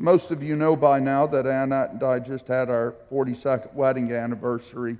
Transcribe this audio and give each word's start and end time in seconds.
most 0.00 0.30
of 0.30 0.42
you 0.42 0.56
know 0.56 0.74
by 0.74 0.98
now 0.98 1.26
that 1.26 1.44
Annette 1.44 1.90
and 1.90 2.02
I 2.02 2.20
just 2.20 2.48
had 2.48 2.70
our 2.70 2.94
42nd 3.12 3.74
wedding 3.74 4.10
anniversary 4.10 4.96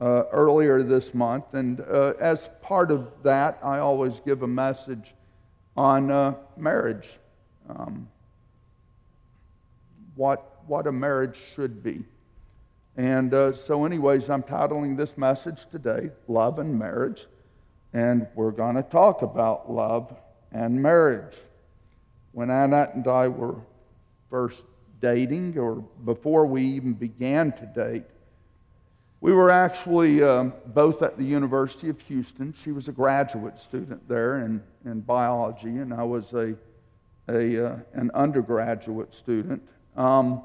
uh, 0.00 0.22
earlier 0.30 0.84
this 0.84 1.12
month. 1.12 1.54
And 1.54 1.80
uh, 1.80 2.14
as 2.20 2.48
part 2.62 2.92
of 2.92 3.08
that, 3.24 3.58
I 3.64 3.80
always 3.80 4.20
give 4.20 4.42
a 4.42 4.46
message 4.46 5.12
on 5.76 6.12
uh, 6.12 6.34
marriage. 6.56 7.08
Um, 7.68 8.08
what, 10.14 10.62
what 10.68 10.86
a 10.86 10.92
marriage 10.92 11.40
should 11.56 11.82
be. 11.82 12.04
And 12.96 13.34
uh, 13.34 13.54
so, 13.54 13.84
anyways, 13.84 14.30
I'm 14.30 14.44
titling 14.44 14.96
this 14.96 15.18
message 15.18 15.66
today 15.66 16.10
Love 16.28 16.60
and 16.60 16.78
Marriage. 16.78 17.26
And 17.92 18.28
we're 18.36 18.52
going 18.52 18.76
to 18.76 18.82
talk 18.82 19.22
about 19.22 19.68
love 19.68 20.14
and 20.52 20.80
marriage. 20.80 21.34
When 22.30 22.50
Annette 22.50 22.94
and 22.94 23.08
I 23.08 23.26
were 23.26 23.56
first 24.30 24.64
dating, 25.00 25.58
or 25.58 25.76
before 26.04 26.46
we 26.46 26.62
even 26.62 26.92
began 26.92 27.52
to 27.52 27.66
date, 27.66 28.04
we 29.20 29.32
were 29.32 29.50
actually 29.50 30.22
um, 30.22 30.52
both 30.66 31.02
at 31.02 31.18
the 31.18 31.24
University 31.24 31.88
of 31.88 32.00
Houston. 32.02 32.52
She 32.52 32.70
was 32.70 32.88
a 32.88 32.92
graduate 32.92 33.58
student 33.58 34.06
there 34.08 34.44
in, 34.44 34.62
in 34.84 35.00
biology, 35.00 35.78
and 35.78 35.92
I 35.92 36.04
was 36.04 36.32
a, 36.34 36.54
a, 37.28 37.66
uh, 37.66 37.78
an 37.94 38.10
undergraduate 38.14 39.12
student. 39.12 39.60
Um, 39.96 40.42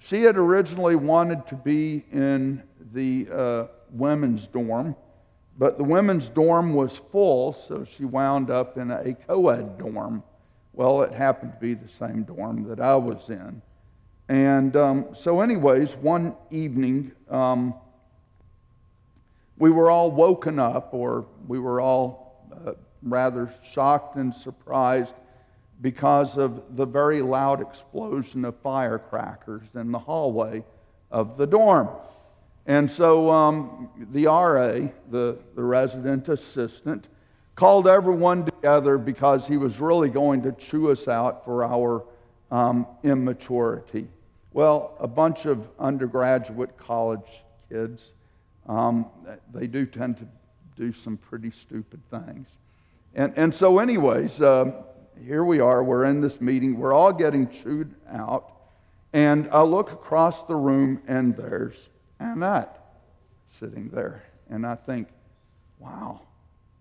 she 0.00 0.22
had 0.22 0.36
originally 0.36 0.96
wanted 0.96 1.46
to 1.48 1.54
be 1.54 2.04
in 2.12 2.62
the 2.92 3.28
uh, 3.32 3.66
women's 3.90 4.46
dorm, 4.46 4.94
but 5.58 5.78
the 5.78 5.84
women's 5.84 6.28
dorm 6.28 6.74
was 6.74 6.96
full, 6.96 7.52
so 7.52 7.84
she 7.84 8.04
wound 8.04 8.50
up 8.50 8.76
in 8.76 8.90
a 8.90 9.14
co 9.14 9.48
ed 9.48 9.78
dorm. 9.78 10.22
Well, 10.72 11.02
it 11.02 11.12
happened 11.12 11.52
to 11.52 11.58
be 11.58 11.74
the 11.74 11.88
same 11.88 12.22
dorm 12.22 12.64
that 12.68 12.80
I 12.80 12.96
was 12.96 13.28
in. 13.28 13.60
And 14.28 14.76
um, 14.76 15.08
so, 15.14 15.40
anyways, 15.40 15.96
one 15.96 16.36
evening, 16.50 17.12
um, 17.28 17.74
we 19.58 19.70
were 19.70 19.90
all 19.90 20.10
woken 20.10 20.58
up, 20.58 20.94
or 20.94 21.26
we 21.48 21.58
were 21.58 21.80
all 21.80 22.46
uh, 22.64 22.72
rather 23.02 23.52
shocked 23.62 24.16
and 24.16 24.34
surprised 24.34 25.14
because 25.80 26.36
of 26.36 26.76
the 26.76 26.86
very 26.86 27.22
loud 27.22 27.60
explosion 27.60 28.44
of 28.44 28.54
firecrackers 28.56 29.66
in 29.74 29.90
the 29.90 29.98
hallway 29.98 30.62
of 31.10 31.36
the 31.36 31.46
dorm. 31.46 31.88
And 32.66 32.90
so 32.90 33.30
um, 33.30 33.88
the 34.12 34.26
RA, 34.26 34.88
the, 35.10 35.38
the 35.54 35.62
resident 35.62 36.28
assistant, 36.28 37.08
called 37.60 37.86
everyone 37.86 38.42
together 38.46 38.96
because 38.96 39.46
he 39.46 39.58
was 39.58 39.80
really 39.80 40.08
going 40.08 40.40
to 40.40 40.50
chew 40.52 40.90
us 40.90 41.06
out 41.08 41.44
for 41.44 41.62
our 41.62 42.02
um, 42.50 42.86
immaturity. 43.02 44.08
Well, 44.54 44.96
a 44.98 45.06
bunch 45.06 45.44
of 45.44 45.68
undergraduate 45.78 46.78
college 46.78 47.44
kids, 47.68 48.14
um, 48.66 49.10
they 49.52 49.66
do 49.66 49.84
tend 49.84 50.16
to 50.16 50.26
do 50.74 50.90
some 50.90 51.18
pretty 51.18 51.50
stupid 51.50 52.00
things. 52.10 52.48
And, 53.14 53.34
and 53.36 53.54
so, 53.54 53.78
anyways, 53.78 54.40
uh, 54.40 54.72
here 55.22 55.44
we 55.44 55.60
are, 55.60 55.84
we're 55.84 56.04
in 56.04 56.22
this 56.22 56.40
meeting, 56.40 56.78
we're 56.78 56.94
all 56.94 57.12
getting 57.12 57.46
chewed 57.46 57.94
out, 58.08 58.52
and 59.12 59.50
I 59.52 59.60
look 59.60 59.92
across 59.92 60.44
the 60.44 60.56
room 60.56 61.02
and 61.06 61.36
there's 61.36 61.90
Annette 62.20 62.74
sitting 63.58 63.90
there. 63.90 64.22
And 64.48 64.64
I 64.64 64.76
think, 64.76 65.08
wow, 65.78 66.22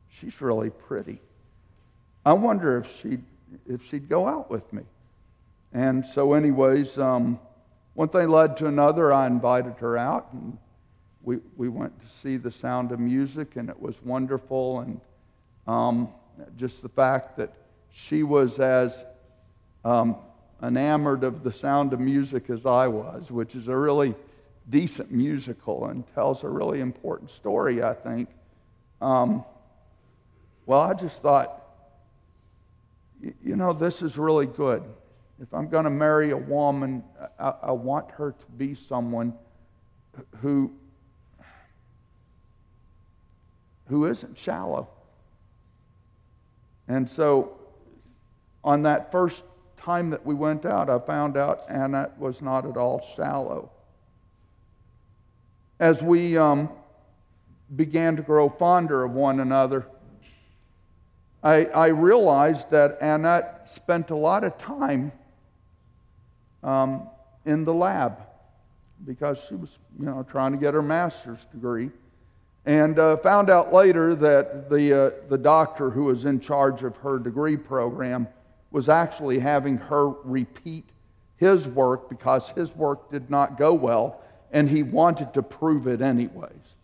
she's 0.10 0.42
really 0.42 0.70
pretty. 0.70 1.22
I 2.26 2.34
wonder 2.34 2.78
if 2.78 3.00
she'd, 3.00 3.24
if 3.68 3.86
she'd 3.86 4.10
go 4.10 4.28
out 4.28 4.50
with 4.50 4.72
me. 4.74 4.84
And 5.74 6.06
so, 6.06 6.34
anyways, 6.34 6.98
um, 6.98 7.40
one 7.94 8.10
thing 8.10 8.30
led 8.30 8.58
to 8.58 8.68
another. 8.68 9.14
I 9.14 9.28
invited 9.28 9.76
her 9.80 9.98
out, 9.98 10.30
and 10.34 10.58
we, 11.24 11.38
we 11.58 11.70
went 11.70 12.00
to 12.02 12.08
see 12.08 12.38
The 12.38 12.52
Sound 12.52 12.92
of 12.92 13.00
Music, 13.00 13.56
and 13.56 13.70
it 13.70 13.80
was 13.80 14.02
wonderful. 14.04 14.80
And 14.80 15.02
um, 15.68 16.10
just 16.58 16.82
the 16.82 16.90
fact 16.90 17.38
that 17.38 17.54
she 17.92 18.24
was 18.24 18.60
as 18.60 19.06
um, 19.86 20.16
enamored 20.62 21.24
of 21.24 21.44
the 21.44 21.54
sound 21.54 21.94
of 21.94 22.00
music 22.00 22.50
as 22.50 22.66
I 22.66 22.88
was, 22.88 23.32
which 23.32 23.56
is 23.56 23.68
a 23.68 23.76
really 23.76 24.16
decent 24.70 25.12
musical 25.12 25.88
and 25.88 26.04
tells 26.14 26.44
a 26.44 26.50
really 26.50 26.80
important 26.80 27.32
story, 27.32 27.84
I 27.84 27.94
think. 27.94 28.30
Um, 29.02 29.44
well, 30.70 30.82
I 30.82 30.94
just 30.94 31.24
thought, 31.24 31.64
you 33.44 33.56
know, 33.56 33.74
this 33.74 34.04
is 34.04 34.20
really 34.20 34.46
good. 34.46 34.84
If 35.42 35.52
I'm 35.52 35.68
going 35.68 35.86
to 35.86 35.90
marry 35.90 36.30
a 36.30 36.38
woman, 36.38 37.04
I, 37.40 37.54
I 37.64 37.72
want 37.72 38.12
her 38.12 38.34
to 38.34 38.46
be 38.56 38.76
someone 38.76 39.34
who, 40.44 40.72
who 43.88 44.06
isn't 44.06 44.38
shallow. 44.38 44.88
And 46.88 47.10
so 47.10 47.58
on 48.64 48.84
that 48.84 49.12
first 49.12 49.44
time 49.76 50.12
that 50.12 50.24
we 50.24 50.36
went 50.36 50.68
out, 50.68 50.88
I 50.88 51.00
found 51.00 51.36
out 51.36 51.62
Anna 51.68 52.12
was 52.20 52.44
not 52.44 52.68
at 52.68 52.78
all 52.78 53.04
shallow. 53.16 53.72
As 55.80 56.04
we 56.04 56.38
um, 56.38 56.70
began 57.76 58.16
to 58.18 58.22
grow 58.22 58.50
fonder 58.50 59.04
of 59.04 59.14
one 59.14 59.40
another, 59.40 59.88
I, 61.44 61.66
I 61.66 61.88
realized 61.88 62.70
that 62.72 62.98
Annette 63.02 63.70
spent 63.70 64.10
a 64.10 64.16
lot 64.16 64.44
of 64.44 64.58
time 64.58 65.12
um, 66.64 67.08
in 67.46 67.64
the 67.64 67.74
lab 67.74 68.18
because 69.06 69.44
she 69.48 69.56
was, 69.56 69.78
you 69.98 70.06
know, 70.06 70.26
trying 70.30 70.52
to 70.52 70.58
get 70.58 70.74
her 70.74 70.82
master's 70.82 71.46
degree. 71.46 71.90
And 72.66 73.00
uh, 73.00 73.18
found 73.18 73.50
out 73.50 73.74
later 73.74 74.16
that 74.16 74.70
the, 74.70 74.94
uh, 74.94 75.12
the 75.30 75.38
doctor 75.38 75.90
who 75.90 76.06
was 76.06 76.26
in 76.26 76.40
charge 76.40 76.84
of 76.84 76.98
her 76.98 77.18
degree 77.18 77.56
program 77.56 78.28
was 78.72 78.90
actually 78.90 79.40
having 79.40 79.78
her 79.78 80.10
repeat 80.10 80.86
his 81.38 81.68
work 81.68 82.10
because 82.10 82.50
his 82.50 82.76
work 82.76 83.10
did 83.10 83.30
not 83.30 83.58
go 83.58 83.74
well 83.74 84.22
and 84.52 84.70
he 84.70 84.84
wanted 84.84 85.34
to 85.34 85.42
prove 85.42 85.88
it 85.88 86.02
anyways. 86.02 86.76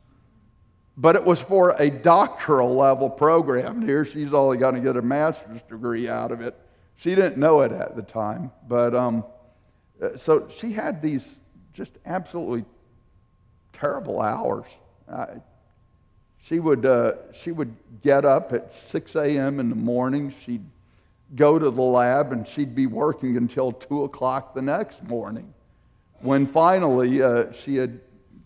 But 0.97 1.15
it 1.15 1.23
was 1.23 1.41
for 1.41 1.75
a 1.77 1.89
doctoral 1.89 2.75
level 2.75 3.09
program. 3.09 3.81
Here 3.81 4.05
she's 4.05 4.33
only 4.33 4.57
going 4.57 4.75
to 4.75 4.81
get 4.81 4.95
a 4.95 5.01
master's 5.01 5.61
degree 5.69 6.07
out 6.07 6.31
of 6.31 6.41
it. 6.41 6.55
She 6.97 7.15
didn't 7.15 7.37
know 7.37 7.61
it 7.61 7.71
at 7.73 7.95
the 7.95 8.01
time. 8.01 8.51
But 8.67 8.95
um, 8.95 9.25
so 10.15 10.47
she 10.49 10.71
had 10.71 11.01
these 11.01 11.35
just 11.73 11.97
absolutely 12.05 12.63
terrible 13.73 14.21
hours. 14.21 14.65
Uh, 15.09 15.25
she, 16.43 16.59
would, 16.59 16.85
uh, 16.85 17.13
she 17.33 17.51
would 17.51 17.75
get 18.01 18.23
up 18.23 18.53
at 18.53 18.71
6 18.71 19.15
a.m. 19.15 19.59
in 19.59 19.69
the 19.69 19.75
morning. 19.75 20.33
She'd 20.45 20.63
go 21.35 21.59
to 21.59 21.69
the 21.69 21.81
lab 21.81 22.31
and 22.31 22.47
she'd 22.47 22.75
be 22.75 22.87
working 22.87 23.35
until 23.35 23.71
2 23.71 24.03
o'clock 24.03 24.53
the 24.53 24.61
next 24.61 25.03
morning. 25.03 25.53
When 26.21 26.47
finally 26.47 27.21
uh, 27.21 27.51
she 27.51 27.75
had 27.75 27.99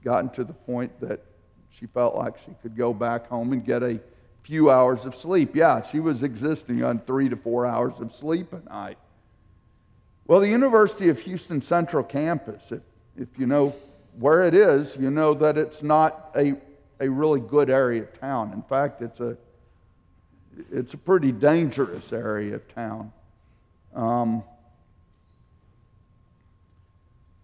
gotten 0.04 0.30
to 0.32 0.44
the 0.44 0.54
point 0.54 0.98
that 1.02 1.24
she 1.80 1.86
felt 1.88 2.16
like 2.16 2.38
she 2.40 2.52
could 2.62 2.76
go 2.76 2.94
back 2.94 3.28
home 3.28 3.54
and 3.54 3.66
get 3.66 3.84
a 3.84 4.00
few 4.44 4.70
hours 4.70 5.06
of 5.06 5.16
sleep. 5.16 5.56
Yeah, 5.56 5.82
she 5.82 6.00
was 6.00 6.24
existing 6.24 6.84
on 6.84 7.00
three 7.00 7.30
to 7.30 7.36
four 7.38 7.66
hours 7.66 8.00
of 8.00 8.12
sleep 8.12 8.52
a 8.52 8.60
night. 8.70 8.98
Well, 10.28 10.42
the 10.42 10.50
University 10.50 11.10
of 11.10 11.20
Houston 11.20 11.62
Central 11.62 12.04
Campus, 12.04 12.72
if, 12.72 12.82
if 13.18 13.28
you 13.38 13.46
know 13.46 13.74
where 14.20 14.44
it 14.44 14.54
is, 14.54 14.96
you 14.98 15.10
know 15.10 15.34
that 15.36 15.58
it's 15.58 15.82
not 15.82 16.32
a, 16.36 16.56
a 17.00 17.10
really 17.10 17.40
good 17.40 17.70
area 17.70 18.04
of 18.04 18.20
town. 18.20 18.52
In 18.54 18.62
fact, 18.64 19.02
it's 19.02 19.20
a 19.20 19.38
it's 20.72 20.94
a 20.94 20.98
pretty 20.98 21.32
dangerous 21.32 22.12
area 22.12 22.56
of 22.56 22.68
town. 22.74 23.14
Um, 23.96 24.44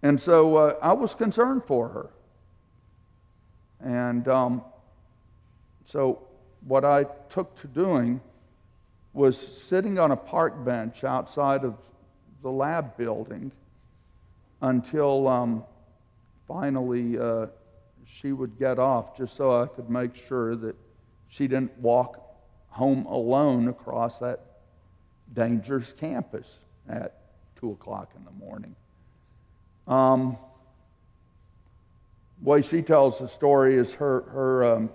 and 0.03 0.19
so 0.19 0.57
uh, 0.57 0.75
I 0.81 0.91
was 0.91 1.15
concerned 1.15 1.63
for 1.65 1.87
her. 1.87 2.09
And 3.85 4.27
um, 4.27 4.63
so 5.85 6.23
what 6.65 6.83
I 6.83 7.05
took 7.29 7.55
to 7.61 7.67
doing 7.67 8.19
was 9.13 9.37
sitting 9.37 9.99
on 9.99 10.11
a 10.11 10.17
park 10.17 10.65
bench 10.65 11.03
outside 11.03 11.63
of 11.63 11.75
the 12.41 12.49
lab 12.49 12.97
building 12.97 13.51
until 14.61 15.27
um, 15.27 15.63
finally 16.47 17.19
uh, 17.19 17.45
she 18.05 18.31
would 18.31 18.57
get 18.57 18.79
off, 18.79 19.15
just 19.15 19.35
so 19.37 19.61
I 19.61 19.67
could 19.67 19.89
make 19.89 20.15
sure 20.15 20.55
that 20.55 20.75
she 21.27 21.47
didn't 21.47 21.77
walk 21.77 22.21
home 22.69 23.05
alone 23.05 23.67
across 23.67 24.17
that 24.19 24.39
dangerous 25.33 25.93
campus 25.93 26.57
at 26.89 27.13
2 27.59 27.71
o'clock 27.71 28.11
in 28.17 28.25
the 28.25 28.31
morning. 28.31 28.75
Um, 29.87 30.37
way 32.41 32.61
she 32.61 32.81
tells 32.81 33.19
the 33.19 33.27
story 33.27 33.75
is 33.75 33.91
her, 33.93 34.21
her 34.29 34.63
um, 34.63 34.89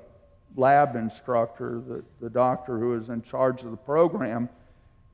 lab 0.57 0.97
instructor, 0.97 1.83
the, 1.87 2.05
the 2.21 2.31
doctor 2.31 2.79
who 2.79 2.95
is 2.95 3.09
in 3.09 3.23
charge 3.23 3.63
of 3.63 3.71
the 3.71 3.77
program, 3.77 4.49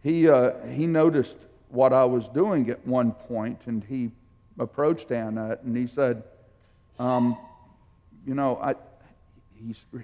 he, 0.03 0.29
uh, 0.29 0.53
he 0.67 0.87
noticed 0.87 1.37
what 1.69 1.93
I 1.93 2.05
was 2.05 2.29
doing 2.29 2.71
at 2.71 2.85
one 2.87 3.13
point, 3.13 3.61
and 3.67 3.83
he 3.83 4.11
approached 4.59 5.11
Annette 5.11 5.63
and 5.63 5.77
he 5.77 5.87
said, 5.87 6.23
um, 6.99 7.37
You 8.27 8.35
know, 8.35 8.59
I, 8.63 8.75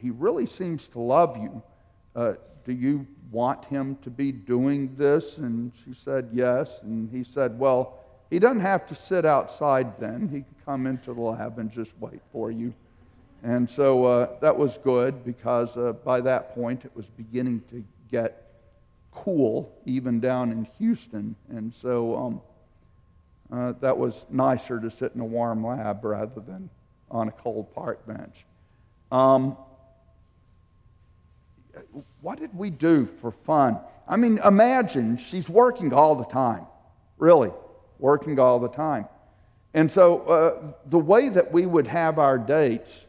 he 0.01 0.11
really 0.11 0.47
seems 0.47 0.89
to 0.89 1.01
love 1.01 1.37
you. 1.37 1.63
Uh, 2.15 2.35
do 2.65 2.73
you 2.73 3.07
want 3.31 3.65
him 3.65 3.97
to 4.03 4.11
be 4.11 4.33
doing 4.33 4.95
this? 4.97 5.39
And 5.39 5.73
she 5.85 5.95
said, 5.95 6.29
Yes. 6.33 6.81
And 6.83 7.11
he 7.11 7.25
said, 7.25 7.59
Well, 7.59 8.02
he 8.33 8.39
doesn't 8.39 8.63
have 8.63 8.87
to 8.87 8.95
sit 8.95 9.27
outside 9.27 10.01
then. 10.01 10.23
He 10.23 10.37
can 10.37 10.55
come 10.65 10.87
into 10.87 11.13
the 11.13 11.21
lab 11.21 11.59
and 11.59 11.71
just 11.71 11.91
wait 12.01 12.23
for 12.33 12.51
you. 12.51 12.73
And 13.43 13.69
so 13.69 14.07
uh, 14.07 14.39
that 14.41 14.57
was 14.57 14.79
good 14.79 15.23
because 15.23 15.77
uh, 15.77 15.93
by 15.93 16.23
that 16.23 16.55
point 16.55 16.87
it 16.87 16.97
was 16.97 17.05
beginning 17.11 17.61
to 17.71 17.85
get 18.11 18.51
cool, 19.13 19.71
even 19.85 20.19
down 20.19 20.51
in 20.51 20.67
Houston. 20.79 21.37
And 21.51 21.75
so 21.75 22.17
um, 22.17 22.41
uh, 23.53 23.75
that 23.81 23.99
was 23.99 24.25
nicer 24.31 24.81
to 24.81 24.91
sit 24.91 25.13
in 25.15 25.21
a 25.21 25.27
warm 25.27 25.67
lab 25.67 26.03
rather 26.03 26.41
than 26.41 26.71
on 27.11 27.29
a 27.29 27.33
cold 27.33 27.75
park 27.75 28.07
bench. 28.07 28.47
Um, 29.11 29.59
what 32.23 32.41
did 32.41 32.57
we 32.57 32.71
do 32.71 33.07
for 33.21 33.31
fun? 33.31 33.79
I 34.09 34.17
mean, 34.17 34.39
imagine 34.43 35.19
she's 35.19 35.51
working 35.51 35.93
all 35.93 36.15
the 36.15 36.25
time, 36.25 36.65
really, 37.19 37.51
working 38.03 38.39
all 38.41 38.59
the 38.59 38.69
time. 38.69 39.07
And 39.75 39.91
so 39.91 40.21
uh, 40.23 40.73
the 40.91 40.99
way 40.99 41.29
that 41.31 41.53
we 41.53 41.65
would 41.65 41.87
have 41.87 42.19
our 42.19 42.37
dates 42.37 43.07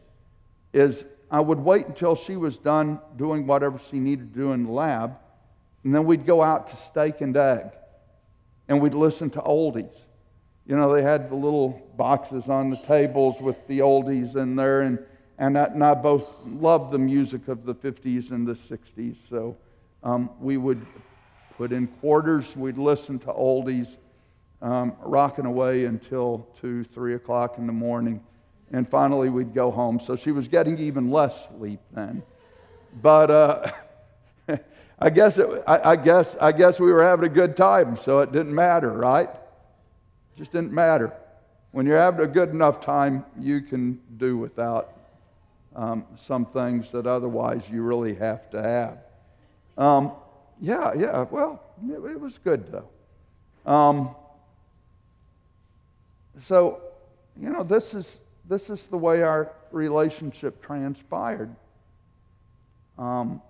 is 0.71 1.03
I 1.29 1.41
would 1.41 1.59
wait 1.59 1.87
until 1.87 2.15
she 2.15 2.37
was 2.37 2.57
done 2.57 3.01
doing 3.17 3.47
whatever 3.47 3.79
she 3.79 3.99
needed 3.99 4.33
to 4.33 4.39
do 4.39 4.53
in 4.53 4.65
the 4.65 4.71
lab, 4.71 5.17
and 5.83 5.93
then 5.93 6.05
we'd 6.05 6.25
go 6.25 6.41
out 6.41 6.69
to 6.69 6.75
steak 6.77 7.21
and 7.21 7.35
egg, 7.35 7.71
and 8.69 8.79
we'd 8.79 8.93
listen 8.93 9.29
to 9.31 9.41
oldies. 9.41 9.97
You 10.67 10.77
know, 10.77 10.93
they 10.93 11.01
had 11.01 11.29
the 11.29 11.35
little 11.35 11.81
boxes 11.97 12.47
on 12.47 12.69
the 12.69 12.77
tables 12.77 13.41
with 13.41 13.67
the 13.67 13.79
oldies 13.79 14.35
in 14.35 14.55
there, 14.55 14.81
and, 14.81 14.99
and, 15.39 15.57
I, 15.57 15.65
and 15.65 15.83
I 15.83 15.95
both 15.95 16.31
loved 16.45 16.93
the 16.93 16.99
music 16.99 17.47
of 17.47 17.65
the 17.65 17.75
50s 17.75 18.29
and 18.31 18.47
the 18.47 18.53
60s. 18.53 19.27
So 19.27 19.57
um, 20.03 20.29
we 20.39 20.57
would 20.57 20.85
put 21.57 21.73
in 21.73 21.87
quarters, 21.87 22.55
we'd 22.55 22.77
listen 22.77 23.19
to 23.19 23.33
oldies, 23.33 23.97
um, 24.63 24.95
rocking 25.01 25.45
away 25.45 25.85
until 25.85 26.47
2, 26.61 26.85
3 26.85 27.13
o'clock 27.13 27.59
in 27.59 27.67
the 27.67 27.73
morning 27.73 28.19
and 28.71 28.89
finally 28.89 29.29
we'd 29.29 29.53
go 29.53 29.69
home. 29.71 29.99
So 29.99 30.15
she 30.15 30.31
was 30.31 30.47
getting 30.47 30.77
even 30.79 31.11
less 31.11 31.47
sleep 31.49 31.79
then. 31.91 32.23
But 33.01 33.29
uh, 33.29 33.71
I 34.99 35.09
guess 35.11 35.37
it, 35.37 35.47
I, 35.67 35.91
I, 35.91 35.95
guess 35.95 36.35
I 36.41 36.51
guess 36.51 36.79
we 36.79 36.91
were 36.91 37.03
having 37.03 37.25
a 37.25 37.33
good 37.33 37.55
time, 37.55 37.97
so 37.97 38.19
it 38.19 38.31
didn't 38.31 38.53
matter, 38.53 38.91
right? 38.91 39.29
It 39.29 40.37
just 40.37 40.51
didn't 40.51 40.71
matter. 40.71 41.13
When 41.71 41.85
you're 41.85 41.99
having 41.99 42.21
a 42.21 42.27
good 42.27 42.49
enough 42.49 42.81
time, 42.81 43.25
you 43.39 43.61
can 43.61 43.99
do 44.17 44.37
without 44.37 44.93
um, 45.75 46.05
some 46.15 46.45
things 46.45 46.91
that 46.91 47.05
otherwise 47.05 47.63
you 47.69 47.81
really 47.81 48.15
have 48.15 48.49
to 48.51 48.61
have. 48.61 48.97
Um, 49.77 50.11
yeah, 50.61 50.93
yeah. 50.95 51.25
Well, 51.29 51.63
it, 51.87 52.11
it 52.11 52.19
was 52.19 52.37
good 52.37 52.71
though. 52.71 53.71
Um, 53.71 54.15
so, 56.39 56.81
you 57.39 57.49
know, 57.49 57.63
this 57.63 57.93
is 57.93 58.19
this 58.49 58.69
is 58.69 58.85
the 58.85 58.97
way 58.97 59.23
our 59.23 59.51
relationship 59.71 60.61
transpired. 60.61 61.53
Um, 62.97 63.41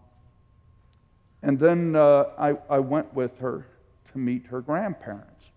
and 1.41 1.59
then 1.59 1.95
uh, 1.95 2.25
I, 2.38 2.56
I 2.69 2.80
went 2.80 3.13
with 3.13 3.38
her 3.39 3.65
to 4.12 4.18
meet 4.18 4.45
her 4.45 4.62
grandparents. 4.62 5.50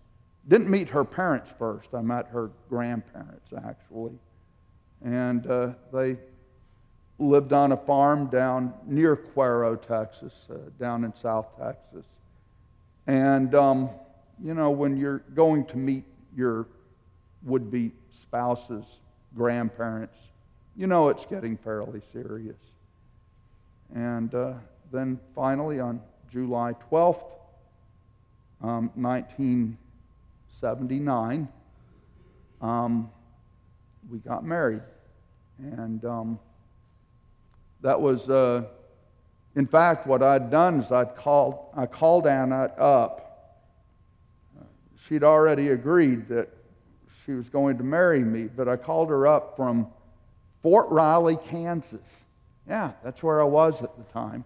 Didn't 0.47 0.69
meet 0.69 0.89
her 0.89 1.03
parents 1.03 1.53
first, 1.57 1.93
I 1.93 2.01
met 2.01 2.27
her 2.27 2.49
grandparents 2.69 3.53
actually. 3.65 4.17
And 5.03 5.45
uh, 5.45 5.69
they 5.93 6.17
lived 7.19 7.53
on 7.53 7.71
a 7.71 7.77
farm 7.77 8.27
down 8.27 8.73
near 8.85 9.15
Cuero, 9.15 9.79
Texas, 9.79 10.33
uh, 10.49 10.55
down 10.79 11.03
in 11.03 11.13
South 11.13 11.47
Texas. 11.59 12.05
And, 13.05 13.53
um, 13.55 13.89
you 14.43 14.53
know, 14.53 14.71
when 14.71 14.97
you're 14.97 15.19
going 15.35 15.65
to 15.65 15.77
meet 15.77 16.03
your 16.35 16.67
would 17.43 17.71
be 17.71 17.91
spouse's 18.11 18.99
grandparents, 19.35 20.17
you 20.75 20.87
know 20.87 21.09
it's 21.09 21.25
getting 21.25 21.57
fairly 21.57 22.01
serious. 22.13 22.57
And 23.93 24.33
uh, 24.35 24.53
then 24.91 25.19
finally, 25.35 25.79
on 25.79 26.01
July 26.31 26.73
12th, 26.91 27.23
um, 28.61 28.91
1979, 28.95 31.47
um, 32.61 33.09
we 34.09 34.19
got 34.19 34.45
married. 34.45 34.81
And 35.59 36.05
um, 36.05 36.39
that 37.81 37.99
was, 37.99 38.29
uh, 38.29 38.63
in 39.55 39.65
fact, 39.65 40.05
what 40.07 40.21
I'd 40.21 40.51
done 40.51 40.81
is 40.81 40.91
I'd 40.91 41.15
called, 41.15 41.57
I 41.75 41.85
called 41.85 42.27
Annette 42.27 42.75
up. 42.77 43.23
She'd 44.99 45.23
already 45.23 45.69
agreed 45.69 46.27
that 46.29 46.49
she 47.27 47.33
was 47.33 47.49
going 47.49 47.77
to 47.77 47.83
marry 47.83 48.21
me, 48.21 48.43
but 48.43 48.69
I 48.69 48.77
called 48.77 49.09
her 49.09 49.27
up 49.27 49.57
from 49.57 49.87
Fort 50.63 50.89
Riley, 50.89 51.37
Kansas. 51.45 52.23
Yeah, 52.69 52.91
that's 53.03 53.21
where 53.21 53.41
I 53.41 53.43
was 53.43 53.81
at 53.81 53.97
the 53.97 54.03
time 54.13 54.45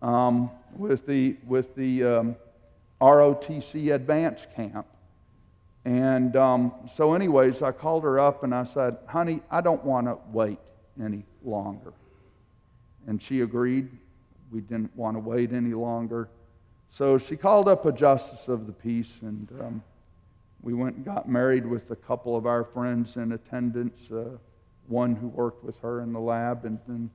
um, 0.00 0.48
with 0.76 1.06
the, 1.06 1.36
with 1.44 1.74
the 1.74 2.04
um, 2.04 2.36
ROTC 3.00 3.92
Advance 3.92 4.46
Camp. 4.54 4.86
And 5.84 6.36
um, 6.36 6.72
so, 6.90 7.14
anyways, 7.14 7.62
I 7.62 7.72
called 7.72 8.04
her 8.04 8.20
up 8.20 8.44
and 8.44 8.54
I 8.54 8.62
said, 8.62 8.96
honey, 9.06 9.42
I 9.50 9.60
don't 9.60 9.84
want 9.84 10.06
to 10.06 10.16
wait 10.32 10.58
any 11.02 11.24
longer. 11.42 11.92
And 13.08 13.20
she 13.20 13.40
agreed. 13.40 13.90
We 14.52 14.60
didn't 14.60 14.94
want 14.96 15.16
to 15.16 15.20
wait 15.20 15.52
any 15.52 15.74
longer. 15.74 16.28
So 16.92 17.18
she 17.18 17.36
called 17.36 17.68
up 17.68 17.86
a 17.86 17.92
justice 17.92 18.46
of 18.46 18.68
the 18.68 18.72
peace 18.72 19.16
and 19.20 19.48
um, 19.60 19.82
we 20.64 20.72
went 20.72 20.96
and 20.96 21.04
got 21.04 21.28
married 21.28 21.66
with 21.66 21.90
a 21.90 21.96
couple 21.96 22.34
of 22.36 22.46
our 22.46 22.64
friends 22.64 23.18
in 23.18 23.32
attendance, 23.32 24.10
uh, 24.10 24.30
one 24.88 25.14
who 25.14 25.28
worked 25.28 25.62
with 25.62 25.78
her 25.80 26.00
in 26.00 26.10
the 26.10 26.18
lab, 26.18 26.64
and 26.64 26.78
then 26.88 27.10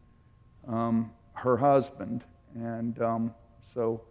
um, 0.68 1.12
her 1.34 1.58
husband. 1.58 2.24
And 2.54 3.02
um, 3.02 3.34
so, 3.74 4.02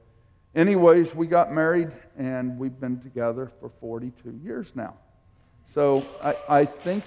anyways, 0.56 1.14
we 1.14 1.28
got 1.28 1.52
married, 1.52 1.92
and 2.18 2.58
we've 2.58 2.80
been 2.80 3.00
together 3.00 3.52
for 3.60 3.70
42 3.80 4.40
years 4.42 4.72
now. 4.74 4.94
So 5.72 6.04
I, 6.20 6.36
I 6.48 6.64
think. 6.64 7.04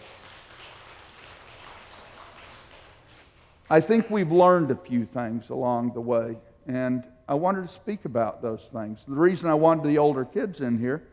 I 3.70 3.80
think 3.80 4.10
we've 4.10 4.32
learned 4.32 4.72
a 4.72 4.76
few 4.76 5.06
things 5.06 5.50
along 5.50 5.94
the 5.94 6.02
way, 6.02 6.38
and 6.68 7.06
I 7.28 7.34
wanted 7.36 7.68
to 7.68 7.74
speak 7.74 8.04
about 8.04 8.42
those 8.42 8.70
things. 8.72 9.04
The 9.06 9.16
reason 9.16 9.50
I 9.50 9.54
wanted 9.54 9.86
the 9.86 9.98
older 9.98 10.26
kids 10.26 10.60
in 10.60 10.78
here 10.78 11.04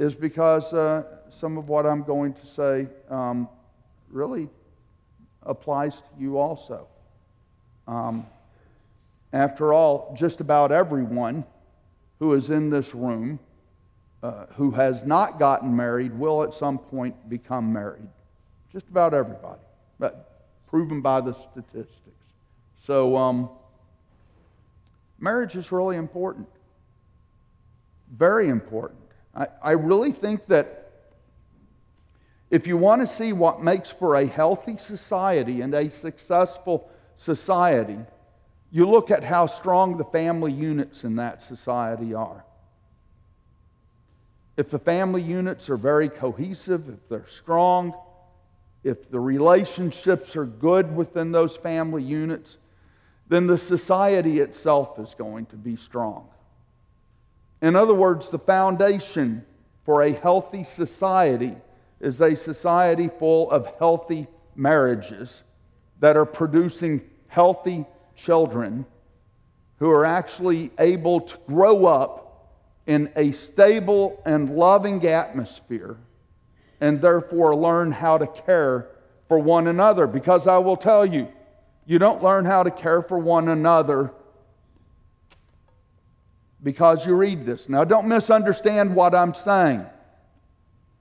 is 0.00 0.14
because 0.14 0.72
uh, 0.72 1.02
some 1.28 1.58
of 1.58 1.68
what 1.68 1.84
I'm 1.84 2.02
going 2.02 2.32
to 2.32 2.46
say 2.46 2.86
um, 3.10 3.46
really 4.10 4.48
applies 5.42 5.96
to 5.96 6.06
you 6.18 6.38
also. 6.38 6.86
Um, 7.86 8.26
after 9.34 9.74
all, 9.74 10.16
just 10.18 10.40
about 10.40 10.72
everyone 10.72 11.44
who 12.18 12.32
is 12.32 12.48
in 12.48 12.70
this 12.70 12.94
room 12.94 13.38
uh, 14.22 14.46
who 14.54 14.70
has 14.70 15.04
not 15.04 15.38
gotten 15.38 15.76
married 15.76 16.18
will 16.18 16.42
at 16.42 16.54
some 16.54 16.78
point 16.78 17.14
become 17.28 17.70
married. 17.70 18.08
Just 18.72 18.88
about 18.88 19.12
everybody, 19.12 19.60
but 19.98 20.46
proven 20.66 21.02
by 21.02 21.20
the 21.20 21.34
statistics. 21.34 22.24
So, 22.78 23.18
um, 23.18 23.50
marriage 25.18 25.56
is 25.56 25.70
really 25.70 25.96
important. 25.96 26.48
Very 28.16 28.48
important. 28.48 28.99
I, 29.34 29.46
I 29.62 29.70
really 29.72 30.12
think 30.12 30.46
that 30.46 30.90
if 32.50 32.66
you 32.66 32.76
want 32.76 33.02
to 33.02 33.06
see 33.06 33.32
what 33.32 33.62
makes 33.62 33.90
for 33.90 34.16
a 34.16 34.26
healthy 34.26 34.76
society 34.76 35.60
and 35.60 35.72
a 35.72 35.90
successful 35.90 36.90
society, 37.16 37.98
you 38.72 38.88
look 38.88 39.10
at 39.10 39.22
how 39.22 39.46
strong 39.46 39.96
the 39.96 40.04
family 40.04 40.52
units 40.52 41.04
in 41.04 41.16
that 41.16 41.42
society 41.42 42.12
are. 42.14 42.44
If 44.56 44.70
the 44.70 44.78
family 44.78 45.22
units 45.22 45.70
are 45.70 45.76
very 45.76 46.08
cohesive, 46.08 46.88
if 46.88 47.08
they're 47.08 47.26
strong, 47.26 47.94
if 48.82 49.10
the 49.10 49.20
relationships 49.20 50.36
are 50.36 50.44
good 50.44 50.94
within 50.94 51.32
those 51.32 51.56
family 51.56 52.02
units, 52.02 52.58
then 53.28 53.46
the 53.46 53.58
society 53.58 54.40
itself 54.40 54.98
is 54.98 55.14
going 55.14 55.46
to 55.46 55.56
be 55.56 55.76
strong. 55.76 56.28
In 57.62 57.76
other 57.76 57.94
words, 57.94 58.30
the 58.30 58.38
foundation 58.38 59.44
for 59.84 60.02
a 60.02 60.12
healthy 60.12 60.64
society 60.64 61.56
is 62.00 62.20
a 62.20 62.34
society 62.34 63.08
full 63.18 63.50
of 63.50 63.66
healthy 63.78 64.26
marriages 64.54 65.42
that 66.00 66.16
are 66.16 66.26
producing 66.26 67.02
healthy 67.28 67.84
children 68.16 68.86
who 69.78 69.90
are 69.90 70.04
actually 70.04 70.70
able 70.78 71.20
to 71.20 71.36
grow 71.46 71.86
up 71.86 72.26
in 72.86 73.10
a 73.16 73.32
stable 73.32 74.22
and 74.24 74.56
loving 74.56 75.06
atmosphere 75.06 75.96
and 76.80 77.00
therefore 77.00 77.54
learn 77.54 77.92
how 77.92 78.16
to 78.18 78.26
care 78.26 78.88
for 79.28 79.38
one 79.38 79.68
another. 79.68 80.06
Because 80.06 80.46
I 80.46 80.58
will 80.58 80.76
tell 80.76 81.04
you, 81.04 81.28
you 81.86 81.98
don't 81.98 82.22
learn 82.22 82.44
how 82.44 82.62
to 82.62 82.70
care 82.70 83.02
for 83.02 83.18
one 83.18 83.48
another 83.48 84.12
because 86.62 87.06
you 87.06 87.14
read 87.14 87.46
this. 87.46 87.68
Now, 87.68 87.84
don't 87.84 88.08
misunderstand 88.08 88.94
what 88.94 89.14
I'm 89.14 89.34
saying. 89.34 89.86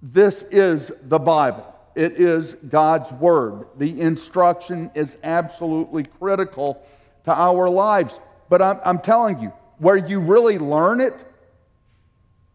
This 0.01 0.44
is 0.51 0.92
the 1.04 1.20
Bible, 1.20 1.75
it 1.96 2.13
is 2.13 2.56
God's 2.70 3.12
Word. 3.12 3.68
The 3.78 4.00
instruction 4.01 4.89
is 4.96 5.18
absolutely 5.24 6.04
critical 6.04 6.82
to 7.25 7.34
our 7.34 7.70
lives. 7.70 8.20
But 8.48 8.62
I'm, 8.62 8.80
I'm 8.86 9.00
telling 9.00 9.39
you, 9.39 9.51
where 9.78 9.98
you 9.98 10.20
really 10.20 10.58
learn 10.58 11.01
it, 11.01 11.13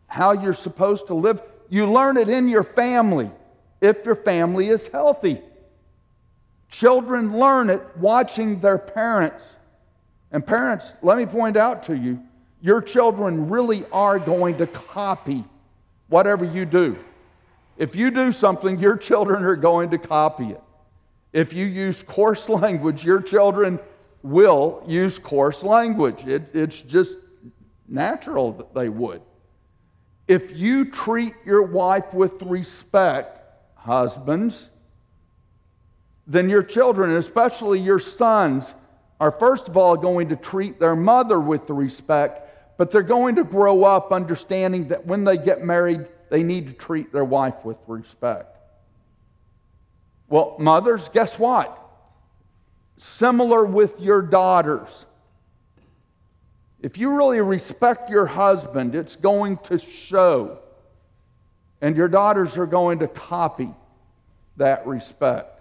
how 0.07 0.33
you're 0.33 0.55
supposed 0.55 1.09
to 1.09 1.15
live, 1.15 1.43
you 1.69 1.91
learn 1.91 2.17
it 2.17 2.29
in 2.29 2.49
your 2.49 2.65
family 2.65 3.31
if 3.81 4.05
your 4.07 4.17
family 4.17 4.69
is 4.69 4.87
healthy. 4.87 5.41
Children 6.69 7.39
learn 7.39 7.71
it 7.71 7.83
watching 7.97 8.61
their 8.61 8.79
parents. 8.79 9.45
And 10.33 10.45
parents, 10.45 10.93
let 11.03 11.19
me 11.19 11.27
point 11.27 11.57
out 11.57 11.85
to 11.85 11.97
you, 11.97 12.21
your 12.65 12.81
children 12.81 13.51
really 13.51 13.85
are 13.93 14.19
going 14.19 14.57
to 14.57 14.67
copy 14.67 15.45
whatever 16.09 16.47
you 16.47 16.65
do. 16.65 16.97
If 17.77 17.95
you 17.95 18.11
do 18.11 18.33
something, 18.33 18.79
your 18.79 18.97
children 18.97 19.45
are 19.45 19.55
going 19.55 19.91
to 19.91 19.99
copy 19.99 20.47
it. 20.47 20.63
If 21.35 21.53
you 21.53 21.67
use 21.67 22.03
coarse 22.03 22.49
language, 22.49 23.05
your 23.05 23.21
children 23.21 23.79
will 24.23 24.83
use 24.87 25.19
coarse 25.19 25.63
language. 25.63 26.27
It, 26.27 26.45
it's 26.55 26.81
just 26.81 27.19
natural 27.87 28.53
that 28.53 28.73
they 28.73 28.89
would. 28.89 29.21
If 30.27 30.57
you 30.57 30.87
treat 30.87 31.35
your 31.45 31.65
wife 31.65 32.15
with 32.15 32.41
respect, 32.45 33.41
husbands, 33.75 34.71
then 36.27 36.49
your 36.49 36.63
children, 36.63 37.11
especially 37.17 37.81
your 37.81 37.99
sons, 37.99 38.73
are 39.21 39.33
first 39.33 39.69
of 39.69 39.77
all 39.77 39.99
going 39.99 40.31
to 40.31 40.37
treat 40.37 40.81
their 40.81 40.97
mother 40.97 41.39
with 41.39 41.67
the 41.67 41.75
respect 41.75 42.41
but 42.77 42.91
they're 42.91 43.03
going 43.03 43.37
to 43.37 43.45
grow 43.45 43.85
up 43.85 44.13
understanding 44.13 44.89
that 44.89 45.07
when 45.07 45.25
they 45.25 45.37
get 45.37 45.63
married, 45.63 46.07
they 46.31 46.43
need 46.43 46.67
to 46.67 46.73
treat 46.73 47.13
their 47.13 47.25
wife 47.25 47.65
with 47.65 47.77
respect. 47.87 48.57
Well, 50.29 50.57
mothers, 50.59 51.09
guess 51.11 51.39
what? 51.39 51.79
Similar 52.97 53.65
with 53.65 54.01
your 54.01 54.23
daughters. 54.23 55.07
If 56.81 56.99
you 56.99 57.17
really 57.17 57.41
respect 57.41 58.11
your 58.11 58.27
husband, 58.27 58.95
it's 58.95 59.17
going 59.17 59.59
to 59.65 59.79
show. 59.79 60.59
And 61.81 61.97
your 61.97 62.09
daughters 62.09 62.57
are 62.57 62.67
going 62.67 62.99
to 63.01 63.09
copy 63.09 63.73
that 64.57 64.87
respect. 64.87 65.61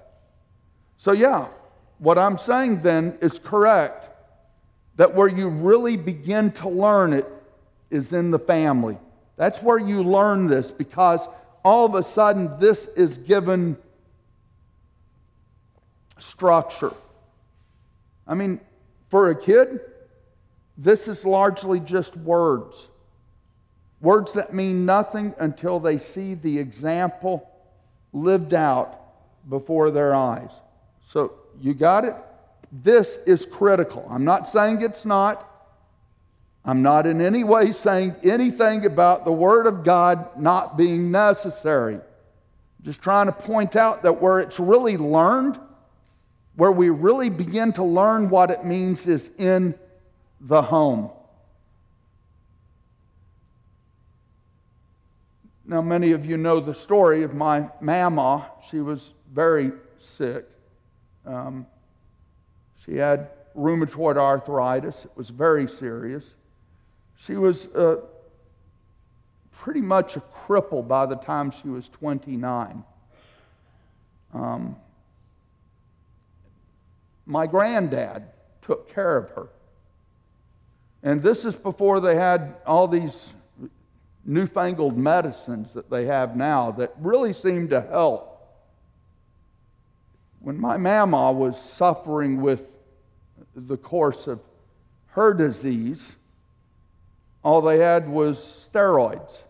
So, 0.97 1.11
yeah, 1.11 1.47
what 1.99 2.17
I'm 2.17 2.37
saying 2.37 2.81
then 2.81 3.17
is 3.21 3.39
correct 3.39 4.09
that 4.95 5.13
where 5.13 5.27
you 5.27 5.49
really 5.49 5.97
begin 5.97 6.51
to 6.51 6.69
learn 6.69 7.13
it 7.13 7.27
is 7.89 8.13
in 8.13 8.31
the 8.31 8.39
family. 8.39 8.97
That's 9.35 9.61
where 9.61 9.79
you 9.79 10.03
learn 10.03 10.47
this 10.47 10.71
because 10.71 11.27
all 11.63 11.85
of 11.85 11.95
a 11.95 12.03
sudden 12.03 12.59
this 12.59 12.87
is 12.95 13.17
given 13.17 13.77
structure. 16.19 16.93
I 18.27 18.35
mean, 18.35 18.59
for 19.09 19.29
a 19.29 19.35
kid, 19.35 19.79
this 20.77 21.07
is 21.07 21.25
largely 21.25 21.79
just 21.79 22.15
words. 22.17 22.87
Words 24.01 24.33
that 24.33 24.53
mean 24.53 24.85
nothing 24.85 25.33
until 25.39 25.79
they 25.79 25.97
see 25.97 26.33
the 26.35 26.59
example 26.59 27.49
lived 28.11 28.53
out 28.53 28.99
before 29.49 29.91
their 29.91 30.13
eyes. 30.13 30.51
So, 31.09 31.33
you 31.61 31.73
got 31.73 32.05
it? 32.05 32.15
This 32.81 33.19
is 33.27 33.45
critical. 33.45 34.07
I'm 34.09 34.25
not 34.25 34.49
saying 34.49 34.81
it's 34.81 35.05
not. 35.05 35.47
I'm 36.65 36.81
not 36.81 37.05
in 37.05 37.21
any 37.21 37.43
way 37.43 37.71
saying 37.71 38.15
anything 38.23 38.85
about 38.85 39.25
the 39.25 39.31
Word 39.31 39.67
of 39.67 39.83
God 39.83 40.39
not 40.39 40.75
being 40.75 41.11
necessary. 41.11 41.99
Just 42.81 43.01
trying 43.01 43.27
to 43.27 43.31
point 43.31 43.75
out 43.75 44.01
that 44.03 44.21
where 44.21 44.39
it's 44.39 44.59
really 44.59 44.97
learned, 44.97 45.59
where 46.55 46.71
we 46.71 46.89
really 46.89 47.29
begin 47.29 47.73
to 47.73 47.83
learn 47.83 48.29
what 48.29 48.49
it 48.49 48.65
means, 48.65 49.05
is 49.05 49.29
in 49.37 49.75
the 50.41 50.61
home. 50.61 51.11
Now, 55.65 55.81
many 55.81 56.11
of 56.11 56.25
you 56.25 56.37
know 56.37 56.59
the 56.59 56.73
story 56.73 57.23
of 57.23 57.35
my 57.35 57.69
mama. 57.81 58.47
She 58.69 58.79
was 58.79 59.11
very 59.31 59.71
sick. 59.99 60.45
Um, 61.25 61.67
she 62.85 62.95
had 62.95 63.29
rheumatoid 63.55 64.17
arthritis. 64.17 65.05
It 65.05 65.11
was 65.15 65.29
very 65.29 65.67
serious. 65.67 66.33
She 67.17 67.35
was 67.35 67.67
uh, 67.67 67.97
pretty 69.51 69.81
much 69.81 70.17
a 70.17 70.23
cripple 70.45 70.85
by 70.85 71.05
the 71.05 71.15
time 71.15 71.51
she 71.51 71.69
was 71.69 71.87
29. 71.89 72.83
Um, 74.33 74.75
my 77.25 77.47
granddad 77.47 78.23
took 78.61 78.93
care 78.93 79.17
of 79.17 79.29
her. 79.31 79.47
And 81.03 81.21
this 81.21 81.45
is 81.45 81.55
before 81.55 81.99
they 81.99 82.15
had 82.15 82.55
all 82.65 82.87
these 82.87 83.33
newfangled 84.25 84.97
medicines 84.97 85.73
that 85.73 85.89
they 85.89 86.05
have 86.05 86.35
now 86.35 86.71
that 86.71 86.93
really 86.99 87.33
seem 87.33 87.67
to 87.69 87.81
help. 87.81 88.29
When 90.39 90.59
my 90.59 90.77
mama 90.77 91.31
was 91.31 91.61
suffering 91.61 92.41
with 92.41 92.65
the 93.55 93.77
course 93.77 94.27
of 94.27 94.39
her 95.07 95.33
disease, 95.33 96.13
all 97.43 97.61
they 97.61 97.79
had 97.79 98.07
was 98.07 98.69
steroids 98.73 99.41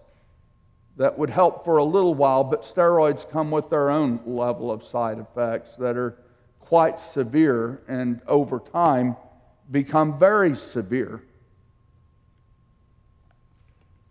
that 0.98 1.18
would 1.18 1.30
help 1.30 1.64
for 1.64 1.78
a 1.78 1.84
little 1.84 2.14
while, 2.14 2.44
but 2.44 2.64
steroids 2.64 3.30
come 3.30 3.50
with 3.50 3.70
their 3.70 3.90
own 3.90 4.20
level 4.26 4.72
of 4.72 4.84
side 4.84 5.20
effects 5.20 5.76
that 5.78 5.98
are 5.98 6.16
quite 6.60 7.00
severe 7.00 7.82
and 7.88 8.22
over 8.28 8.60
time 8.60 9.16
become 9.72 10.20
very 10.20 10.56
severe. 10.56 11.24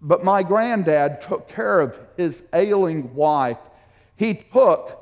But 0.00 0.24
my 0.24 0.42
granddad 0.42 1.22
took 1.22 1.48
care 1.48 1.80
of 1.80 1.98
his 2.16 2.42
ailing 2.52 3.14
wife. 3.14 3.58
He 4.16 4.34
took 4.34 4.98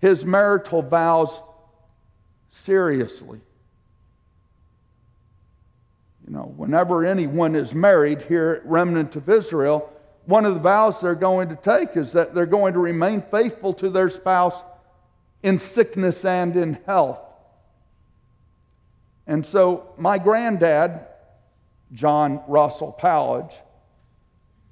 his 0.00 0.24
marital 0.24 0.82
vows 0.82 1.40
seriously. 2.50 3.40
You 6.30 6.36
know, 6.36 6.54
whenever 6.56 7.04
anyone 7.04 7.56
is 7.56 7.74
married 7.74 8.22
here 8.22 8.50
at 8.50 8.64
Remnant 8.64 9.16
of 9.16 9.28
Israel, 9.28 9.92
one 10.26 10.44
of 10.44 10.54
the 10.54 10.60
vows 10.60 11.00
they're 11.00 11.16
going 11.16 11.48
to 11.48 11.56
take 11.56 11.96
is 11.96 12.12
that 12.12 12.36
they're 12.36 12.46
going 12.46 12.72
to 12.74 12.78
remain 12.78 13.20
faithful 13.32 13.72
to 13.74 13.90
their 13.90 14.08
spouse 14.08 14.54
in 15.42 15.58
sickness 15.58 16.24
and 16.24 16.56
in 16.56 16.74
health. 16.86 17.18
And 19.26 19.44
so, 19.44 19.92
my 19.98 20.18
granddad, 20.18 21.04
John 21.94 22.40
Russell 22.46 22.96
Powledge, 23.00 23.54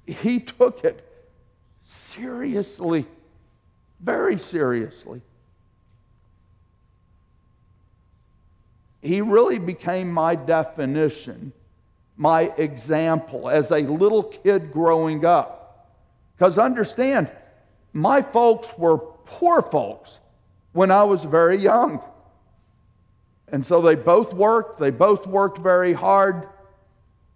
he 0.07 0.39
took 0.39 0.85
it 0.85 1.05
seriously, 1.83 3.05
very 3.99 4.39
seriously. 4.39 5.21
He 9.01 9.21
really 9.21 9.59
became 9.59 10.11
my 10.11 10.35
definition, 10.35 11.53
my 12.17 12.53
example 12.57 13.49
as 13.49 13.71
a 13.71 13.79
little 13.79 14.23
kid 14.23 14.71
growing 14.71 15.25
up. 15.25 15.95
Because 16.35 16.57
understand, 16.57 17.29
my 17.93 18.21
folks 18.21 18.69
were 18.77 18.97
poor 18.97 19.61
folks 19.61 20.19
when 20.73 20.91
I 20.91 21.03
was 21.03 21.23
very 21.23 21.57
young. 21.57 22.01
And 23.51 23.65
so 23.65 23.81
they 23.81 23.95
both 23.95 24.33
worked, 24.33 24.79
they 24.79 24.91
both 24.91 25.25
worked 25.25 25.57
very 25.57 25.93
hard. 25.93 26.47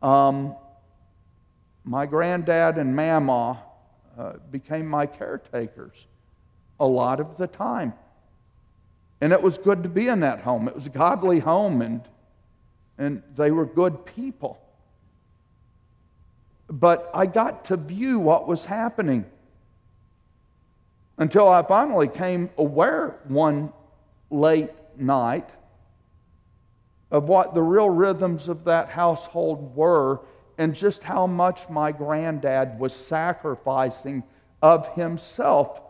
Um, 0.01 0.55
my 1.84 2.05
granddad 2.05 2.77
and 2.77 2.96
mama 2.96 3.60
uh, 4.17 4.34
became 4.51 4.86
my 4.86 5.05
caretakers 5.05 6.05
a 6.79 6.86
lot 6.86 7.20
of 7.20 7.38
the 7.38 7.48
time. 7.48 7.93
And 9.22 9.32
it 9.32 9.41
was 9.41 9.58
good 9.58 9.84
to 9.84 9.89
be 9.89 10.08
in 10.08 10.20
that 10.22 10.41
home. 10.41 10.67
It 10.67 10.75
was 10.75 10.88
a 10.88 10.89
godly 10.89 11.39
home, 11.39 11.82
and, 11.82 12.01
and 12.98 13.24
they 13.36 13.51
were 13.51 13.65
good 13.65 14.05
people. 14.05 14.60
But 16.70 17.10
I 17.13 17.25
got 17.25 17.65
to 17.65 17.77
view 17.77 18.20
what 18.20 18.48
was 18.48 18.65
happening 18.65 19.25
until 21.17 21.48
I 21.48 21.63
finally 21.63 22.08
came 22.08 22.50
aware 22.58 23.20
one 23.27 23.72
late 24.29 24.72
night 24.98 25.48
of 27.12 27.29
what 27.29 27.53
the 27.53 27.62
real 27.62 27.89
rhythms 27.89 28.48
of 28.48 28.63
that 28.65 28.89
household 28.89 29.75
were 29.75 30.22
and 30.58 30.74
just 30.74 31.03
how 31.03 31.27
much 31.27 31.70
my 31.70 31.91
granddad 31.91 32.79
was 32.79 32.93
sacrificing 32.93 34.24
of 34.62 34.88
himself 34.96 35.82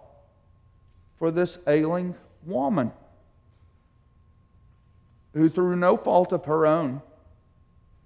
for 1.17 1.31
this 1.31 1.57
ailing 1.67 2.13
woman 2.45 2.91
who, 5.33 5.49
through 5.49 5.75
no 5.75 5.97
fault 5.97 6.31
of 6.31 6.45
her 6.45 6.65
own, 6.65 7.01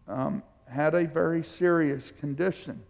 um, 0.08 0.42
had 0.68 0.96
a 0.96 1.06
very 1.06 1.44
serious 1.44 2.12
condition. 2.20 2.82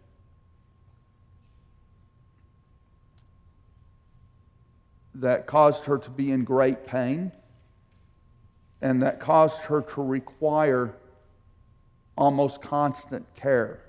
That 5.16 5.46
caused 5.46 5.84
her 5.86 5.98
to 5.98 6.10
be 6.10 6.30
in 6.30 6.44
great 6.44 6.86
pain 6.86 7.32
and 8.80 9.02
that 9.02 9.18
caused 9.18 9.60
her 9.62 9.82
to 9.82 10.02
require 10.02 10.94
almost 12.16 12.62
constant 12.62 13.26
care. 13.34 13.80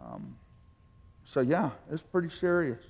Um, 0.00 0.36
so, 1.24 1.40
yeah, 1.40 1.70
it's 1.90 2.02
pretty 2.02 2.30
serious. 2.30 2.82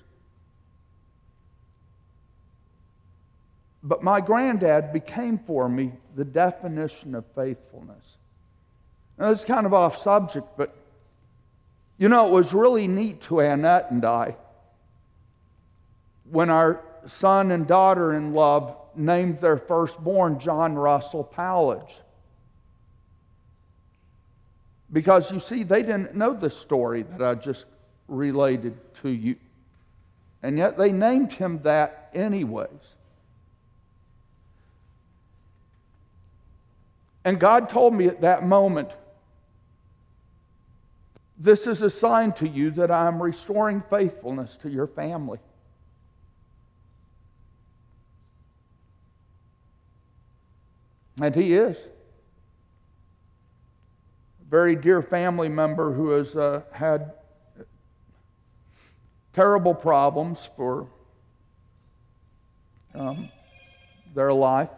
But 3.87 4.03
my 4.03 4.19
granddad 4.19 4.91
became 4.91 5.37
for 5.37 5.69
me 5.69 5.93
the 6.17 6.25
definition 6.25 7.15
of 7.15 7.23
faithfulness. 7.33 8.17
Now, 9.17 9.31
it's 9.31 9.45
kind 9.45 9.65
of 9.65 9.73
off 9.73 9.97
subject, 9.97 10.45
but 10.57 10.75
you 11.97 12.09
know, 12.09 12.27
it 12.27 12.31
was 12.31 12.53
really 12.53 12.87
neat 12.87 13.21
to 13.23 13.39
Annette 13.39 13.89
and 13.89 14.03
I 14.03 14.35
when 16.29 16.49
our 16.49 16.81
son 17.05 17.51
and 17.51 17.65
daughter 17.65 18.13
in 18.13 18.33
love 18.33 18.75
named 18.93 19.39
their 19.39 19.57
firstborn 19.57 20.37
John 20.37 20.75
Russell 20.75 21.31
Powledge. 21.33 21.99
Because 24.91 25.31
you 25.31 25.39
see, 25.39 25.63
they 25.63 25.81
didn't 25.81 26.13
know 26.13 26.33
the 26.33 26.49
story 26.49 27.03
that 27.03 27.21
I 27.21 27.35
just 27.35 27.65
related 28.09 28.77
to 29.01 29.09
you. 29.09 29.37
And 30.43 30.57
yet 30.57 30.77
they 30.77 30.91
named 30.91 31.31
him 31.31 31.61
that 31.63 32.09
anyways. 32.13 32.96
And 37.27 37.39
God 37.41 37.69
told 37.69 37.93
me 37.93 38.07
at 38.07 38.21
that 38.21 38.43
moment, 38.43 38.89
this 41.37 41.67
is 41.67 41.81
a 41.81 41.89
sign 41.89 42.31
to 42.35 42.47
you 42.47 42.71
that 42.71 42.89
I 42.89 43.05
am 43.05 43.21
restoring 43.21 43.83
faithfulness 43.89 44.55
to 44.61 44.69
your 44.69 44.87
family. 44.87 45.39
And 51.21 51.35
he 51.35 51.53
is. 51.53 51.75
A 51.75 51.79
very 54.49 54.77
dear 54.77 55.01
family 55.01 55.49
member 55.49 55.91
who 55.91 56.11
has 56.11 56.33
uh, 56.33 56.61
had 56.71 57.11
terrible 59.33 59.75
problems 59.75 60.49
for 60.55 60.87
um, 62.95 63.27
their 64.15 64.31
life. 64.31 64.69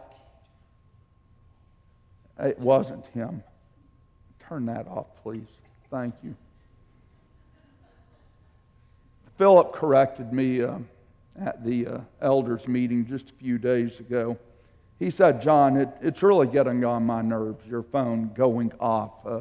It 2.40 2.58
wasn't 2.58 3.06
him. 3.06 3.42
Turn 4.48 4.66
that 4.66 4.88
off, 4.88 5.06
please. 5.22 5.48
Thank 5.90 6.14
you. 6.22 6.34
Philip 9.36 9.72
corrected 9.72 10.32
me 10.32 10.62
uh, 10.62 10.78
at 11.40 11.64
the 11.64 11.86
uh, 11.86 12.00
elders' 12.20 12.68
meeting 12.68 13.06
just 13.06 13.30
a 13.30 13.32
few 13.34 13.58
days 13.58 14.00
ago. 14.00 14.36
He 14.98 15.10
said, 15.10 15.40
John, 15.40 15.76
it, 15.76 15.88
it's 16.02 16.22
really 16.22 16.46
getting 16.46 16.84
on 16.84 17.04
my 17.04 17.22
nerves, 17.22 17.66
your 17.66 17.82
phone 17.82 18.32
going 18.34 18.72
off 18.78 19.12
uh, 19.24 19.40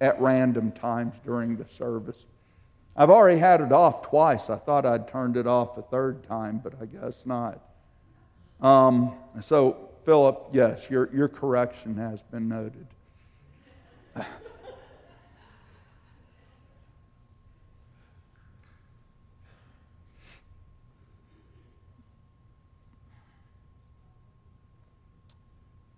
at 0.00 0.20
random 0.20 0.72
times 0.72 1.14
during 1.24 1.56
the 1.56 1.66
service. 1.78 2.24
I've 2.96 3.10
already 3.10 3.38
had 3.38 3.60
it 3.60 3.72
off 3.72 4.02
twice. 4.02 4.50
I 4.50 4.56
thought 4.56 4.84
I'd 4.84 5.06
turned 5.06 5.36
it 5.36 5.46
off 5.46 5.78
a 5.78 5.82
third 5.82 6.24
time, 6.24 6.60
but 6.62 6.74
I 6.82 6.86
guess 6.86 7.24
not. 7.24 7.60
Um, 8.60 9.14
so, 9.42 9.89
Philip, 10.10 10.48
yes, 10.52 10.90
your, 10.90 11.08
your 11.14 11.28
correction 11.28 11.96
has 11.96 12.20
been 12.32 12.48
noted. 12.48 12.84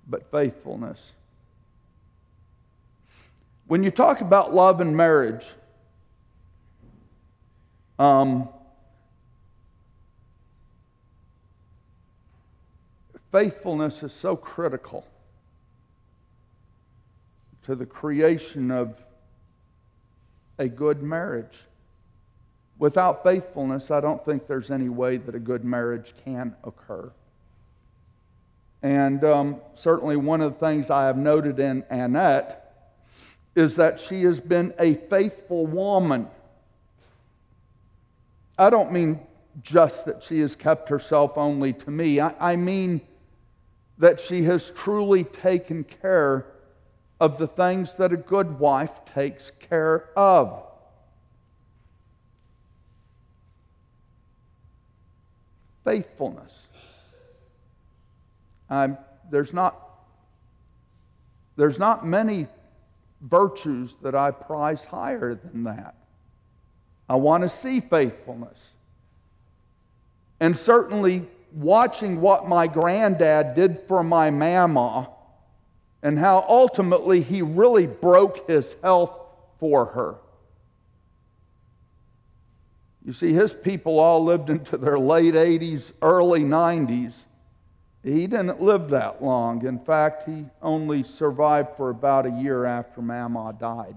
but 0.06 0.30
faithfulness. 0.30 1.12
When 3.66 3.82
you 3.82 3.90
talk 3.90 4.20
about 4.20 4.52
love 4.52 4.82
and 4.82 4.94
marriage, 4.94 5.46
um, 7.98 8.50
faithfulness 13.32 14.02
is 14.02 14.12
so 14.12 14.36
critical 14.36 15.04
to 17.64 17.74
the 17.74 17.86
creation 17.86 18.70
of 18.70 18.94
a 20.58 20.68
good 20.68 21.02
marriage. 21.02 21.60
Without 22.78 23.22
faithfulness, 23.22 23.90
I 23.90 24.00
don't 24.00 24.22
think 24.24 24.46
there's 24.46 24.70
any 24.70 24.88
way 24.88 25.16
that 25.16 25.34
a 25.34 25.38
good 25.38 25.64
marriage 25.64 26.14
can 26.24 26.54
occur. 26.62 27.10
And 28.82 29.24
um, 29.24 29.60
certainly, 29.74 30.16
one 30.16 30.40
of 30.40 30.54
the 30.54 30.58
things 30.58 30.90
I 30.90 31.06
have 31.06 31.16
noted 31.16 31.58
in 31.58 31.84
Annette 31.88 32.58
is 33.54 33.76
that 33.76 34.00
she 34.00 34.24
has 34.24 34.40
been 34.40 34.74
a 34.78 34.94
faithful 34.94 35.66
woman. 35.66 36.26
I 38.58 38.70
don't 38.70 38.92
mean 38.92 39.20
just 39.62 40.06
that 40.06 40.22
she 40.22 40.40
has 40.40 40.56
kept 40.56 40.88
herself 40.88 41.32
only 41.36 41.72
to 41.74 41.90
me, 41.90 42.18
I, 42.18 42.34
I 42.40 42.56
mean 42.56 43.00
that 44.02 44.18
she 44.18 44.42
has 44.42 44.70
truly 44.70 45.22
taken 45.22 45.84
care 45.84 46.44
of 47.20 47.38
the 47.38 47.46
things 47.46 47.94
that 47.94 48.12
a 48.12 48.16
good 48.16 48.58
wife 48.58 49.04
takes 49.14 49.52
care 49.60 50.08
of. 50.16 50.64
Faithfulness. 55.84 56.66
Um, 58.68 58.98
there's, 59.30 59.52
not, 59.52 59.78
there's 61.54 61.78
not 61.78 62.04
many 62.04 62.48
virtues 63.20 63.94
that 64.02 64.16
I 64.16 64.32
prize 64.32 64.84
higher 64.84 65.36
than 65.36 65.62
that. 65.62 65.94
I 67.08 67.14
want 67.14 67.44
to 67.44 67.48
see 67.48 67.78
faithfulness. 67.78 68.70
And 70.40 70.58
certainly, 70.58 71.24
watching 71.54 72.20
what 72.20 72.48
my 72.48 72.66
granddad 72.66 73.54
did 73.54 73.80
for 73.86 74.02
my 74.02 74.30
mama 74.30 75.08
and 76.02 76.18
how 76.18 76.44
ultimately 76.48 77.20
he 77.20 77.42
really 77.42 77.86
broke 77.86 78.48
his 78.48 78.74
health 78.82 79.12
for 79.60 79.84
her. 79.86 80.16
You 83.04 83.12
see, 83.12 83.32
his 83.32 83.52
people 83.52 83.98
all 83.98 84.24
lived 84.24 84.48
into 84.48 84.76
their 84.76 84.98
late 84.98 85.34
80s, 85.34 85.92
early 86.02 86.42
90s. 86.42 87.14
He 88.04 88.26
didn't 88.26 88.60
live 88.60 88.90
that 88.90 89.22
long. 89.22 89.64
In 89.66 89.78
fact, 89.78 90.28
he 90.28 90.44
only 90.60 91.02
survived 91.02 91.76
for 91.76 91.90
about 91.90 92.26
a 92.26 92.30
year 92.30 92.64
after 92.64 93.00
Mama 93.00 93.54
died. 93.58 93.96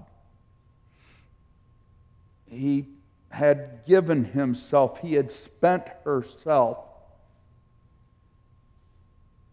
He 2.47 2.87
had 3.29 3.85
given 3.85 4.23
himself, 4.23 4.99
he 4.99 5.13
had 5.13 5.31
spent 5.31 5.83
herself 6.03 6.77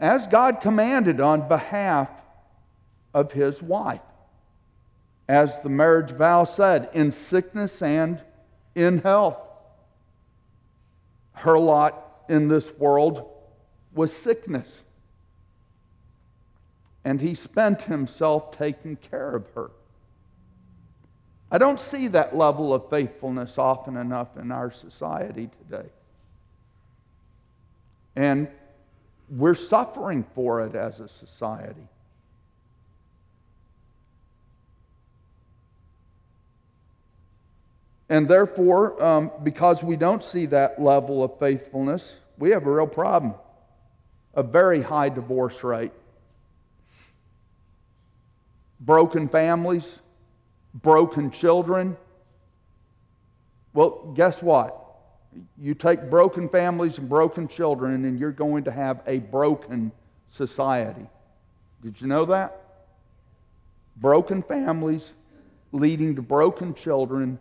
as 0.01 0.27
God 0.27 0.61
commanded 0.61 1.21
on 1.21 1.49
behalf 1.49 2.09
of 3.15 3.33
his 3.33 3.63
wife. 3.63 4.01
As 5.29 5.59
the 5.61 5.69
marriage 5.69 6.11
vow 6.11 6.45
said, 6.45 6.91
in 6.93 7.13
sickness 7.13 7.81
and 7.83 8.21
in 8.75 8.99
health. 8.99 9.39
Her 11.35 11.59
lot 11.59 12.25
in 12.29 12.49
this 12.49 12.71
world 12.79 13.31
was 13.95 14.13
sickness. 14.13 14.83
And 17.05 17.21
he 17.21 17.35
spent 17.35 17.83
himself 17.83 18.57
taking 18.57 18.97
care 18.97 19.35
of 19.35 19.49
her. 19.55 19.71
I 21.51 21.59
don't 21.59 21.81
see 21.81 22.09
that 22.09 22.37
level 22.37 22.73
of 22.73 22.89
faithfulness 22.89 23.59
often 23.59 23.97
enough 23.97 24.37
in 24.37 24.51
our 24.51 24.71
society 24.71 25.51
today. 25.69 25.89
And 28.17 28.49
we're 29.37 29.55
suffering 29.55 30.25
for 30.35 30.63
it 30.63 30.75
as 30.75 31.01
a 31.01 31.09
society. 31.09 31.89
And 38.09 38.29
therefore, 38.29 39.03
um, 39.03 39.31
because 39.43 39.83
we 39.83 39.97
don't 39.97 40.23
see 40.23 40.47
that 40.47 40.81
level 40.81 41.25
of 41.25 41.39
faithfulness, 41.39 42.15
we 42.39 42.51
have 42.51 42.67
a 42.67 42.71
real 42.71 42.87
problem 42.87 43.35
a 44.35 44.43
very 44.43 44.81
high 44.81 45.11
divorce 45.11 45.63
rate. 45.63 45.93
broken 48.83 49.29
families, 49.29 49.99
broken 50.75 51.31
children. 51.31 51.97
Well, 53.73 54.13
guess 54.15 54.43
what? 54.43 54.82
You 55.59 55.75
take 55.75 56.11
broken 56.11 56.49
families 56.49 56.99
and 56.99 57.09
broken 57.09 57.49
children, 57.49 58.05
and 58.05 58.19
you're 58.19 58.33
going 58.33 58.65
to 58.65 58.71
have 58.71 59.01
a 59.07 59.19
broken 59.19 59.93
society. 60.29 61.07
Did 61.83 62.01
you 62.01 62.07
know 62.07 62.25
that? 62.27 62.59
Broken 63.97 64.43
families 64.43 65.13
leading 65.73 66.17
to 66.17 66.23
broken 66.23 66.75
children 66.75 67.39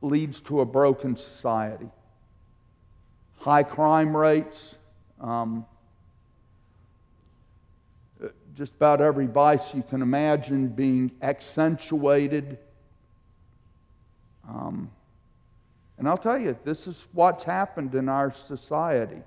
leads 0.00 0.40
to 0.42 0.60
a 0.60 0.64
broken 0.64 1.16
society. 1.16 1.88
High 3.38 3.62
crime 3.62 4.16
rates, 4.16 4.76
um, 5.20 5.66
just 8.56 8.72
about 8.74 9.00
every 9.00 9.26
vice 9.26 9.74
you 9.74 9.82
can 9.82 10.02
imagine 10.02 10.68
being 10.68 11.10
accentuated. 11.22 12.58
Um, 14.48 14.90
and 15.98 16.08
I'll 16.08 16.18
tell 16.18 16.40
you, 16.40 16.56
this 16.64 16.86
is 16.86 17.06
what's 17.12 17.44
happened 17.44 17.94
in 17.94 18.08
our 18.08 18.32
society. 18.32 19.22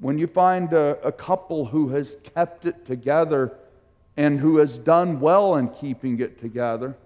When 0.00 0.18
you 0.18 0.26
find 0.26 0.72
a, 0.72 0.98
a 1.02 1.12
couple 1.12 1.64
who 1.64 1.88
has 1.88 2.16
kept 2.34 2.66
it 2.66 2.84
together 2.84 3.56
and 4.16 4.38
who 4.38 4.58
has 4.58 4.78
done 4.78 5.20
well 5.20 5.56
in 5.56 5.68
keeping 5.70 6.20
it 6.20 6.38
together, 6.40 6.96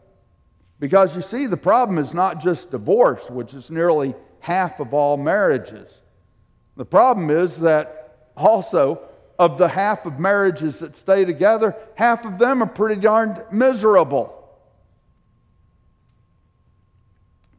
because 0.80 1.14
you 1.14 1.22
see, 1.22 1.46
the 1.46 1.56
problem 1.56 1.98
is 1.98 2.14
not 2.14 2.40
just 2.40 2.70
divorce, 2.70 3.30
which 3.30 3.54
is 3.54 3.70
nearly 3.70 4.14
half 4.40 4.80
of 4.80 4.94
all 4.94 5.16
marriages. 5.16 6.00
The 6.76 6.84
problem 6.84 7.30
is 7.30 7.58
that 7.58 8.30
also, 8.36 9.02
of 9.38 9.56
the 9.56 9.68
half 9.68 10.06
of 10.06 10.18
marriages 10.18 10.78
that 10.80 10.96
stay 10.96 11.24
together, 11.24 11.76
half 11.94 12.24
of 12.24 12.38
them 12.38 12.62
are 12.62 12.66
pretty 12.66 13.00
darn 13.00 13.40
miserable. 13.52 14.39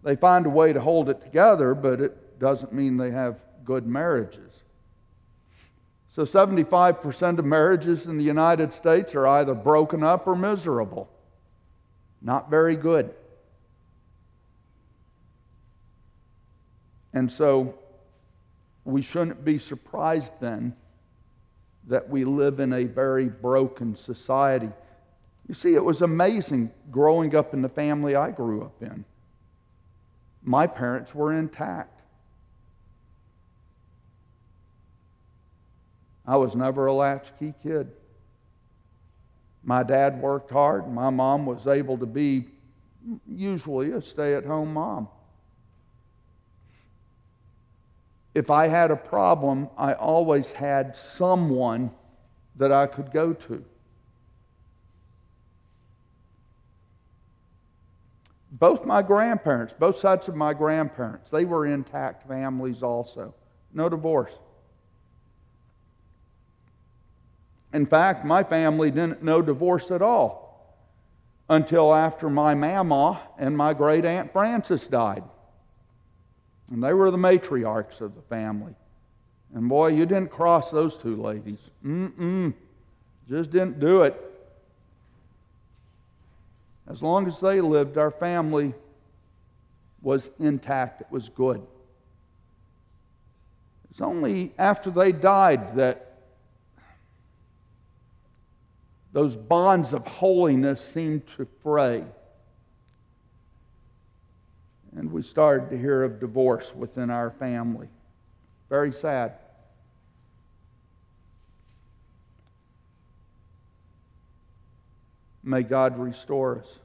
They 0.03 0.15
find 0.15 0.45
a 0.45 0.49
way 0.49 0.73
to 0.73 0.81
hold 0.81 1.09
it 1.09 1.21
together, 1.21 1.75
but 1.75 2.01
it 2.01 2.39
doesn't 2.39 2.73
mean 2.73 2.97
they 2.97 3.11
have 3.11 3.39
good 3.63 3.85
marriages. 3.85 4.63
So 6.09 6.23
75% 6.23 7.39
of 7.39 7.45
marriages 7.45 8.05
in 8.05 8.17
the 8.17 8.23
United 8.23 8.73
States 8.73 9.15
are 9.15 9.25
either 9.27 9.53
broken 9.53 10.03
up 10.03 10.27
or 10.27 10.35
miserable. 10.35 11.09
Not 12.21 12.49
very 12.49 12.75
good. 12.75 13.13
And 17.13 17.31
so 17.31 17.75
we 18.85 19.01
shouldn't 19.01 19.45
be 19.45 19.57
surprised 19.57 20.31
then 20.39 20.75
that 21.87 22.09
we 22.09 22.25
live 22.25 22.59
in 22.59 22.73
a 22.73 22.83
very 22.83 23.27
broken 23.27 23.95
society. 23.95 24.69
You 25.47 25.53
see, 25.53 25.75
it 25.75 25.83
was 25.83 26.01
amazing 26.01 26.71
growing 26.91 27.35
up 27.35 27.53
in 27.53 27.61
the 27.61 27.69
family 27.69 28.15
I 28.15 28.31
grew 28.31 28.63
up 28.63 28.81
in. 28.81 29.03
My 30.43 30.67
parents 30.67 31.13
were 31.13 31.33
intact. 31.33 32.01
I 36.25 36.37
was 36.37 36.55
never 36.55 36.85
a 36.87 36.93
latchkey 36.93 37.53
kid. 37.63 37.91
My 39.63 39.83
dad 39.83 40.21
worked 40.21 40.51
hard. 40.51 40.85
and 40.85 40.95
My 40.95 41.09
mom 41.09 41.45
was 41.45 41.67
able 41.67 41.97
to 41.97 42.05
be 42.05 42.47
usually 43.27 43.91
a 43.91 44.01
stay 44.01 44.35
at 44.35 44.45
home 44.45 44.73
mom. 44.73 45.07
If 48.33 48.49
I 48.49 48.67
had 48.67 48.91
a 48.91 48.95
problem, 48.95 49.69
I 49.77 49.93
always 49.93 50.51
had 50.51 50.95
someone 50.95 51.91
that 52.55 52.71
I 52.71 52.87
could 52.87 53.11
go 53.11 53.33
to. 53.33 53.63
Both 58.51 58.85
my 58.85 59.01
grandparents, 59.01 59.73
both 59.77 59.97
sides 59.97 60.27
of 60.27 60.35
my 60.35 60.53
grandparents, 60.53 61.29
they 61.29 61.45
were 61.45 61.65
intact 61.65 62.27
families 62.27 62.83
also. 62.83 63.33
No 63.73 63.87
divorce. 63.87 64.33
In 67.73 67.85
fact, 67.85 68.25
my 68.25 68.43
family 68.43 68.91
didn't 68.91 69.23
know 69.23 69.41
divorce 69.41 69.91
at 69.91 70.01
all 70.01 70.75
until 71.49 71.93
after 71.93 72.29
my 72.29 72.53
mama 72.53 73.21
and 73.37 73.55
my 73.55 73.73
great 73.73 74.03
aunt 74.03 74.31
Frances 74.33 74.87
died. 74.87 75.23
And 76.69 76.83
they 76.83 76.93
were 76.93 77.11
the 77.11 77.17
matriarchs 77.17 78.01
of 78.01 78.15
the 78.15 78.21
family. 78.23 78.73
And 79.53 79.67
boy, 79.67 79.87
you 79.87 80.05
didn't 80.05 80.31
cross 80.31 80.71
those 80.71 80.95
two 80.95 81.15
ladies. 81.15 81.59
Mm-mm. 81.85 82.53
Just 83.29 83.51
didn't 83.51 83.79
do 83.79 84.03
it. 84.03 84.30
As 86.87 87.01
long 87.01 87.27
as 87.27 87.39
they 87.39 87.61
lived, 87.61 87.97
our 87.97 88.11
family 88.11 88.73
was 90.01 90.29
intact. 90.39 91.01
It 91.01 91.07
was 91.11 91.29
good. 91.29 91.61
It's 93.91 94.01
only 94.01 94.53
after 94.57 94.89
they 94.89 95.11
died 95.11 95.75
that 95.75 96.07
those 99.13 99.35
bonds 99.35 99.93
of 99.93 100.07
holiness 100.07 100.81
seemed 100.81 101.23
to 101.35 101.45
fray. 101.61 102.03
And 104.95 105.11
we 105.11 105.21
started 105.21 105.69
to 105.69 105.77
hear 105.77 106.03
of 106.03 106.19
divorce 106.19 106.73
within 106.75 107.09
our 107.09 107.31
family. 107.31 107.87
Very 108.69 108.93
sad. 108.93 109.33
May 115.43 115.63
God 115.63 115.97
restore 115.97 116.59
us. 116.59 116.79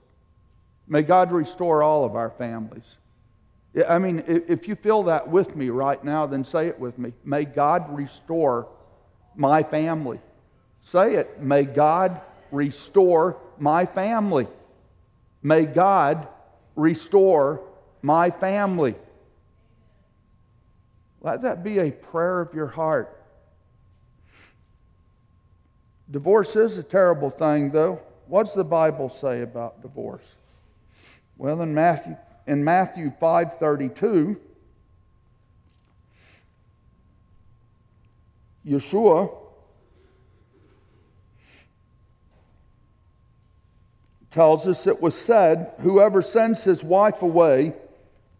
May 0.88 1.02
God 1.02 1.32
restore 1.32 1.82
all 1.82 2.04
of 2.04 2.14
our 2.14 2.30
families. 2.30 2.96
I 3.88 3.98
mean, 3.98 4.24
if 4.26 4.68
you 4.68 4.74
feel 4.74 5.02
that 5.04 5.28
with 5.28 5.54
me 5.54 5.68
right 5.68 6.02
now, 6.02 6.26
then 6.26 6.44
say 6.44 6.68
it 6.68 6.80
with 6.80 6.98
me. 6.98 7.12
May 7.24 7.44
God 7.44 7.94
restore 7.94 8.68
my 9.34 9.62
family. 9.62 10.20
Say 10.82 11.16
it. 11.16 11.40
May 11.40 11.64
God 11.64 12.20
restore 12.50 13.36
my 13.58 13.84
family. 13.84 14.46
May 15.42 15.66
God 15.66 16.28
restore 16.74 17.60
my 18.00 18.30
family. 18.30 18.94
Let 21.20 21.42
that 21.42 21.62
be 21.62 21.78
a 21.78 21.90
prayer 21.90 22.40
of 22.40 22.54
your 22.54 22.68
heart. 22.68 23.20
Divorce 26.10 26.54
is 26.56 26.76
a 26.78 26.82
terrible 26.82 27.30
thing, 27.30 27.70
though. 27.72 28.00
What 28.26 28.46
does 28.46 28.54
the 28.54 28.64
Bible 28.64 29.08
say 29.08 29.42
about 29.42 29.82
divorce? 29.82 30.34
Well, 31.38 31.62
in 31.62 31.74
Matthew, 31.74 32.16
in 32.46 32.64
Matthew 32.64 33.12
5:32, 33.20 34.36
Yeshua 38.66 39.30
tells 44.32 44.66
us 44.66 44.86
it 44.86 45.00
was 45.00 45.14
said, 45.14 45.72
Whoever 45.80 46.20
sends 46.20 46.64
his 46.64 46.82
wife 46.82 47.22
away, 47.22 47.72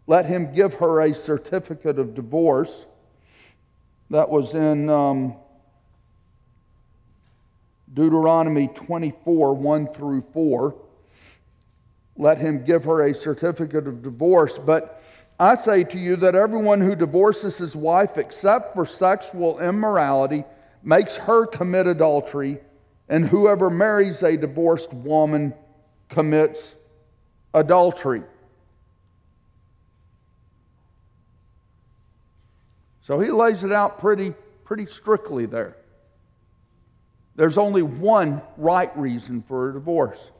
let 0.05 0.25
him 0.25 0.53
give 0.53 0.75
her 0.75 1.01
a 1.01 1.15
certificate 1.15 1.97
of 1.97 2.13
divorce. 2.13 2.85
That 4.09 4.29
was 4.29 4.53
in 4.53 4.89
um, 4.89 5.35
Deuteronomy 7.97 8.67
24 8.75 9.55
1 9.55 9.93
through 9.95 10.23
4. 10.31 10.75
Let 12.15 12.37
him 12.37 12.63
give 12.63 12.83
her 12.83 13.07
a 13.07 13.15
certificate 13.15 13.87
of 13.87 14.03
divorce. 14.03 14.59
But 14.59 15.01
I 15.39 15.55
say 15.55 15.83
to 15.85 15.97
you 15.97 16.15
that 16.17 16.35
everyone 16.35 16.79
who 16.79 16.95
divorces 16.95 17.57
his 17.57 17.75
wife 17.75 18.17
except 18.17 18.75
for 18.75 18.85
sexual 18.85 19.59
immorality 19.59 20.43
makes 20.83 21.15
her 21.15 21.47
commit 21.47 21.87
adultery, 21.87 22.59
and 23.09 23.25
whoever 23.25 23.67
marries 23.67 24.21
a 24.21 24.37
divorced 24.37 24.93
woman 24.93 25.51
commits 26.07 26.75
adultery. 27.55 28.21
So 33.01 33.19
he 33.19 33.31
lays 33.31 33.63
it 33.63 33.71
out 33.71 33.99
pretty, 33.99 34.35
pretty 34.65 34.85
strictly 34.85 35.47
there. 35.47 35.77
There's 37.37 37.57
only 37.57 37.83
one 37.83 38.41
right 38.57 38.95
reason 38.97 39.43
for 39.47 39.69
a 39.69 39.73
divorce. 39.73 40.31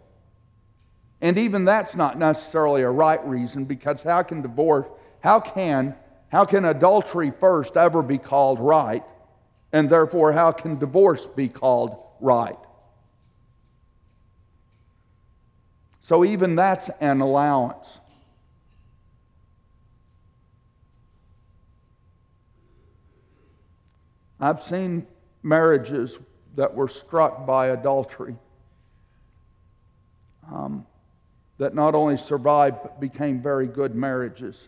And 1.22 1.38
even 1.38 1.64
that's 1.64 1.96
not 1.96 2.18
necessarily 2.18 2.82
a 2.82 2.90
right 2.90 3.26
reason 3.26 3.66
because 3.66 4.02
how 4.02 4.24
can 4.24 4.42
divorce, 4.42 4.88
how 5.22 5.40
can, 5.40 5.96
how 6.30 6.44
can 6.44 6.66
adultery 6.66 7.32
first 7.40 7.78
ever 7.78 8.02
be 8.02 8.18
called 8.18 8.60
right? 8.60 9.04
And 9.72 9.90
therefore, 9.90 10.34
how 10.34 10.52
can 10.52 10.80
divorce 10.80 11.28
be 11.36 11.48
called 11.48 11.98
right? 12.20 12.58
So 16.02 16.26
even 16.26 16.56
that's 16.56 16.90
an 17.00 17.22
allowance. 17.22 18.00
I've 24.40 24.64
seen 24.64 25.06
marriages 25.44 26.18
that 26.58 26.76
were 26.76 26.90
struck 26.90 27.46
by 27.46 27.68
adultery. 27.68 28.36
um, 30.52 30.86
that 31.58 31.74
not 31.74 31.96
only 31.96 32.18
survived 32.18 32.78
but 32.84 33.00
became 33.00 33.42
very 33.42 33.68
good 33.68 33.96
marriages 33.96 34.68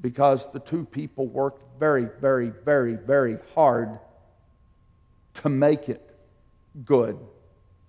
because 0.00 0.50
the 0.52 0.58
two 0.60 0.84
people 0.86 1.26
worked 1.26 1.62
very, 1.78 2.08
very, 2.20 2.50
very, 2.64 2.94
very 2.94 3.38
hard 3.54 3.98
to 5.34 5.48
make 5.48 5.88
it 5.88 6.16
good 6.84 7.18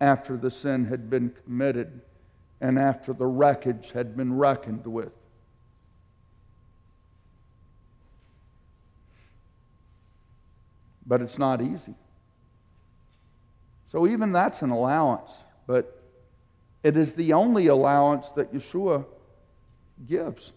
after 0.01 0.37
the 0.37 0.51
sin 0.51 0.85
had 0.85 1.09
been 1.09 1.33
committed 1.45 2.01
and 2.61 2.77
after 2.77 3.13
the 3.13 3.25
wreckage 3.25 3.91
had 3.91 4.15
been 4.15 4.37
reckoned 4.37 4.85
with. 4.85 5.11
But 11.05 11.21
it's 11.21 11.37
not 11.37 11.61
easy. 11.61 11.95
So, 13.93 14.07
even 14.07 14.31
that's 14.31 14.63
an 14.63 14.71
allowance, 14.71 15.29
but 15.67 16.01
it 16.81 16.97
is 16.97 17.13
the 17.13 17.33
only 17.33 17.67
allowance 17.67 18.31
that 18.31 18.51
Yeshua 18.51 19.05
gives 20.07 20.51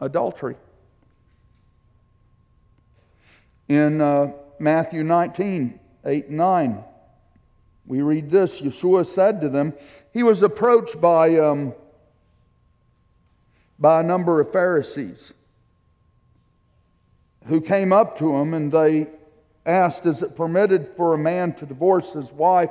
adultery. 0.00 0.54
In 3.68 4.00
uh, 4.00 4.30
Matthew 4.60 5.02
19, 5.02 5.80
8 6.04 6.28
and 6.28 6.36
9, 6.36 6.84
we 7.88 8.02
read 8.02 8.30
this 8.30 8.60
Yeshua 8.60 9.06
said 9.06 9.40
to 9.40 9.48
them, 9.48 9.74
He 10.12 10.22
was 10.22 10.44
approached 10.44 11.00
by, 11.00 11.36
um, 11.38 11.74
by 13.76 13.98
a 13.98 14.04
number 14.04 14.40
of 14.40 14.52
Pharisees 14.52 15.32
who 17.46 17.60
came 17.60 17.92
up 17.92 18.18
to 18.18 18.36
him 18.36 18.54
and 18.54 18.70
they 18.70 19.08
asked, 19.66 20.06
Is 20.06 20.22
it 20.22 20.36
permitted 20.36 20.88
for 20.96 21.12
a 21.12 21.18
man 21.18 21.52
to 21.54 21.66
divorce 21.66 22.12
his 22.12 22.32
wife 22.32 22.70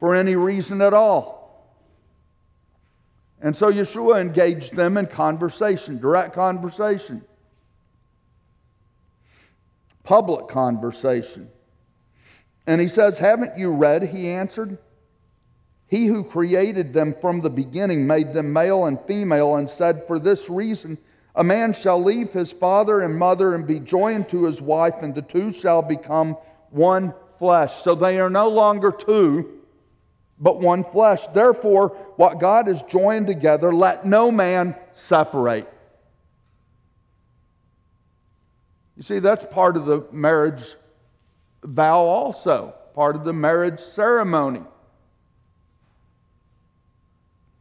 for 0.00 0.14
any 0.14 0.34
reason 0.34 0.80
at 0.80 0.94
all? 0.94 1.42
And 3.42 3.56
so 3.56 3.70
Yeshua 3.70 4.20
engaged 4.20 4.74
them 4.74 4.96
in 4.96 5.06
conversation, 5.06 5.98
direct 5.98 6.34
conversation, 6.34 7.22
public 10.04 10.48
conversation. 10.48 11.48
And 12.66 12.80
he 12.80 12.88
says, 12.88 13.18
Haven't 13.18 13.58
you 13.58 13.72
read? 13.72 14.02
He 14.04 14.30
answered. 14.30 14.78
He 15.88 16.06
who 16.06 16.24
created 16.24 16.94
them 16.94 17.14
from 17.20 17.40
the 17.40 17.50
beginning 17.50 18.06
made 18.06 18.32
them 18.32 18.52
male 18.52 18.86
and 18.86 18.98
female 19.02 19.56
and 19.56 19.68
said, 19.68 20.06
For 20.06 20.18
this 20.18 20.48
reason, 20.48 20.96
a 21.34 21.44
man 21.44 21.72
shall 21.72 22.02
leave 22.02 22.32
his 22.32 22.52
father 22.52 23.00
and 23.00 23.18
mother 23.18 23.54
and 23.54 23.66
be 23.66 23.80
joined 23.80 24.28
to 24.28 24.44
his 24.44 24.60
wife, 24.60 24.94
and 25.00 25.14
the 25.14 25.22
two 25.22 25.52
shall 25.52 25.82
become 25.82 26.36
one 26.70 27.14
flesh. 27.38 27.82
So 27.82 27.94
they 27.94 28.20
are 28.20 28.30
no 28.30 28.48
longer 28.48 28.92
two, 28.92 29.60
but 30.38 30.60
one 30.60 30.84
flesh. 30.84 31.26
Therefore, 31.28 31.88
what 32.16 32.38
God 32.38 32.66
has 32.66 32.82
joined 32.82 33.26
together, 33.26 33.72
let 33.72 34.04
no 34.04 34.30
man 34.30 34.74
separate. 34.94 35.68
You 38.96 39.02
see, 39.02 39.18
that's 39.18 39.46
part 39.46 39.76
of 39.76 39.86
the 39.86 40.06
marriage 40.12 40.76
vow, 41.64 42.00
also, 42.00 42.74
part 42.94 43.16
of 43.16 43.24
the 43.24 43.32
marriage 43.32 43.80
ceremony. 43.80 44.62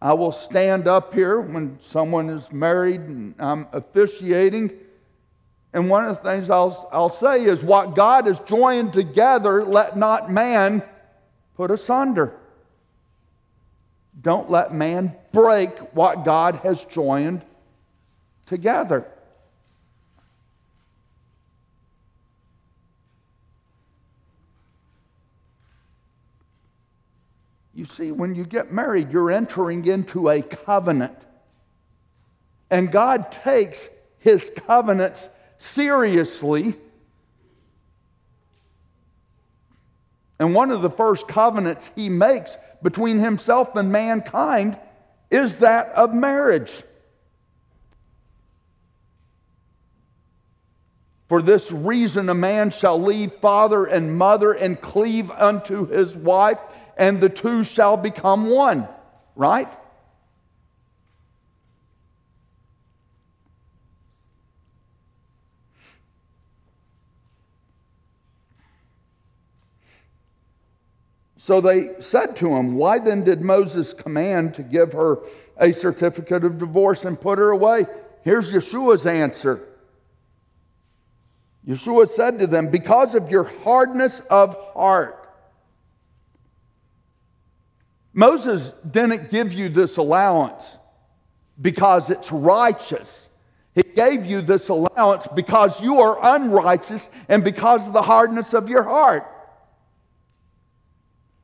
I 0.02 0.14
will 0.14 0.32
stand 0.32 0.88
up 0.88 1.14
here 1.14 1.40
when 1.40 1.78
someone 1.80 2.30
is 2.30 2.52
married 2.52 3.02
and 3.02 3.36
I'm 3.38 3.68
officiating. 3.72 4.72
And 5.74 5.90
one 5.90 6.06
of 6.06 6.18
the 6.18 6.30
things 6.30 6.50
I'll, 6.50 6.90
I'll 6.92 7.10
say 7.10 7.46
is, 7.46 7.62
What 7.62 7.96
God 7.96 8.26
has 8.26 8.40
joined 8.40 8.94
together, 8.94 9.64
let 9.64 9.98
not 9.98 10.32
man 10.32 10.82
put 11.56 11.70
asunder. 11.70 12.34
Don't 14.22 14.50
let 14.50 14.74
man 14.74 15.16
break 15.32 15.78
what 15.94 16.26
God 16.26 16.58
has 16.58 16.84
joined 16.86 17.44
together. 18.48 19.08
You 27.82 27.88
see, 27.88 28.12
when 28.12 28.36
you 28.36 28.46
get 28.46 28.72
married, 28.72 29.12
you're 29.12 29.32
entering 29.32 29.86
into 29.86 30.30
a 30.30 30.44
covenant. 30.44 31.18
And 32.70 32.92
God 32.92 33.32
takes 33.32 33.90
his 34.20 34.52
covenants 34.56 35.28
seriously. 35.58 36.76
And 40.38 40.54
one 40.54 40.70
of 40.70 40.84
the 40.84 40.92
first 40.92 41.28
covenants 41.28 41.90
he 41.96 42.08
makes 42.08 42.56
between 42.84 43.18
himself 43.18 43.76
and 43.76 43.92
mankind 43.92 44.78
is 45.32 45.56
that 45.56 45.88
of 45.94 46.14
marriage. 46.14 46.84
For 51.30 51.42
this 51.42 51.72
reason, 51.72 52.30
a 52.30 52.36
man 52.36 52.70
shall 52.70 53.02
leave 53.02 53.34
father 53.34 53.86
and 53.86 54.16
mother 54.16 54.52
and 54.52 54.80
cleave 54.80 55.32
unto 55.32 55.88
his 55.88 56.16
wife, 56.16 56.60
and 57.02 57.20
the 57.20 57.30
two 57.30 57.64
shall 57.64 57.98
become 57.98 58.48
one. 58.48 58.88
Right? 59.36 59.68
So 71.38 71.60
they 71.60 72.00
said 72.00 72.36
to 72.36 72.54
him, 72.54 72.76
Why 72.76 73.00
then 73.00 73.24
did 73.24 73.42
Moses 73.42 73.96
command 73.96 74.54
to 74.54 74.62
give 74.62 74.94
her 74.94 75.22
a 75.58 75.72
certificate 75.72 76.44
of 76.44 76.60
divorce 76.60 77.04
and 77.04 77.20
put 77.20 77.40
her 77.40 77.50
away? 77.50 77.88
Here's 78.24 78.52
Yeshua's 78.52 79.08
answer. 79.08 79.68
Yeshua 81.68 82.08
said 82.08 82.38
to 82.38 82.46
them, 82.46 82.68
Because 82.68 83.16
of 83.16 83.32
your 83.32 83.46
hardness 83.46 84.22
of 84.30 84.56
heart. 84.76 85.21
Moses 88.14 88.74
didn't 88.90 89.30
give 89.30 89.54
you 89.54 89.70
this 89.70 89.98
allowance 89.98 90.78
because 91.60 92.10
it's 92.10 92.32
righteous. 92.32 93.30
He 93.74 93.84
gave 93.84 94.26
you 94.26 94.42
this 94.42 94.70
allowance 94.70 95.28
because 95.34 95.82
you 95.82 96.02
are 96.02 96.36
unrighteous 96.36 97.10
and 97.30 97.44
because 97.44 97.88
of 97.88 97.94
the 97.94 98.02
hardness 98.02 98.54
of 98.54 98.68
your 98.68 98.84
heart. 98.84 99.26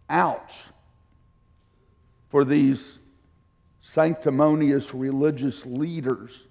Ouch 0.10 0.54
for 2.30 2.44
these 2.44 2.98
sanctimonious 3.82 4.94
religious 4.94 5.66
leaders. 5.66 6.47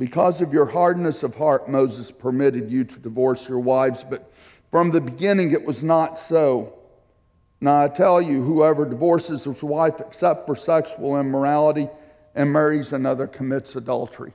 Because 0.00 0.40
of 0.40 0.50
your 0.50 0.64
hardness 0.64 1.22
of 1.22 1.34
heart, 1.34 1.68
Moses 1.68 2.10
permitted 2.10 2.70
you 2.70 2.84
to 2.84 2.98
divorce 3.00 3.46
your 3.46 3.58
wives, 3.58 4.02
but 4.02 4.32
from 4.70 4.90
the 4.90 5.00
beginning 5.00 5.52
it 5.52 5.62
was 5.62 5.82
not 5.82 6.18
so. 6.18 6.78
Now 7.60 7.84
I 7.84 7.88
tell 7.88 8.22
you, 8.22 8.42
whoever 8.42 8.86
divorces 8.86 9.44
his 9.44 9.62
wife 9.62 10.00
except 10.00 10.46
for 10.46 10.56
sexual 10.56 11.20
immorality 11.20 11.86
and 12.34 12.50
marries 12.50 12.94
another 12.94 13.26
commits 13.26 13.76
adultery. 13.76 14.32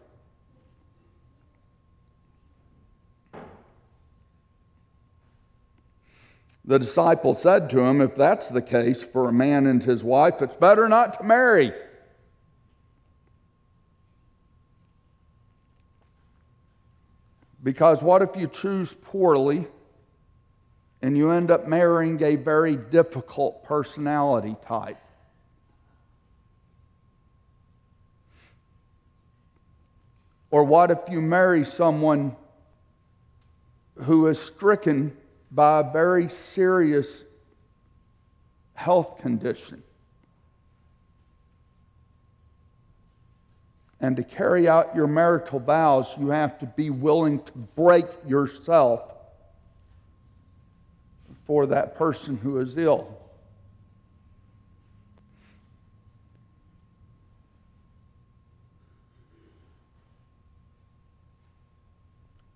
The 6.63 6.78
disciple 6.78 7.34
said 7.34 7.71
to 7.71 7.80
him, 7.80 8.01
If 8.01 8.15
that's 8.15 8.49
the 8.49 8.62
case 8.62 9.01
for 9.01 9.30
a 9.30 9.34
man 9.34 9.65
and 9.65 9.82
his 9.82 10.04
wife, 10.04 10.43
it's 10.43 10.58
better 10.58 10.88
not 10.88 11.17
to 11.17 11.23
marry. 11.23 11.73
Because 17.65 18.04
what 18.04 18.21
if 18.21 18.38
you 18.38 18.47
choose 18.47 18.93
poorly 18.93 19.67
and 21.01 21.17
you 21.17 21.32
end 21.32 21.49
up 21.49 21.67
marrying 21.67 22.21
a 22.21 22.36
very 22.36 22.75
difficult 22.75 23.63
personality 23.63 24.56
type. 24.67 24.99
Or 30.51 30.63
what 30.63 30.91
if 30.91 30.99
you 31.10 31.21
marry 31.21 31.65
someone 31.65 32.36
who 33.95 34.28
is 34.28 34.39
stricken 34.39 35.17
by 35.51 35.80
a 35.80 35.91
very 35.91 36.30
serious 36.30 37.23
health 38.75 39.17
condition? 39.21 39.82
And 44.06 44.15
to 44.18 44.24
carry 44.24 44.68
out 44.68 44.96
your 44.96 45.08
marital 45.08 45.60
vows, 45.60 46.13
you 46.20 46.28
have 46.28 46.60
to 46.60 46.68
be 46.68 46.91
willing 46.91 47.41
to 47.41 47.52
break 47.76 48.06
yourself 48.28 49.02
for 51.48 51.65
that 51.65 51.96
person 51.96 52.38
who 52.38 52.60
is 52.60 52.78
ill. 52.78 53.18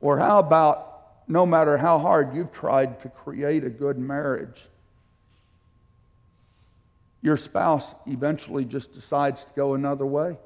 Or 0.01 0.19
how 0.19 0.37
about 0.37 1.07
no 1.27 1.47
matter 1.47 1.79
how 1.79 1.97
hard 1.97 2.35
you've 2.35 2.53
tried 2.53 3.01
to 3.01 3.09
create 3.09 3.63
a 3.63 3.71
good 3.71 3.97
marriage, 3.97 4.67
your 7.23 7.37
spouse 7.37 7.95
eventually 8.05 8.65
just 8.65 8.93
decides 8.93 9.45
to 9.45 9.49
go 9.55 9.73
another 9.73 10.05
way? 10.05 10.37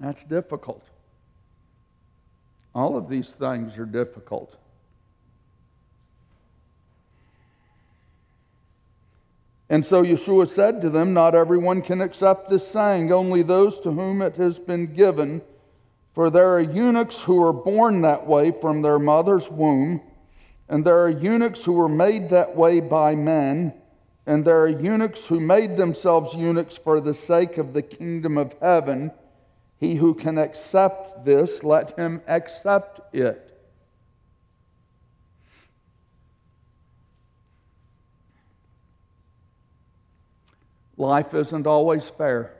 That's 0.00 0.24
difficult. 0.24 0.84
All 2.74 2.96
of 2.96 3.08
these 3.08 3.30
things 3.30 3.78
are 3.78 3.86
difficult. 3.86 4.56
And 9.70 9.84
so 9.84 10.02
Yeshua 10.02 10.46
said 10.46 10.80
to 10.82 10.90
them, 10.90 11.14
Not 11.14 11.34
everyone 11.34 11.82
can 11.82 12.00
accept 12.00 12.50
this 12.50 12.66
saying, 12.66 13.12
only 13.12 13.42
those 13.42 13.80
to 13.80 13.90
whom 13.90 14.22
it 14.22 14.36
has 14.36 14.58
been 14.58 14.92
given. 14.94 15.40
For 16.14 16.30
there 16.30 16.48
are 16.54 16.60
eunuchs 16.60 17.20
who 17.22 17.42
are 17.42 17.52
born 17.52 18.02
that 18.02 18.26
way 18.26 18.52
from 18.60 18.82
their 18.82 18.98
mother's 18.98 19.50
womb, 19.50 20.00
and 20.68 20.84
there 20.84 20.98
are 20.98 21.10
eunuchs 21.10 21.64
who 21.64 21.72
were 21.72 21.88
made 21.88 22.30
that 22.30 22.54
way 22.54 22.80
by 22.80 23.14
men, 23.14 23.74
and 24.26 24.44
there 24.44 24.60
are 24.60 24.68
eunuchs 24.68 25.26
who 25.26 25.40
made 25.40 25.76
themselves 25.76 26.34
eunuchs 26.34 26.76
for 26.76 27.00
the 27.00 27.14
sake 27.14 27.58
of 27.58 27.72
the 27.72 27.82
kingdom 27.82 28.38
of 28.38 28.54
heaven. 28.60 29.10
He 29.78 29.96
who 29.96 30.14
can 30.14 30.38
accept 30.38 31.24
this, 31.24 31.62
let 31.62 31.98
him 31.98 32.22
accept 32.26 33.14
it. 33.14 33.50
Life 40.96 41.34
isn't 41.34 41.66
always 41.66 42.08
fair. 42.08 42.54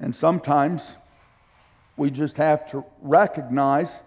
And 0.00 0.14
sometimes 0.14 0.94
we 1.96 2.10
just 2.10 2.36
have 2.36 2.70
to 2.70 2.84
recognize 3.00 3.98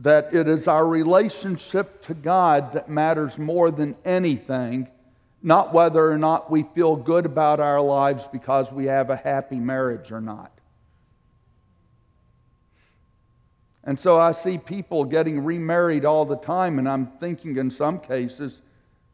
that 0.00 0.32
it 0.32 0.46
is 0.46 0.68
our 0.68 0.86
relationship 0.86 2.02
to 2.02 2.14
God 2.14 2.72
that 2.72 2.88
matters 2.88 3.36
more 3.36 3.70
than 3.70 3.96
anything 4.04 4.88
not 5.42 5.72
whether 5.72 6.10
or 6.10 6.18
not 6.18 6.50
we 6.50 6.64
feel 6.74 6.96
good 6.96 7.24
about 7.24 7.60
our 7.60 7.80
lives 7.80 8.26
because 8.32 8.72
we 8.72 8.86
have 8.86 9.10
a 9.10 9.16
happy 9.16 9.58
marriage 9.58 10.10
or 10.10 10.20
not. 10.20 10.52
And 13.84 13.98
so 13.98 14.20
I 14.20 14.32
see 14.32 14.58
people 14.58 15.04
getting 15.04 15.42
remarried 15.42 16.04
all 16.04 16.24
the 16.26 16.36
time, 16.36 16.78
and 16.78 16.88
I'm 16.88 17.06
thinking 17.20 17.56
in 17.56 17.70
some 17.70 18.00
cases, 18.00 18.60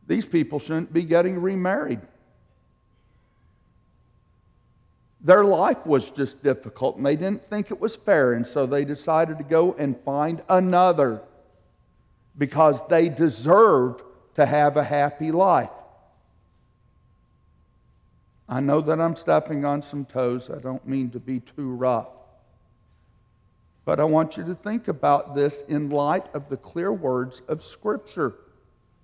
these 0.06 0.26
people 0.26 0.58
shouldn't 0.58 0.92
be 0.92 1.04
getting 1.04 1.40
remarried. 1.40 2.00
Their 5.20 5.44
life 5.44 5.86
was 5.86 6.10
just 6.10 6.42
difficult, 6.42 6.96
and 6.96 7.06
they 7.06 7.16
didn't 7.16 7.48
think 7.48 7.70
it 7.70 7.78
was 7.78 7.96
fair, 7.96 8.32
and 8.32 8.46
so 8.46 8.66
they 8.66 8.84
decided 8.84 9.38
to 9.38 9.44
go 9.44 9.74
and 9.78 9.98
find 10.00 10.42
another 10.48 11.22
because 12.36 12.86
they 12.88 13.08
deserve 13.08 14.02
to 14.34 14.44
have 14.44 14.76
a 14.76 14.84
happy 14.84 15.30
life. 15.30 15.70
I 18.48 18.60
know 18.60 18.80
that 18.82 19.00
I'm 19.00 19.16
stepping 19.16 19.64
on 19.64 19.82
some 19.82 20.04
toes. 20.04 20.50
I 20.54 20.58
don't 20.58 20.86
mean 20.86 21.10
to 21.10 21.20
be 21.20 21.40
too 21.40 21.70
rough. 21.70 22.08
But 23.84 24.00
I 24.00 24.04
want 24.04 24.36
you 24.36 24.44
to 24.44 24.54
think 24.54 24.88
about 24.88 25.34
this 25.34 25.62
in 25.68 25.90
light 25.90 26.26
of 26.34 26.48
the 26.48 26.56
clear 26.56 26.92
words 26.92 27.42
of 27.48 27.62
Scripture, 27.62 28.34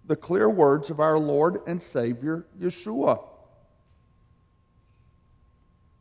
the 0.07 0.17
clear 0.17 0.49
words 0.49 0.91
of 0.91 1.01
our 1.01 1.19
Lord 1.19 1.61
and 1.67 1.83
Savior, 1.83 2.47
Yeshua. 2.61 3.23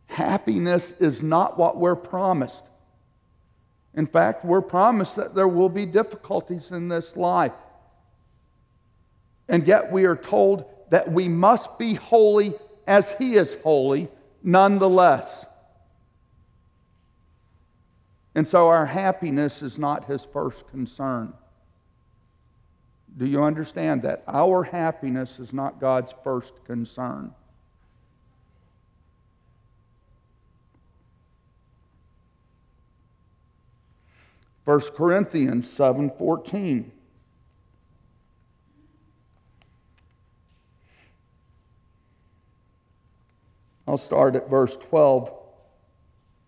Happiness 0.08 0.94
is 1.00 1.22
not 1.22 1.58
what 1.58 1.78
we're 1.78 1.96
promised. 1.96 2.64
In 3.96 4.08
fact, 4.08 4.46
we're 4.46 4.62
promised 4.62 5.16
that 5.16 5.36
there 5.36 5.48
will 5.48 5.70
be 5.70 5.86
difficulties 5.86 6.72
in 6.72 6.88
this 6.88 7.16
life. 7.16 7.54
And 9.48 9.68
yet 9.68 9.92
we 9.92 10.06
are 10.06 10.16
told 10.16 10.66
that 10.90 11.12
we 11.12 11.28
must 11.28 11.78
be 11.78 11.96
holy 11.96 12.54
as 12.90 13.12
he 13.12 13.36
is 13.36 13.56
holy 13.64 14.10
nonetheless. 14.42 15.46
And 18.34 18.48
so 18.48 18.68
our 18.68 18.86
happiness 18.86 19.62
is 19.62 19.78
not 19.78 20.06
his 20.06 20.26
first 20.26 20.68
concern. 20.72 21.34
Do 23.16 23.28
you 23.28 23.44
understand 23.44 24.02
that? 24.04 24.24
Our 24.28 24.64
happiness 24.64 25.38
is 25.40 25.54
not 25.54 25.80
God's 25.80 26.16
first 26.24 26.54
concern. 26.66 27.32
First 34.66 34.96
Corinthians 34.96 35.68
7:14 35.70 36.92
I'll 43.90 43.98
start 43.98 44.36
at 44.36 44.48
verse 44.48 44.78
12. 44.78 45.34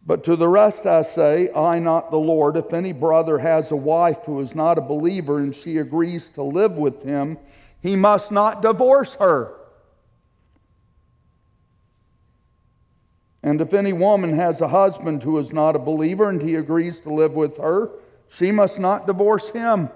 But 0.06 0.24
to 0.26 0.36
the 0.36 0.48
rest 0.48 0.86
I 0.86 1.02
say, 1.02 1.52
I, 1.56 1.80
not 1.80 2.12
the 2.12 2.20
Lord, 2.20 2.56
if 2.56 2.72
any 2.72 2.92
brother 2.92 3.40
has 3.40 3.72
a 3.72 3.76
wife 3.76 4.20
who 4.28 4.42
is 4.42 4.54
not 4.54 4.78
a 4.78 4.82
believer 4.82 5.40
and 5.40 5.56
she 5.56 5.80
agrees 5.80 6.30
to 6.36 6.44
live 6.44 6.74
with 6.74 7.02
him, 7.02 7.40
he 7.82 7.96
must 7.96 8.32
not 8.32 8.62
divorce 8.62 9.16
her. 9.16 9.56
And 13.42 13.60
if 13.60 13.74
any 13.74 13.92
woman 13.92 14.34
has 14.34 14.62
a 14.62 14.68
husband 14.68 15.24
who 15.24 15.40
is 15.40 15.52
not 15.52 15.76
a 15.76 15.80
believer 15.80 16.30
and 16.30 16.40
he 16.40 16.56
agrees 16.56 17.00
to 17.00 17.10
live 17.12 17.34
with 17.34 17.58
her, 17.58 17.90
she 18.30 18.52
must 18.52 18.78
not 18.78 19.08
divorce 19.08 19.50
him. 19.50 19.90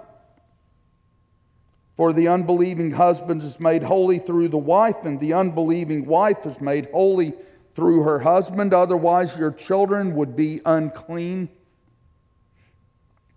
For 1.97 2.11
the 2.11 2.27
unbelieving 2.27 2.91
husband 2.91 3.41
is 3.41 3.59
made 3.59 3.81
holy 3.81 4.19
through 4.19 4.49
the 4.49 4.57
wife, 4.57 5.05
and 5.05 5.19
the 5.19 5.33
unbelieving 5.33 6.05
wife 6.05 6.45
is 6.45 6.59
made 6.59 6.89
holy 6.91 7.33
through 7.75 8.03
her 8.03 8.19
husband. 8.19 8.73
Otherwise, 8.73 9.37
your 9.37 9.51
children 9.51 10.15
would 10.15 10.35
be 10.35 10.61
unclean. 10.65 11.47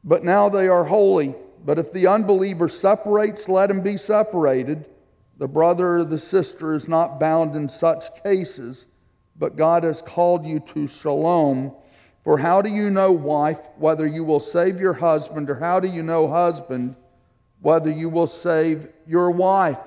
But 0.03 0.25
now 0.25 0.49
they 0.49 0.69
are 0.69 0.85
holy. 0.85 1.35
But 1.65 1.79
if 1.79 1.93
the 1.93 2.07
unbeliever 2.07 2.69
separates, 2.69 3.49
let 3.49 3.71
him 3.71 3.81
be 3.81 3.97
separated. 3.97 4.87
The 5.39 5.49
brother 5.49 5.99
or 5.99 6.05
the 6.05 6.19
sister 6.19 6.75
is 6.75 6.89
not 6.89 7.21
bound 7.21 7.55
in 7.55 7.69
such 7.69 8.07
cases, 8.25 8.87
but 9.39 9.57
God 9.57 9.85
has 9.85 10.03
called 10.03 10.45
you 10.45 10.59
to 10.75 10.89
shalom. 10.89 11.73
For 12.25 12.39
how 12.39 12.61
do 12.61 12.71
you 12.71 12.91
know, 12.91 13.13
wife, 13.13 13.61
whether 13.77 14.07
you 14.07 14.25
will 14.25 14.41
save 14.41 14.81
your 14.81 14.95
husband, 14.95 15.49
or 15.49 15.55
how 15.55 15.79
do 15.79 15.87
you 15.87 16.03
know, 16.03 16.27
husband? 16.27 16.97
Whether 17.61 17.91
you 17.91 18.09
will 18.09 18.27
save 18.27 18.89
your 19.07 19.31
wife. 19.31 19.79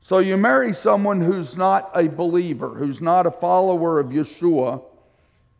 So 0.00 0.18
you 0.18 0.36
marry 0.36 0.72
someone 0.72 1.20
who's 1.20 1.56
not 1.56 1.90
a 1.94 2.08
believer, 2.08 2.68
who's 2.68 3.00
not 3.00 3.26
a 3.26 3.30
follower 3.30 3.98
of 3.98 4.08
Yeshua, 4.08 4.82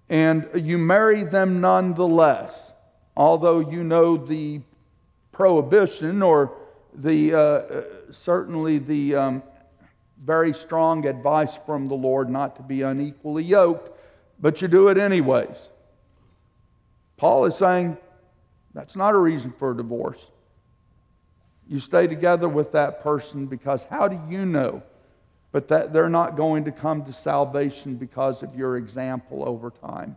and 0.08 0.48
you 0.54 0.78
marry 0.78 1.24
them 1.24 1.60
nonetheless, 1.60 2.72
although 3.16 3.58
you 3.58 3.82
know 3.82 4.16
the 4.16 4.60
prohibition 5.32 6.22
or 6.22 6.52
the 6.94 7.34
uh, 7.34 7.38
uh, 7.38 7.82
certainly 8.12 8.78
the 8.78 9.14
um, 9.14 9.42
very 10.24 10.54
strong 10.54 11.06
advice 11.06 11.58
from 11.66 11.88
the 11.88 11.94
Lord 11.94 12.30
not 12.30 12.56
to 12.56 12.62
be 12.62 12.82
unequally 12.82 13.42
yoked, 13.42 13.98
but 14.40 14.62
you 14.62 14.68
do 14.68 14.88
it 14.88 14.96
anyways. 14.96 15.68
Paul 17.16 17.46
is 17.46 17.56
saying 17.56 17.96
that's 18.74 18.96
not 18.96 19.14
a 19.14 19.18
reason 19.18 19.52
for 19.58 19.72
a 19.72 19.76
divorce. 19.76 20.26
You 21.68 21.78
stay 21.78 22.06
together 22.06 22.48
with 22.48 22.72
that 22.72 23.02
person 23.02 23.46
because 23.46 23.84
how 23.90 24.08
do 24.08 24.20
you 24.30 24.46
know? 24.46 24.82
But 25.52 25.68
that 25.68 25.92
they're 25.92 26.08
not 26.08 26.36
going 26.36 26.64
to 26.64 26.72
come 26.72 27.04
to 27.04 27.12
salvation 27.12 27.96
because 27.96 28.42
of 28.42 28.54
your 28.54 28.76
example 28.76 29.42
over 29.46 29.70
time. 29.70 30.16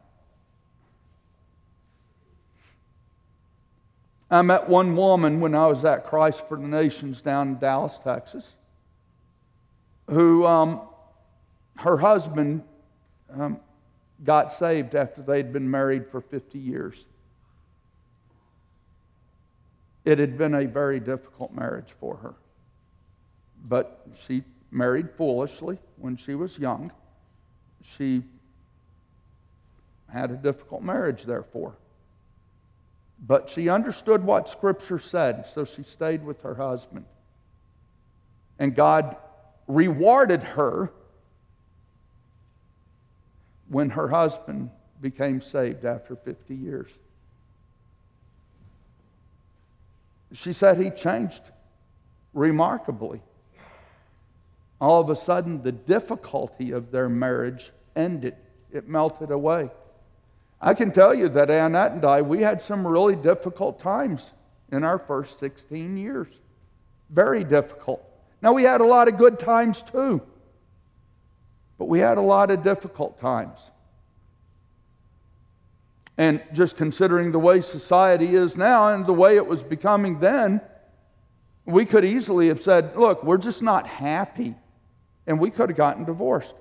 I 4.32 4.42
met 4.44 4.70
one 4.70 4.96
woman 4.96 5.40
when 5.40 5.56
I 5.56 5.66
was 5.66 5.84
at 5.86 6.06
Christ 6.06 6.48
for 6.48 6.58
the 6.58 6.68
Nations 6.68 7.22
down 7.22 7.48
in 7.48 7.60
Dallas, 7.60 7.98
Texas, 8.04 8.54
who 10.08 10.46
um, 10.46 10.82
her 11.78 11.98
husband 11.98 12.64
um, 13.34 13.60
got 14.24 14.54
saved 14.54 14.94
after 14.94 15.22
they'd 15.24 15.52
been 15.52 15.70
married 15.70 16.08
for 16.08 16.22
50 16.22 16.60
years. 16.60 17.06
It 20.10 20.18
had 20.18 20.40
been 20.40 20.56
a 20.56 20.66
very 20.66 21.00
difficult 21.00 21.54
marriage 21.54 21.94
for 22.00 22.16
her. 22.16 22.34
But 23.66 24.08
she 24.26 24.44
married 24.72 25.08
foolishly 25.12 25.78
when 25.98 26.16
she 26.16 26.34
was 26.34 26.58
young. 26.58 26.92
She 27.84 28.24
had 30.12 30.32
a 30.32 30.36
difficult 30.36 30.82
marriage, 30.82 31.26
therefore. 31.26 31.76
But 33.28 33.52
she 33.52 33.70
understood 33.70 34.24
what 34.24 34.50
Scripture 34.50 34.98
said, 34.98 35.46
so 35.46 35.64
she 35.64 35.84
stayed 35.84 36.26
with 36.26 36.42
her 36.42 36.56
husband. 36.56 37.06
And 38.58 38.74
God 38.74 39.16
rewarded 39.68 40.42
her 40.42 40.92
when 43.68 43.92
her 43.92 44.08
husband 44.08 44.72
became 45.02 45.40
saved 45.40 45.86
after 45.86 46.16
50 46.16 46.56
years. 46.56 46.90
She 50.34 50.54
said 50.54 50.78
he 50.78 50.90
changed 50.92 51.42
remarkably. 52.34 53.22
All 54.80 55.02
of 55.02 55.10
a 55.10 55.16
sudden, 55.16 55.62
the 55.62 55.72
difficulty 55.72 56.72
of 56.72 56.92
their 56.92 57.10
marriage 57.10 57.72
ended, 57.96 58.36
it 58.72 58.88
melted 58.88 59.32
away. 59.32 59.70
I 60.62 60.74
can 60.74 60.92
tell 60.92 61.14
you 61.14 61.30
that 61.30 61.50
Annette 61.50 61.94
and 61.94 62.06
I, 62.06 62.22
we 62.22 62.42
had 62.42 62.62
some 62.62 62.86
really 62.86 63.16
difficult 63.16 63.80
times 63.80 64.32
in 64.72 64.84
our 64.84 65.00
first 65.00 65.40
16 65.40 65.98
years. 65.98 66.28
Very 67.10 67.44
difficult. 67.44 68.04
Now, 68.42 68.54
we 68.54 68.64
had 68.64 68.82
a 68.82 68.86
lot 68.86 69.08
of 69.08 69.18
good 69.18 69.40
times 69.40 69.82
too, 69.82 70.22
but 71.78 71.86
we 71.86 72.00
had 72.00 72.18
a 72.18 72.22
lot 72.22 72.52
of 72.52 72.64
difficult 72.64 73.20
times. 73.20 73.72
And 76.20 76.42
just 76.52 76.76
considering 76.76 77.32
the 77.32 77.40
way 77.40 77.62
society 77.62 78.36
is 78.36 78.58
now 78.58 78.90
and 78.90 79.06
the 79.06 79.14
way 79.14 79.38
it 79.38 79.48
was 79.48 79.64
becoming 79.64 80.20
then, 80.20 80.60
we 81.66 81.86
could 81.86 82.04
easily 82.04 82.50
have 82.50 82.62
said, 82.62 82.98
look, 82.98 83.24
we're 83.24 83.38
just 83.38 83.62
not 83.62 83.88
happy. 83.88 84.54
And 85.28 85.40
we 85.40 85.50
could 85.50 85.70
have 85.70 85.78
gotten 85.78 86.04
divorced 86.04 86.56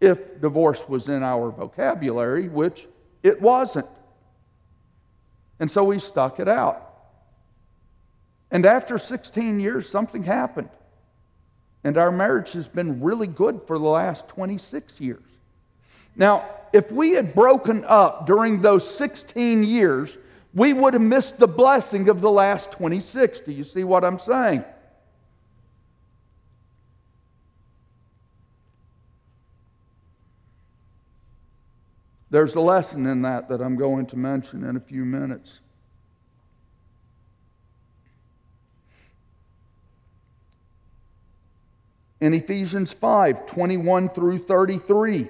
if 0.00 0.40
divorce 0.40 0.88
was 0.88 1.08
in 1.08 1.24
our 1.24 1.50
vocabulary, 1.50 2.48
which 2.48 2.86
it 3.24 3.42
wasn't. 3.42 3.88
And 5.58 5.68
so 5.68 5.82
we 5.82 5.98
stuck 5.98 6.38
it 6.38 6.48
out. 6.48 6.94
And 8.52 8.64
after 8.64 8.96
16 8.96 9.58
years, 9.58 9.88
something 9.88 10.22
happened. 10.22 10.70
And 11.82 11.98
our 11.98 12.12
marriage 12.12 12.52
has 12.52 12.68
been 12.68 13.02
really 13.02 13.26
good 13.26 13.62
for 13.66 13.76
the 13.76 13.86
last 13.86 14.28
26 14.28 15.00
years. 15.00 15.29
Now, 16.16 16.44
if 16.72 16.90
we 16.92 17.12
had 17.12 17.34
broken 17.34 17.84
up 17.84 18.26
during 18.26 18.60
those 18.60 18.88
16 18.88 19.64
years, 19.64 20.16
we 20.54 20.72
would 20.72 20.94
have 20.94 21.02
missed 21.02 21.38
the 21.38 21.48
blessing 21.48 22.08
of 22.08 22.20
the 22.20 22.30
last 22.30 22.72
26. 22.72 23.40
Do 23.40 23.52
you 23.52 23.64
see 23.64 23.84
what 23.84 24.04
I'm 24.04 24.18
saying? 24.18 24.64
There's 32.30 32.54
a 32.54 32.60
lesson 32.60 33.06
in 33.06 33.22
that 33.22 33.48
that 33.48 33.60
I'm 33.60 33.76
going 33.76 34.06
to 34.06 34.16
mention 34.16 34.64
in 34.64 34.76
a 34.76 34.80
few 34.80 35.04
minutes. 35.04 35.58
In 42.20 42.34
Ephesians 42.34 42.92
5 42.92 43.46
21 43.46 44.10
through 44.10 44.38
33, 44.38 45.28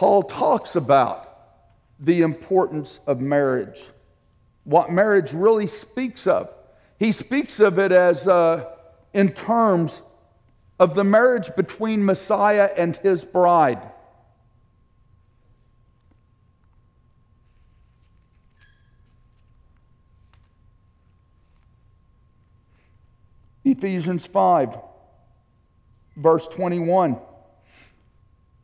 Paul 0.00 0.22
talks 0.22 0.76
about 0.76 1.28
the 1.98 2.22
importance 2.22 3.00
of 3.06 3.20
marriage, 3.20 3.82
what 4.64 4.90
marriage 4.90 5.34
really 5.34 5.66
speaks 5.66 6.26
of. 6.26 6.48
He 6.98 7.12
speaks 7.12 7.60
of 7.60 7.78
it 7.78 7.92
as 7.92 8.26
uh, 8.26 8.64
in 9.12 9.30
terms 9.30 10.00
of 10.78 10.94
the 10.94 11.04
marriage 11.04 11.54
between 11.54 12.02
Messiah 12.02 12.70
and 12.78 12.96
his 12.96 13.26
bride. 13.26 13.82
Ephesians 23.66 24.24
5, 24.24 24.78
verse 26.16 26.48
21. 26.48 27.18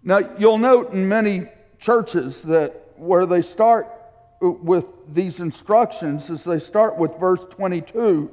Now, 0.06 0.20
you'll 0.38 0.58
note 0.58 0.92
in 0.92 1.08
many 1.08 1.48
churches 1.80 2.40
that 2.42 2.92
where 2.96 3.26
they 3.26 3.42
start 3.42 3.88
with 4.40 4.86
these 5.12 5.40
instructions 5.40 6.30
is 6.30 6.44
they 6.44 6.60
start 6.60 6.96
with 6.96 7.18
verse 7.18 7.44
22, 7.50 8.30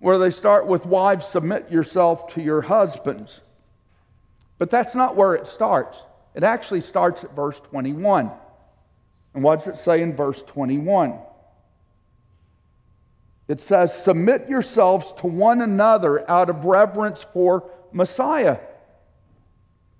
where 0.00 0.18
they 0.18 0.30
start 0.30 0.66
with, 0.66 0.84
Wives, 0.84 1.26
submit 1.26 1.72
yourself 1.72 2.34
to 2.34 2.42
your 2.42 2.60
husbands. 2.60 3.40
But 4.58 4.70
that's 4.70 4.94
not 4.94 5.16
where 5.16 5.34
it 5.34 5.46
starts. 5.46 6.02
It 6.34 6.44
actually 6.44 6.82
starts 6.82 7.24
at 7.24 7.34
verse 7.34 7.60
21. 7.60 8.30
And 9.32 9.42
what 9.42 9.60
does 9.60 9.68
it 9.68 9.78
say 9.78 10.02
in 10.02 10.14
verse 10.14 10.42
21? 10.42 11.18
It 13.48 13.62
says, 13.62 14.04
Submit 14.04 14.50
yourselves 14.50 15.14
to 15.14 15.26
one 15.26 15.62
another 15.62 16.30
out 16.30 16.50
of 16.50 16.66
reverence 16.66 17.22
for 17.22 17.70
Messiah. 17.94 18.58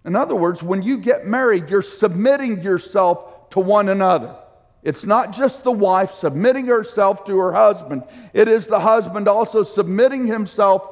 In 0.05 0.17
other 0.17 0.35
words, 0.35 0.63
when 0.63 0.83
you 0.83 0.99
get 0.99 1.27
married, 1.27 1.71
you're 1.71 1.83
submitting 1.83 2.63
yourself 2.63 3.51
to 3.51 3.61
one 3.61 3.89
another. 3.89 4.37
It's 4.83 5.05
not 5.05 5.33
just 5.33 5.63
the 5.63 5.73
wife 5.73 6.11
submitting 6.13 6.67
herself 6.67 7.25
to 7.27 7.39
her 7.39 7.53
husband, 7.53 8.03
it 8.35 8.49
is 8.49 8.67
the 8.67 8.81
husband 8.81 9.29
also 9.29 9.63
submitting 9.63 10.27
himself 10.27 10.83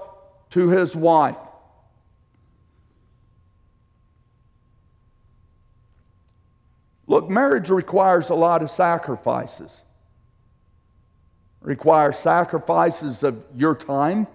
to 0.50 0.68
his 0.68 0.94
wife. 0.94 1.36
Look, 7.08 7.28
marriage 7.28 7.70
requires 7.70 8.28
a 8.28 8.34
lot 8.36 8.62
of 8.62 8.70
sacrifices. 8.70 9.82
Requires 11.60 12.16
sacrifices 12.16 13.24
of 13.24 13.42
your 13.56 13.74
time, 13.74 14.28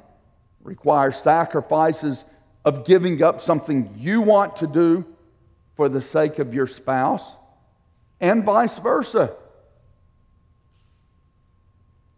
requires 0.61 1.16
sacrifices 1.16 2.26
of 2.66 2.84
giving 2.84 3.24
up 3.24 3.39
something 3.39 3.93
you 3.95 4.22
want 4.22 4.57
to 4.57 4.68
do 4.68 5.05
for 5.78 5.88
the 5.88 6.01
sake 6.01 6.39
of 6.39 6.53
your 6.53 6.68
spouse, 6.68 7.24
and 8.20 8.43
vice 8.43 8.80
versa. 8.80 9.32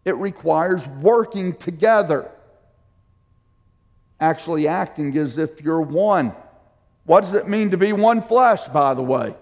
It 0.04 0.16
requires 0.16 0.86
working 0.86 1.54
together, 1.54 2.30
actually 4.20 4.66
acting 4.66 5.16
as 5.18 5.36
if 5.36 5.60
you're 5.60 5.82
one. 5.82 6.32
What 7.04 7.22
does 7.22 7.34
it 7.34 7.46
mean 7.46 7.70
to 7.70 7.76
be 7.76 7.92
one 7.92 8.22
flesh, 8.22 8.66
by 8.68 8.94
the 8.94 9.02
way? 9.02 9.34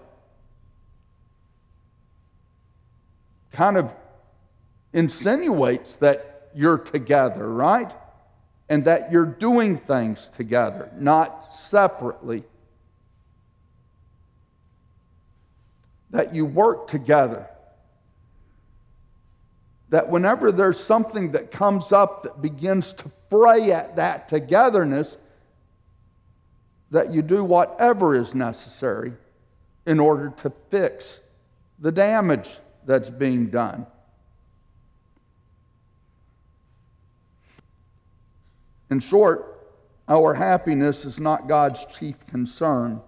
Kind 3.53 3.77
of 3.77 3.93
insinuates 4.91 5.95
that 5.97 6.49
you're 6.53 6.77
together, 6.77 7.47
right? 7.47 7.91
And 8.69 8.83
that 8.85 9.11
you're 9.11 9.25
doing 9.25 9.77
things 9.77 10.29
together, 10.35 10.89
not 10.97 11.53
separately. 11.53 12.43
That 16.11 16.35
you 16.35 16.45
work 16.45 16.87
together. 16.87 17.47
That 19.89 20.09
whenever 20.09 20.51
there's 20.51 20.79
something 20.79 21.31
that 21.31 21.51
comes 21.51 21.91
up 21.91 22.23
that 22.23 22.41
begins 22.41 22.91
to 22.93 23.11
fray 23.29 23.71
at 23.71 23.95
that 23.95 24.27
togetherness, 24.27 25.17
that 26.91 27.11
you 27.11 27.21
do 27.21 27.43
whatever 27.43 28.15
is 28.15 28.33
necessary 28.33 29.13
in 29.85 29.99
order 29.99 30.33
to 30.37 30.51
fix 30.69 31.19
the 31.79 31.91
damage 31.91 32.57
that's 32.85 33.09
being 33.09 33.47
done. 33.47 33.85
In 38.89 38.99
short, 38.99 39.57
our 40.07 40.33
happiness 40.33 41.03
is 41.03 41.19
not 41.19 41.47
God's 41.47 41.85
chief 41.85 42.15
concern. 42.27 43.01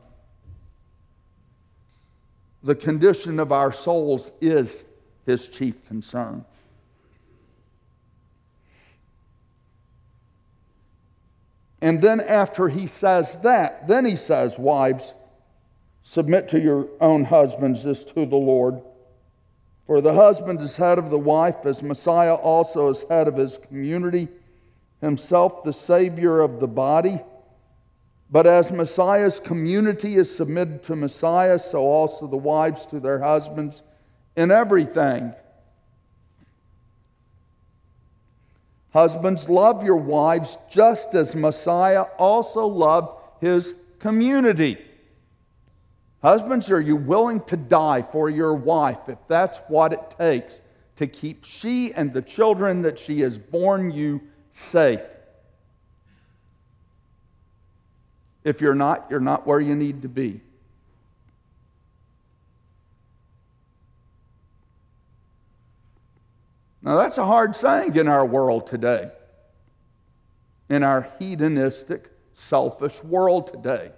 The 2.64 2.76
condition 2.76 3.40
of 3.40 3.52
our 3.52 3.72
souls 3.72 4.32
is 4.42 4.84
his 5.26 5.48
chief 5.48 5.76
concern. 5.88 6.44
And 11.82 12.02
then, 12.02 12.20
after 12.20 12.68
he 12.68 12.88
says 12.88 13.38
that, 13.44 13.88
then 13.88 14.04
he 14.04 14.18
says, 14.18 14.58
Wives, 14.58 15.14
submit 16.04 16.50
to 16.50 16.60
your 16.60 16.90
own 17.00 17.24
husbands 17.24 17.86
as 17.86 18.04
to 18.04 18.26
the 18.26 18.36
Lord. 18.36 18.82
For 19.88 20.02
the 20.02 20.14
husband 20.14 20.60
is 20.60 20.76
head 20.76 20.98
of 20.98 21.10
the 21.10 21.18
wife, 21.18 21.66
as 21.66 21.82
Messiah 21.82 22.36
also 22.36 22.90
is 22.90 23.06
head 23.10 23.30
of 23.30 23.38
his 23.38 23.58
community 23.70 24.28
himself 25.02 25.64
the 25.64 25.74
Savior 25.74 26.42
of 26.42 26.60
the 26.60 26.68
body. 26.68 27.20
But 28.32 28.46
as 28.46 28.72
Messiah's 28.72 29.40
community 29.40 30.16
is 30.16 30.34
submitted 30.34 30.84
to 30.86 30.96
Messiah, 30.96 31.60
so 31.60 31.80
also 31.80 32.28
the 32.28 32.38
wives 32.38 32.86
to 32.88 33.00
their 33.00 33.20
husbands 33.20 33.82
in 34.36 34.52
everything. 34.52 35.34
Husbands, 38.92 39.50
love 39.50 39.84
your 39.84 39.98
wives 39.98 40.58
just 40.70 41.14
as 41.14 41.36
Messiah 41.36 42.04
also 42.18 42.66
loved 42.66 43.20
his 43.40 43.74
community. 44.00 44.78
Husbands, 46.22 46.70
are 46.70 46.82
you 46.82 46.96
willing 46.96 47.42
to 47.46 47.56
die 47.56 48.06
for 48.12 48.30
your 48.30 48.54
wife 48.54 49.08
if 49.08 49.20
that's 49.28 49.60
what 49.68 49.94
it 49.94 50.16
takes 50.18 50.56
to 50.98 51.08
keep 51.08 51.46
she 51.46 51.94
and 51.94 52.14
the 52.14 52.22
children 52.22 52.82
that 52.82 53.00
she 53.00 53.22
has 53.22 53.38
borne 53.38 53.90
you 53.90 54.20
safe. 54.54 55.02
If 58.44 58.62
you're 58.62 58.76
not, 58.76 59.08
you're 59.10 59.20
not 59.20 59.46
where 59.46 59.60
you 59.60 59.76
need 59.76 60.02
to 60.04 60.08
be. 60.08 60.42
Now, 66.82 66.98
that's 66.98 67.18
a 67.18 67.26
hard 67.26 67.56
saying 67.56 67.96
in 67.98 68.08
our 68.08 68.26
world 68.26 68.68
today, 68.68 69.12
in 70.70 70.82
our 70.82 71.10
hedonistic, 71.20 72.10
selfish 72.34 73.04
world 73.04 73.52
today. 73.52 73.92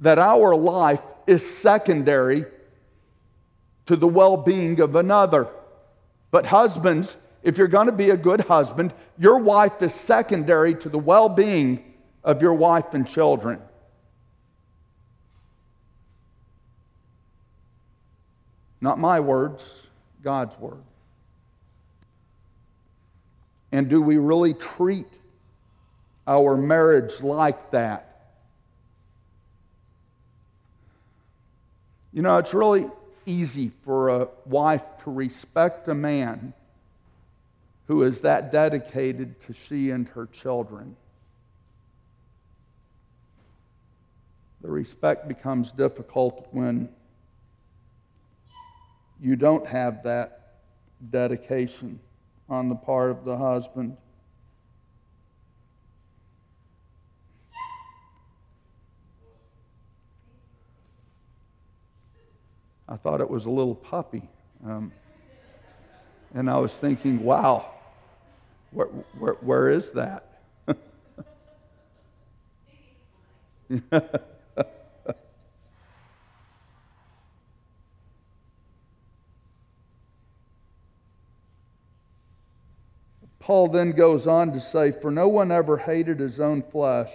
That 0.00 0.18
our 0.18 0.54
life 0.54 1.02
is 1.26 1.44
secondary 1.58 2.44
to 3.86 3.96
the 3.96 4.06
well 4.06 4.36
being 4.36 4.80
of 4.80 4.94
another. 4.94 5.48
But, 6.30 6.46
husbands, 6.46 7.16
if 7.42 7.58
you're 7.58 7.68
going 7.68 7.86
to 7.86 7.92
be 7.92 8.10
a 8.10 8.16
good 8.16 8.40
husband, 8.40 8.92
your 9.18 9.38
wife 9.38 9.80
is 9.82 9.94
secondary 9.94 10.74
to 10.74 10.88
the 10.88 10.98
well 10.98 11.28
being 11.28 11.94
of 12.24 12.42
your 12.42 12.54
wife 12.54 12.92
and 12.92 13.06
children. 13.06 13.60
Not 18.80 18.98
my 18.98 19.20
words, 19.20 19.64
God's 20.22 20.58
word. 20.58 20.82
And 23.72 23.88
do 23.88 24.00
we 24.00 24.16
really 24.18 24.54
treat 24.54 25.06
our 26.26 26.56
marriage 26.56 27.20
like 27.20 27.70
that? 27.70 28.32
You 32.12 32.22
know, 32.22 32.38
it's 32.38 32.54
really 32.54 32.86
easy 33.26 33.72
for 33.84 34.08
a 34.08 34.28
wife 34.46 34.82
to 35.04 35.10
respect 35.10 35.88
a 35.88 35.94
man 35.94 36.54
who 37.86 38.02
is 38.02 38.20
that 38.22 38.50
dedicated 38.50 39.40
to 39.46 39.52
she 39.52 39.90
and 39.90 40.08
her 40.08 40.26
children. 40.26 40.96
The 44.62 44.68
respect 44.68 45.28
becomes 45.28 45.70
difficult 45.70 46.48
when 46.50 46.88
you 49.20 49.36
don't 49.36 49.66
have 49.66 50.02
that 50.02 50.54
dedication 51.10 52.00
on 52.48 52.68
the 52.68 52.74
part 52.74 53.10
of 53.10 53.24
the 53.24 53.36
husband. 53.36 53.96
I 62.88 62.96
thought 62.96 63.20
it 63.20 63.28
was 63.28 63.46
a 63.46 63.50
little 63.50 63.74
puppy. 63.74 64.28
Um, 64.64 64.92
and 66.34 66.50
I 66.50 66.58
was 66.58 66.72
thinking, 66.74 67.22
wow, 67.22 67.75
where, 68.76 68.86
where, 69.18 69.34
where 69.40 69.68
is 69.70 69.90
that? 69.92 70.42
Paul 83.40 83.68
then 83.68 83.92
goes 83.92 84.26
on 84.26 84.52
to 84.52 84.60
say, 84.60 84.92
For 84.92 85.10
no 85.10 85.28
one 85.28 85.50
ever 85.50 85.78
hated 85.78 86.20
his 86.20 86.38
own 86.38 86.62
flesh, 86.62 87.10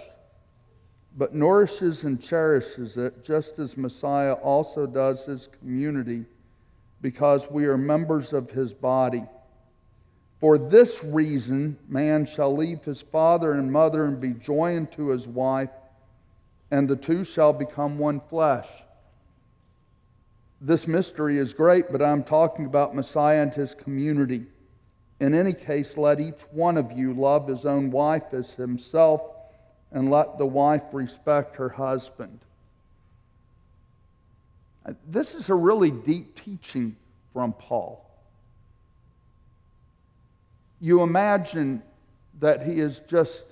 but 1.16 1.32
nourishes 1.32 2.02
and 2.02 2.20
cherishes 2.20 2.96
it, 2.96 3.24
just 3.24 3.60
as 3.60 3.76
Messiah 3.76 4.32
also 4.32 4.84
does 4.84 5.24
his 5.24 5.48
community, 5.60 6.24
because 7.02 7.48
we 7.48 7.66
are 7.66 7.78
members 7.78 8.32
of 8.32 8.50
his 8.50 8.74
body. 8.74 9.22
For 10.42 10.58
this 10.58 11.04
reason, 11.04 11.78
man 11.88 12.26
shall 12.26 12.52
leave 12.52 12.82
his 12.82 13.00
father 13.00 13.52
and 13.52 13.70
mother 13.70 14.06
and 14.06 14.20
be 14.20 14.32
joined 14.32 14.90
to 14.90 15.10
his 15.10 15.28
wife, 15.28 15.70
and 16.72 16.88
the 16.88 16.96
two 16.96 17.22
shall 17.22 17.52
become 17.52 17.96
one 17.96 18.18
flesh. 18.28 18.66
This 20.60 20.88
mystery 20.88 21.38
is 21.38 21.52
great, 21.52 21.92
but 21.92 22.02
I'm 22.02 22.24
talking 22.24 22.66
about 22.66 22.92
Messiah 22.92 23.40
and 23.40 23.52
his 23.52 23.72
community. 23.72 24.44
In 25.20 25.32
any 25.32 25.52
case, 25.52 25.96
let 25.96 26.18
each 26.18 26.40
one 26.50 26.76
of 26.76 26.90
you 26.90 27.14
love 27.14 27.46
his 27.46 27.64
own 27.64 27.92
wife 27.92 28.32
as 28.32 28.50
himself, 28.50 29.22
and 29.92 30.10
let 30.10 30.38
the 30.38 30.46
wife 30.46 30.82
respect 30.90 31.54
her 31.54 31.68
husband. 31.68 32.40
This 35.06 35.36
is 35.36 35.50
a 35.50 35.54
really 35.54 35.92
deep 35.92 36.34
teaching 36.44 36.96
from 37.32 37.52
Paul. 37.52 38.04
You 40.82 41.02
imagine 41.04 41.80
that 42.40 42.66
he 42.66 42.80
is 42.80 43.02
just 43.06 43.44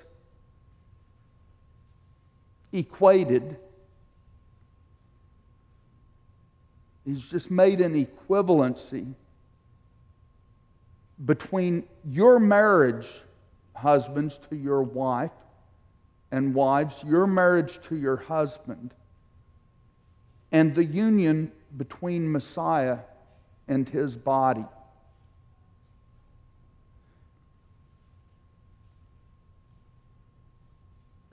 equated, 2.72 3.56
he's 7.04 7.22
just 7.22 7.48
made 7.48 7.80
an 7.82 8.04
equivalency 8.04 9.14
between 11.24 11.84
your 12.04 12.40
marriage, 12.40 13.06
husbands, 13.76 14.40
to 14.50 14.56
your 14.56 14.82
wife, 14.82 15.30
and 16.32 16.52
wives, 16.52 17.04
your 17.06 17.28
marriage 17.28 17.78
to 17.82 17.96
your 17.96 18.16
husband, 18.16 18.92
and 20.50 20.74
the 20.74 20.84
union 20.84 21.52
between 21.76 22.32
Messiah 22.32 22.98
and 23.68 23.88
his 23.88 24.16
body. 24.16 24.64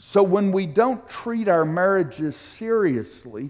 So 0.07 0.23
when 0.23 0.53
we 0.53 0.65
don't 0.65 1.05
treat 1.09 1.49
our 1.49 1.65
marriages 1.65 2.37
seriously, 2.37 3.49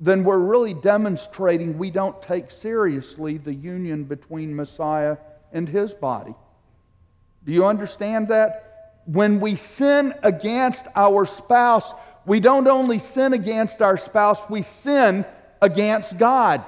then 0.00 0.24
we're 0.24 0.38
really 0.38 0.72
demonstrating 0.72 1.76
we 1.76 1.90
don't 1.90 2.20
take 2.22 2.50
seriously 2.50 3.36
the 3.36 3.52
union 3.52 4.04
between 4.04 4.56
Messiah 4.56 5.18
and 5.52 5.68
his 5.68 5.92
body. 5.92 6.34
Do 7.44 7.52
you 7.52 7.66
understand 7.66 8.28
that? 8.28 9.02
When 9.04 9.38
we 9.38 9.56
sin 9.56 10.14
against 10.22 10.84
our 10.94 11.26
spouse, 11.26 11.92
we 12.24 12.40
don't 12.40 12.66
only 12.66 13.00
sin 13.00 13.34
against 13.34 13.82
our 13.82 13.98
spouse, 13.98 14.40
we 14.48 14.62
sin 14.62 15.26
against 15.60 16.16
God. 16.16 16.64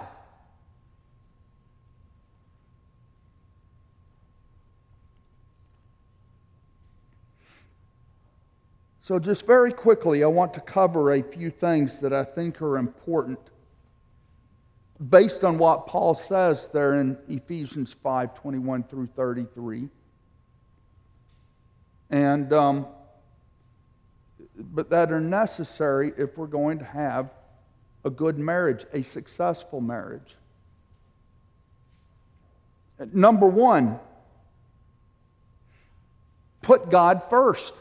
So, 9.09 9.19
just 9.19 9.47
very 9.47 9.73
quickly, 9.73 10.23
I 10.23 10.27
want 10.27 10.53
to 10.53 10.61
cover 10.61 11.15
a 11.15 11.23
few 11.23 11.51
things 11.51 11.99
that 12.01 12.13
I 12.13 12.25
think 12.25 12.61
are 12.61 12.77
important 12.77 13.39
based 15.09 15.45
on 15.45 15.57
what 15.57 15.87
Paul 15.87 16.15
says 16.15 16.69
there 16.75 17.01
in 17.01 17.17
Ephesians 17.27 17.97
5 18.03 18.35
21 18.35 18.83
through 18.83 19.09
33. 19.17 19.89
And, 22.11 22.53
um, 22.53 22.87
but 24.59 24.91
that 24.91 25.11
are 25.11 25.23
necessary 25.23 26.13
if 26.19 26.37
we're 26.37 26.47
going 26.47 26.79
to 26.79 26.85
have 26.85 27.31
a 28.05 28.11
good 28.11 28.39
marriage, 28.39 28.85
a 28.93 29.03
successful 29.03 29.81
marriage. 29.81 30.37
Number 33.15 33.47
one, 33.47 33.99
put 36.61 36.91
God 36.91 37.23
first. 37.31 37.73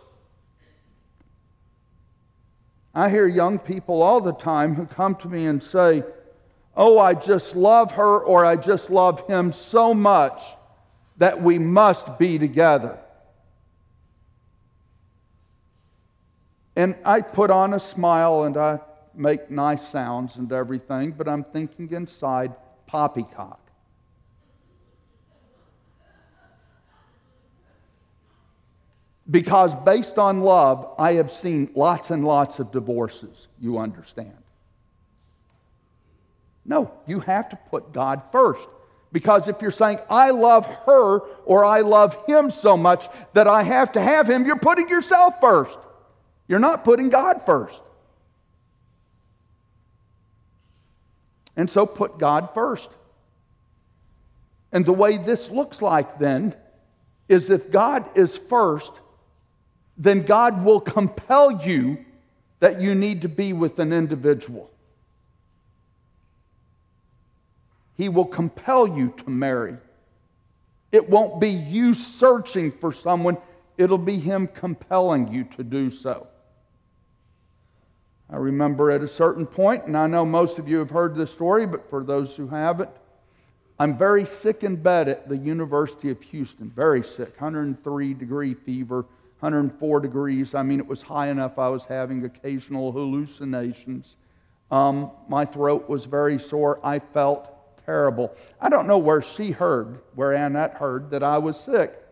I 2.97 3.09
hear 3.09 3.27
young 3.27 3.59
people 3.59 4.01
all 4.01 4.19
the 4.21 4.33
time 4.33 4.73
who 4.73 4.87
come 4.87 5.13
to 5.17 5.27
me 5.27 5.45
and 5.45 5.61
say, 5.61 6.03
Oh, 6.75 6.97
I 6.97 7.13
just 7.13 7.55
love 7.55 7.91
her 7.91 8.19
or 8.19 8.43
I 8.43 8.55
just 8.55 8.89
love 8.89 9.27
him 9.27 9.51
so 9.51 9.93
much 9.93 10.41
that 11.17 11.39
we 11.39 11.59
must 11.59 12.17
be 12.17 12.39
together. 12.39 12.97
And 16.75 16.95
I 17.05 17.21
put 17.21 17.51
on 17.51 17.75
a 17.75 17.79
smile 17.79 18.45
and 18.45 18.57
I 18.57 18.79
make 19.13 19.51
nice 19.51 19.87
sounds 19.87 20.37
and 20.37 20.51
everything, 20.51 21.11
but 21.11 21.27
I'm 21.27 21.43
thinking 21.43 21.91
inside 21.91 22.55
poppycock. 22.87 23.59
Because 29.30 29.75
based 29.75 30.17
on 30.17 30.41
love, 30.41 30.93
I 30.97 31.13
have 31.13 31.32
seen 31.32 31.69
lots 31.75 32.11
and 32.11 32.25
lots 32.25 32.59
of 32.59 32.71
divorces, 32.71 33.47
you 33.59 33.78
understand. 33.78 34.38
No, 36.65 36.91
you 37.05 37.19
have 37.21 37.49
to 37.49 37.55
put 37.69 37.93
God 37.93 38.21
first. 38.32 38.67
Because 39.11 39.47
if 39.47 39.61
you're 39.61 39.71
saying, 39.71 39.99
I 40.09 40.32
love 40.32 40.65
her 40.86 41.19
or 41.45 41.63
I 41.63 41.80
love 41.80 42.17
him 42.25 42.49
so 42.49 42.75
much 42.75 43.07
that 43.34 43.47
I 43.47 43.63
have 43.63 43.93
to 43.93 44.01
have 44.01 44.30
him, 44.30 44.45
you're 44.45 44.59
putting 44.59 44.89
yourself 44.89 45.39
first. 45.39 45.78
You're 46.47 46.59
not 46.59 46.84
putting 46.84 47.09
God 47.09 47.45
first. 47.45 47.82
And 51.55 51.69
so 51.69 51.86
put 51.86 52.19
God 52.19 52.49
first. 52.53 52.89
And 54.71 54.86
the 54.86 54.93
way 54.93 55.17
this 55.17 55.49
looks 55.49 55.82
like 55.82 56.19
then 56.19 56.53
is 57.30 57.49
if 57.49 57.71
God 57.71 58.05
is 58.15 58.38
first, 58.38 58.91
then 59.97 60.23
God 60.23 60.63
will 60.63 60.79
compel 60.79 61.65
you 61.65 61.97
that 62.59 62.81
you 62.81 62.95
need 62.95 63.21
to 63.23 63.29
be 63.29 63.53
with 63.53 63.79
an 63.79 63.91
individual. 63.91 64.69
He 67.95 68.09
will 68.09 68.25
compel 68.25 68.87
you 68.87 69.13
to 69.17 69.29
marry. 69.29 69.75
It 70.91 71.09
won't 71.09 71.41
be 71.41 71.49
you 71.49 71.93
searching 71.93 72.71
for 72.71 72.93
someone, 72.93 73.37
it'll 73.77 73.97
be 73.97 74.19
Him 74.19 74.47
compelling 74.47 75.33
you 75.33 75.43
to 75.55 75.63
do 75.63 75.89
so. 75.89 76.27
I 78.29 78.35
remember 78.35 78.91
at 78.91 79.01
a 79.01 79.07
certain 79.07 79.45
point, 79.45 79.85
and 79.85 79.95
I 79.95 80.05
know 80.05 80.25
most 80.25 80.59
of 80.59 80.67
you 80.67 80.77
have 80.77 80.89
heard 80.89 81.15
this 81.15 81.31
story, 81.31 81.65
but 81.65 81.89
for 81.89 82.03
those 82.03 82.35
who 82.35 82.47
haven't, 82.47 82.89
I'm 83.79 83.97
very 83.97 84.25
sick 84.25 84.63
in 84.63 84.75
bed 84.75 85.07
at 85.07 85.29
the 85.29 85.37
University 85.37 86.09
of 86.09 86.21
Houston, 86.21 86.69
very 86.69 87.03
sick, 87.03 87.39
103 87.39 88.13
degree 88.13 88.53
fever, 88.53 89.05
104 89.39 89.99
degrees. 89.99 90.55
I 90.55 90.63
mean, 90.63 90.79
it 90.79 90.88
was 90.88 91.01
high 91.01 91.27
enough 91.27 91.59
I 91.59 91.69
was 91.69 91.83
having 91.85 92.25
occasional 92.25 92.91
hallucinations. 92.91 94.17
Um, 94.71 95.11
my 95.29 95.45
throat 95.45 95.88
was 95.88 96.05
very 96.05 96.39
sore. 96.39 96.79
I 96.83 96.99
felt 96.99 97.53
terrible. 97.85 98.35
I 98.59 98.69
don't 98.69 98.88
know 98.88 98.97
where 98.97 99.21
she 99.21 99.51
heard, 99.51 100.01
where 100.15 100.33
Annette 100.33 100.73
heard 100.73 101.09
that 101.11 101.23
I 101.23 101.38
was 101.38 101.59
sick. 101.59 102.03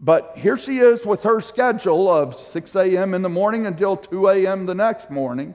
But 0.00 0.32
here 0.36 0.58
she 0.58 0.78
is 0.78 1.06
with 1.06 1.22
her 1.22 1.40
schedule 1.40 2.12
of 2.12 2.34
6 2.34 2.74
a.m. 2.74 3.14
in 3.14 3.22
the 3.22 3.28
morning 3.28 3.66
until 3.66 3.96
2 3.96 4.28
a.m. 4.28 4.66
the 4.66 4.74
next 4.74 5.10
morning. 5.10 5.54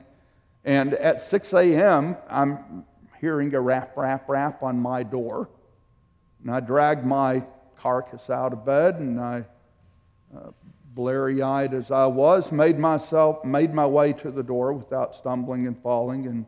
And 0.64 0.94
at 0.94 1.20
6 1.20 1.52
a.m., 1.52 2.16
I'm 2.30 2.84
hearing 3.20 3.54
a 3.54 3.60
rap, 3.60 3.96
rap, 3.96 4.28
rap 4.28 4.62
on 4.62 4.80
my 4.80 5.02
door. 5.02 5.50
And 6.42 6.50
I 6.50 6.60
dragged 6.60 7.04
my 7.04 7.42
carcass 7.78 8.30
out 8.30 8.52
of 8.52 8.64
bed 8.64 8.96
and 8.96 9.20
I, 9.20 9.44
uh, 10.34 10.50
blurry 10.98 11.40
eyed 11.42 11.74
as 11.74 11.92
I 11.92 12.06
was, 12.06 12.50
made 12.50 12.76
myself, 12.76 13.44
made 13.44 13.72
my 13.72 13.86
way 13.86 14.12
to 14.14 14.32
the 14.32 14.42
door 14.42 14.72
without 14.72 15.14
stumbling 15.14 15.68
and 15.68 15.80
falling 15.80 16.26
and 16.26 16.44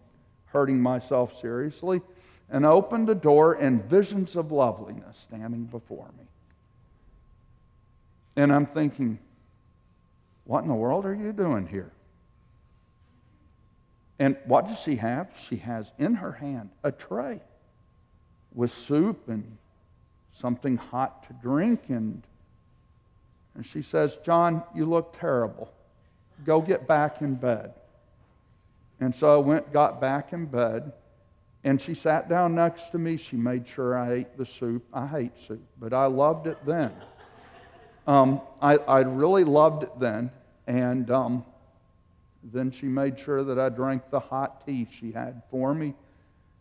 hurting 0.46 0.80
myself 0.80 1.40
seriously 1.40 2.03
and 2.51 2.66
opened 2.66 3.07
the 3.07 3.14
door, 3.14 3.53
and 3.53 3.84
visions 3.84 4.34
of 4.34 4.51
loveliness 4.51 5.16
standing 5.18 5.66
before 5.66 6.09
me. 6.18 6.24
And 8.34 8.53
I'm 8.53 8.66
thinking, 8.66 9.20
what 10.46 10.64
in 10.64 10.68
the 10.68 10.74
world 10.74 11.07
are 11.07 11.14
you 11.14 11.32
doing 11.32 11.64
here? 11.68 11.92
And 14.18 14.36
what 14.46 14.66
does 14.66 14.80
she 14.80 14.96
have? 14.96 15.28
She 15.48 15.59
has 15.59 15.92
in 16.01 16.12
her 16.14 16.32
hand 16.32 16.70
a 16.82 16.90
tray 16.90 17.38
with 18.53 18.72
soup 18.72 19.28
and 19.28 19.57
something 20.34 20.76
hot 20.76 21.28
to 21.28 21.34
drink. 21.34 21.82
And, 21.88 22.24
and 23.55 23.66
she 23.66 23.82
says, 23.82 24.16
John, 24.24 24.62
you 24.74 24.86
look 24.86 25.18
terrible. 25.18 25.72
Go 26.44 26.61
get 26.61 26.86
back 26.86 27.20
in 27.20 27.34
bed. 27.34 27.74
And 29.01 29.14
so 29.14 29.34
I 29.34 29.38
went, 29.38 29.72
got 29.72 30.01
back 30.01 30.32
in 30.32 30.46
bed. 30.46 30.92
And 31.64 31.80
she 31.80 31.94
sat 31.94 32.28
down 32.28 32.55
next 32.55 32.90
to 32.92 32.98
me. 32.98 33.16
She 33.16 33.36
made 33.36 33.66
sure 33.66 33.98
I 33.98 34.12
ate 34.12 34.38
the 34.38 34.46
soup. 34.46 34.84
I 34.94 35.07
hate 35.07 35.38
soup, 35.38 35.62
but 35.78 35.92
I 35.92 36.07
loved 36.07 36.46
it 36.46 36.59
then. 36.64 36.92
Um, 38.07 38.40
I, 38.62 38.76
I 38.76 39.01
really 39.01 39.44
loved 39.44 39.82
it 39.82 39.98
then. 39.98 40.30
And 40.66 41.11
um, 41.11 41.44
then 42.42 42.70
she 42.70 42.86
made 42.86 43.18
sure 43.18 43.44
that 43.44 43.59
I 43.59 43.68
drank 43.68 44.11
the 44.11 44.20
hot 44.20 44.64
tea 44.64 44.88
she 44.90 45.12
had 45.12 45.42
for 45.51 45.74
me. 45.74 45.94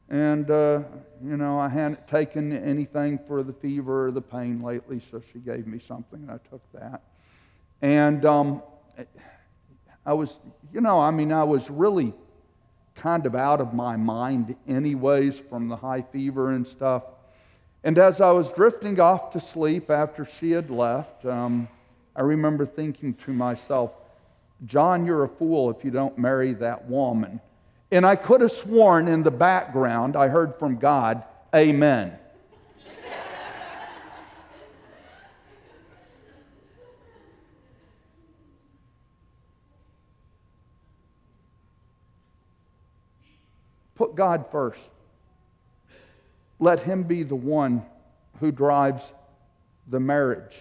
And, 0.09 0.49
uh, 0.49 0.81
you 1.23 1.37
know, 1.37 1.59
I 1.59 1.69
hadn't 1.69 2.07
taken 2.07 2.51
anything 2.51 3.19
for 3.27 3.43
the 3.43 3.53
fever 3.53 4.07
or 4.07 4.11
the 4.11 4.21
pain 4.21 4.61
lately, 4.61 4.99
so 5.11 5.21
she 5.31 5.37
gave 5.39 5.67
me 5.67 5.77
something, 5.77 6.19
and 6.21 6.31
I 6.31 6.39
took 6.49 6.61
that. 6.73 7.03
And 7.81 8.25
um, 8.25 8.63
I 10.05 10.13
was, 10.13 10.39
you 10.73 10.81
know, 10.81 10.99
I 10.99 11.11
mean, 11.11 11.31
I 11.31 11.43
was 11.43 11.69
really 11.69 12.13
kind 12.95 13.27
of 13.27 13.35
out 13.35 13.61
of 13.61 13.73
my 13.73 13.95
mind, 13.95 14.55
anyways, 14.67 15.37
from 15.37 15.67
the 15.69 15.75
high 15.75 16.01
fever 16.01 16.51
and 16.51 16.65
stuff. 16.65 17.03
And 17.83 17.97
as 17.97 18.19
I 18.19 18.31
was 18.31 18.51
drifting 18.51 18.99
off 18.99 19.31
to 19.33 19.39
sleep 19.39 19.91
after 19.91 20.25
she 20.25 20.51
had 20.51 20.71
left, 20.71 21.25
um, 21.25 21.67
I 22.15 22.21
remember 22.21 22.65
thinking 22.65 23.13
to 23.25 23.31
myself, 23.31 23.91
John, 24.65 25.05
you're 25.05 25.23
a 25.23 25.29
fool 25.29 25.69
if 25.69 25.85
you 25.85 25.91
don't 25.91 26.17
marry 26.17 26.53
that 26.53 26.85
woman. 26.85 27.39
And 27.91 28.05
I 28.05 28.15
could 28.15 28.41
have 28.41 28.51
sworn 28.51 29.07
in 29.07 29.23
the 29.23 29.31
background 29.31 30.15
I 30.15 30.27
heard 30.27 30.57
from 30.59 30.77
God, 30.77 31.23
Amen. 31.55 32.17
Put 43.95 44.15
God 44.15 44.45
first. 44.49 44.79
Let 46.57 46.79
Him 46.81 47.03
be 47.03 47.23
the 47.23 47.35
one 47.35 47.83
who 48.39 48.51
drives 48.51 49.11
the 49.89 49.99
marriage. 49.99 50.57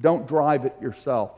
Don't 0.00 0.26
drive 0.26 0.64
it 0.64 0.74
yourself. 0.80 1.32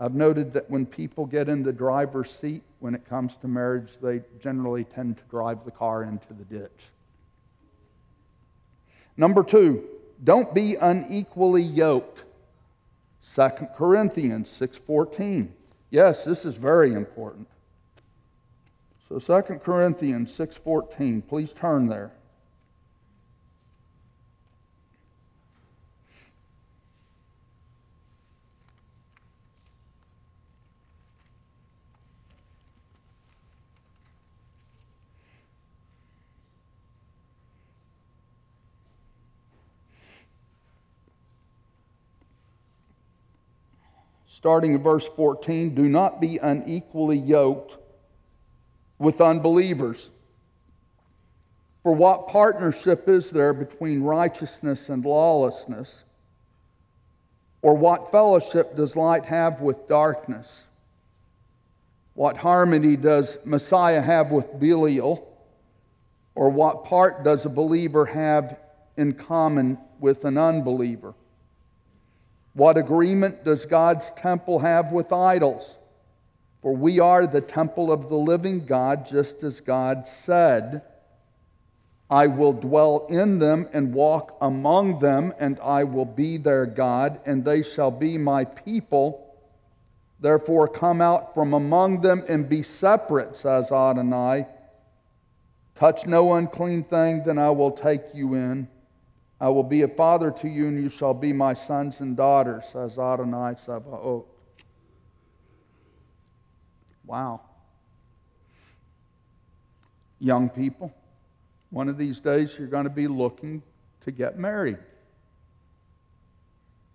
I've 0.00 0.14
noted 0.14 0.52
that 0.52 0.70
when 0.70 0.86
people 0.86 1.26
get 1.26 1.48
in 1.48 1.62
the 1.62 1.72
driver's 1.72 2.30
seat 2.30 2.62
when 2.78 2.94
it 2.94 3.08
comes 3.08 3.34
to 3.36 3.48
marriage, 3.48 3.98
they 4.00 4.22
generally 4.40 4.84
tend 4.84 5.18
to 5.18 5.24
drive 5.24 5.64
the 5.64 5.72
car 5.72 6.04
into 6.04 6.32
the 6.34 6.44
ditch. 6.44 6.90
Number 9.16 9.42
two, 9.42 9.84
don't 10.22 10.54
be 10.54 10.76
unequally 10.76 11.62
yoked. 11.62 12.22
2 13.34 13.48
Corinthians 13.76 14.48
6:14. 14.48 15.52
Yes, 15.90 16.22
this 16.22 16.44
is 16.44 16.56
very 16.56 16.92
important. 16.92 17.48
So 19.08 19.18
2 19.18 19.58
Corinthians 19.60 20.30
6:14, 20.32 21.22
please 21.22 21.52
turn 21.52 21.86
there. 21.86 22.12
Starting 44.38 44.74
in 44.74 44.80
verse 44.80 45.04
14, 45.16 45.74
do 45.74 45.88
not 45.88 46.20
be 46.20 46.38
unequally 46.38 47.18
yoked 47.18 47.76
with 49.00 49.20
unbelievers. 49.20 50.10
For 51.82 51.92
what 51.92 52.28
partnership 52.28 53.08
is 53.08 53.32
there 53.32 53.52
between 53.52 54.00
righteousness 54.00 54.90
and 54.90 55.04
lawlessness? 55.04 56.04
Or 57.62 57.74
what 57.74 58.12
fellowship 58.12 58.76
does 58.76 58.94
light 58.94 59.24
have 59.24 59.60
with 59.60 59.88
darkness? 59.88 60.62
What 62.14 62.36
harmony 62.36 62.94
does 62.94 63.38
Messiah 63.44 64.00
have 64.00 64.30
with 64.30 64.60
Belial? 64.60 65.36
Or 66.36 66.48
what 66.48 66.84
part 66.84 67.24
does 67.24 67.44
a 67.44 67.48
believer 67.48 68.04
have 68.04 68.56
in 68.96 69.14
common 69.14 69.78
with 69.98 70.24
an 70.24 70.38
unbeliever? 70.38 71.12
What 72.54 72.76
agreement 72.76 73.44
does 73.44 73.64
God's 73.66 74.10
temple 74.16 74.58
have 74.58 74.92
with 74.92 75.12
idols? 75.12 75.76
For 76.62 76.74
we 76.74 76.98
are 77.00 77.26
the 77.26 77.40
temple 77.40 77.92
of 77.92 78.08
the 78.08 78.16
living 78.16 78.66
God, 78.66 79.06
just 79.06 79.42
as 79.44 79.60
God 79.60 80.06
said, 80.06 80.82
I 82.10 82.26
will 82.26 82.54
dwell 82.54 83.06
in 83.10 83.38
them 83.38 83.68
and 83.72 83.92
walk 83.92 84.36
among 84.40 84.98
them, 84.98 85.34
and 85.38 85.60
I 85.60 85.84
will 85.84 86.06
be 86.06 86.38
their 86.38 86.64
God, 86.64 87.20
and 87.26 87.44
they 87.44 87.62
shall 87.62 87.90
be 87.90 88.16
my 88.16 88.44
people. 88.44 89.36
Therefore, 90.18 90.68
come 90.68 91.00
out 91.00 91.34
from 91.34 91.52
among 91.52 92.00
them 92.00 92.24
and 92.28 92.48
be 92.48 92.62
separate, 92.62 93.36
says 93.36 93.70
Adonai. 93.70 94.46
Touch 95.74 96.06
no 96.06 96.34
unclean 96.34 96.84
thing, 96.84 97.22
then 97.24 97.38
I 97.38 97.50
will 97.50 97.70
take 97.70 98.02
you 98.14 98.34
in. 98.34 98.68
I 99.40 99.48
will 99.48 99.62
be 99.62 99.82
a 99.82 99.88
father 99.88 100.30
to 100.32 100.48
you, 100.48 100.66
and 100.66 100.82
you 100.82 100.88
shall 100.88 101.14
be 101.14 101.32
my 101.32 101.54
sons 101.54 102.00
and 102.00 102.16
daughters, 102.16 102.64
says 102.72 102.98
Adonai 102.98 103.54
Sabaoth. 103.54 104.24
Wow. 107.06 107.40
Young 110.20 110.48
people, 110.48 110.92
one 111.70 111.88
of 111.88 111.96
these 111.96 112.18
days 112.18 112.56
you're 112.58 112.66
going 112.66 112.84
to 112.84 112.90
be 112.90 113.06
looking 113.06 113.62
to 114.02 114.10
get 114.10 114.38
married. 114.38 114.78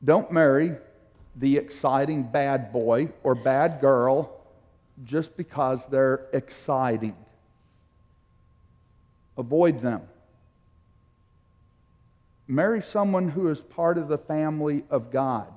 Don't 0.03 0.31
marry 0.31 0.73
the 1.37 1.57
exciting 1.57 2.23
bad 2.23 2.73
boy 2.73 3.09
or 3.23 3.35
bad 3.35 3.79
girl 3.79 4.41
just 5.05 5.35
because 5.37 5.85
they're 5.87 6.27
exciting. 6.33 7.15
avoid 9.37 9.81
them. 9.81 10.01
Marry 12.47 12.81
someone 12.81 13.29
who 13.29 13.47
is 13.49 13.61
part 13.61 13.97
of 13.97 14.07
the 14.07 14.17
family 14.17 14.83
of 14.89 15.11
God. 15.11 15.47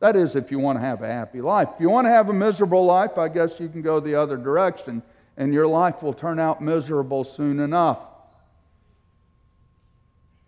That 0.00 0.16
is, 0.16 0.34
if 0.34 0.50
you 0.50 0.58
want 0.58 0.78
to 0.78 0.84
have 0.84 1.02
a 1.02 1.06
happy 1.06 1.40
life. 1.40 1.68
If 1.74 1.80
you 1.80 1.90
want 1.90 2.06
to 2.06 2.10
have 2.10 2.28
a 2.28 2.32
miserable 2.32 2.84
life, 2.84 3.18
I 3.18 3.28
guess 3.28 3.60
you 3.60 3.68
can 3.68 3.82
go 3.82 4.00
the 4.00 4.14
other 4.14 4.36
direction, 4.36 5.02
and 5.36 5.52
your 5.52 5.66
life 5.66 6.02
will 6.02 6.14
turn 6.14 6.38
out 6.38 6.62
miserable 6.62 7.24
soon 7.24 7.60
enough. 7.60 7.98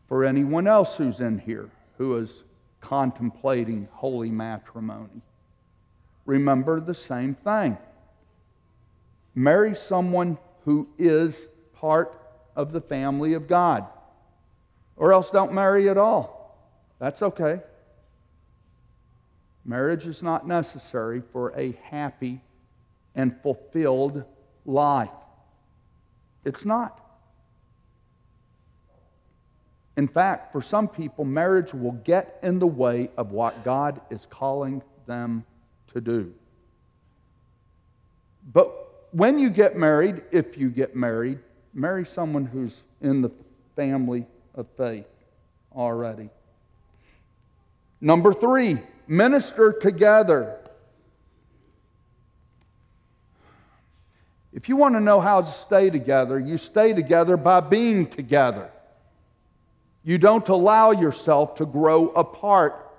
For 0.08 0.24
anyone 0.24 0.66
else 0.66 0.94
who's 0.96 1.20
in 1.20 1.38
here 1.38 1.70
who 1.98 2.16
is 2.16 2.42
contemplating 2.80 3.88
holy 3.92 4.30
matrimony, 4.30 5.22
remember 6.26 6.80
the 6.80 6.94
same 6.94 7.34
thing. 7.34 7.76
Marry 9.34 9.74
someone 9.74 10.36
who 10.64 10.88
is 10.98 11.46
part 11.74 12.18
of 12.56 12.72
the 12.72 12.80
family 12.80 13.34
of 13.34 13.48
God. 13.48 13.86
Or 14.96 15.12
else 15.12 15.30
don't 15.30 15.52
marry 15.52 15.88
at 15.88 15.98
all. 15.98 16.56
That's 16.98 17.22
okay. 17.22 17.60
Marriage 19.64 20.06
is 20.06 20.22
not 20.22 20.46
necessary 20.46 21.22
for 21.32 21.52
a 21.56 21.72
happy 21.84 22.40
and 23.14 23.34
fulfilled 23.42 24.24
life. 24.64 25.10
It's 26.44 26.64
not. 26.64 26.98
In 29.96 30.08
fact, 30.08 30.52
for 30.52 30.62
some 30.62 30.88
people, 30.88 31.24
marriage 31.24 31.74
will 31.74 31.92
get 31.92 32.38
in 32.42 32.58
the 32.58 32.66
way 32.66 33.10
of 33.16 33.30
what 33.30 33.62
God 33.62 34.00
is 34.10 34.26
calling 34.30 34.82
them 35.06 35.44
to 35.92 36.00
do. 36.00 36.32
But 38.52 38.72
when 39.12 39.38
you 39.38 39.50
get 39.50 39.76
married, 39.76 40.22
if 40.30 40.56
you 40.56 40.70
get 40.70 40.96
married, 40.96 41.38
marry 41.74 42.06
someone 42.06 42.46
who's 42.46 42.82
in 43.02 43.20
the 43.20 43.30
family 43.76 44.26
of 44.54 44.66
faith 44.76 45.06
already. 45.74 46.28
Number 48.00 48.34
three, 48.34 48.78
minister 49.06 49.72
together. 49.72 50.58
If 54.52 54.68
you 54.68 54.76
want 54.76 54.94
to 54.94 55.00
know 55.00 55.20
how 55.20 55.40
to 55.40 55.46
stay 55.46 55.88
together, 55.88 56.38
you 56.38 56.58
stay 56.58 56.92
together 56.92 57.36
by 57.36 57.60
being 57.60 58.06
together. 58.06 58.70
You 60.04 60.18
don't 60.18 60.48
allow 60.48 60.90
yourself 60.90 61.54
to 61.56 61.66
grow 61.66 62.08
apart. 62.08 62.90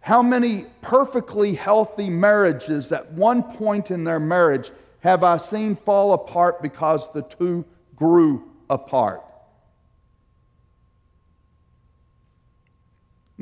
How 0.00 0.22
many 0.22 0.66
perfectly 0.80 1.54
healthy 1.54 2.08
marriages 2.08 2.90
at 2.92 3.12
one 3.12 3.42
point 3.42 3.90
in 3.90 4.04
their 4.04 4.20
marriage 4.20 4.70
have 5.00 5.24
I 5.24 5.36
seen 5.36 5.76
fall 5.76 6.14
apart 6.14 6.62
because 6.62 7.12
the 7.12 7.22
two 7.22 7.64
grew 7.96 8.48
apart? 8.70 9.22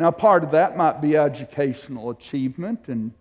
Now, 0.00 0.10
part 0.10 0.44
of 0.44 0.52
that 0.52 0.78
might 0.78 1.02
be 1.02 1.18
educational 1.18 2.08
achievement 2.08 2.88
and, 2.88 3.12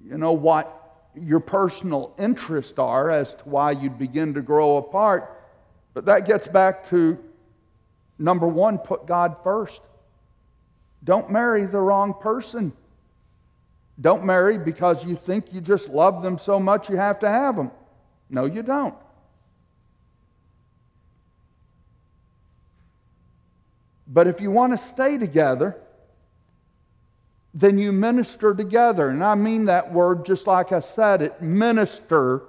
you 0.00 0.16
know, 0.16 0.30
what 0.30 1.08
your 1.20 1.40
personal 1.40 2.14
interests 2.20 2.78
are 2.78 3.10
as 3.10 3.34
to 3.34 3.42
why 3.42 3.72
you'd 3.72 3.98
begin 3.98 4.32
to 4.34 4.42
grow 4.42 4.76
apart. 4.76 5.42
But 5.92 6.04
that 6.04 6.24
gets 6.24 6.46
back 6.46 6.88
to 6.90 7.18
number 8.16 8.46
one, 8.46 8.78
put 8.78 9.06
God 9.06 9.34
first. 9.42 9.80
Don't 11.02 11.28
marry 11.32 11.66
the 11.66 11.80
wrong 11.80 12.14
person. 12.14 12.72
Don't 14.00 14.22
marry 14.22 14.58
because 14.58 15.04
you 15.04 15.16
think 15.16 15.52
you 15.52 15.60
just 15.60 15.88
love 15.88 16.22
them 16.22 16.38
so 16.38 16.60
much 16.60 16.88
you 16.90 16.96
have 16.96 17.18
to 17.18 17.28
have 17.28 17.56
them. 17.56 17.72
No, 18.30 18.44
you 18.44 18.62
don't. 18.62 18.94
But 24.12 24.26
if 24.26 24.42
you 24.42 24.50
want 24.50 24.74
to 24.74 24.78
stay 24.78 25.16
together, 25.16 25.80
then 27.54 27.78
you 27.78 27.92
minister 27.92 28.54
together. 28.54 29.08
And 29.08 29.24
I 29.24 29.34
mean 29.34 29.64
that 29.66 29.92
word 29.92 30.26
just 30.26 30.46
like 30.46 30.70
I 30.70 30.80
said 30.80 31.22
it 31.22 31.40
minister 31.40 32.42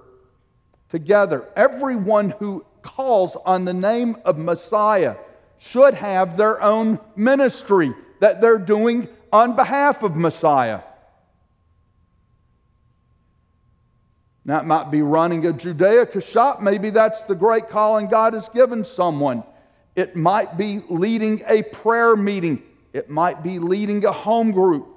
together. 0.89 1.47
Everyone 1.55 2.31
who 2.31 2.65
calls 2.81 3.37
on 3.45 3.63
the 3.63 3.73
name 3.73 4.17
of 4.25 4.37
Messiah 4.37 5.15
should 5.57 5.93
have 5.93 6.35
their 6.35 6.61
own 6.61 6.99
ministry 7.15 7.93
that 8.19 8.41
they're 8.41 8.57
doing 8.57 9.07
on 9.31 9.55
behalf 9.55 10.03
of 10.03 10.17
Messiah. 10.17 10.81
That 14.45 14.65
might 14.65 14.91
be 14.91 15.01
running 15.01 15.45
a 15.47 15.53
Judaica 15.53 16.21
shop. 16.21 16.61
Maybe 16.61 16.89
that's 16.89 17.21
the 17.21 17.35
great 17.35 17.69
calling 17.69 18.07
God 18.07 18.33
has 18.33 18.49
given 18.49 18.83
someone. 18.83 19.43
It 19.95 20.15
might 20.15 20.57
be 20.57 20.81
leading 20.89 21.43
a 21.47 21.63
prayer 21.63 22.15
meeting. 22.15 22.63
It 22.93 23.09
might 23.09 23.43
be 23.43 23.59
leading 23.59 24.05
a 24.05 24.11
home 24.11 24.51
group. 24.51 24.87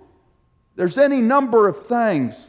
There's 0.74 0.99
any 0.99 1.20
number 1.20 1.68
of 1.68 1.86
things 1.86 2.49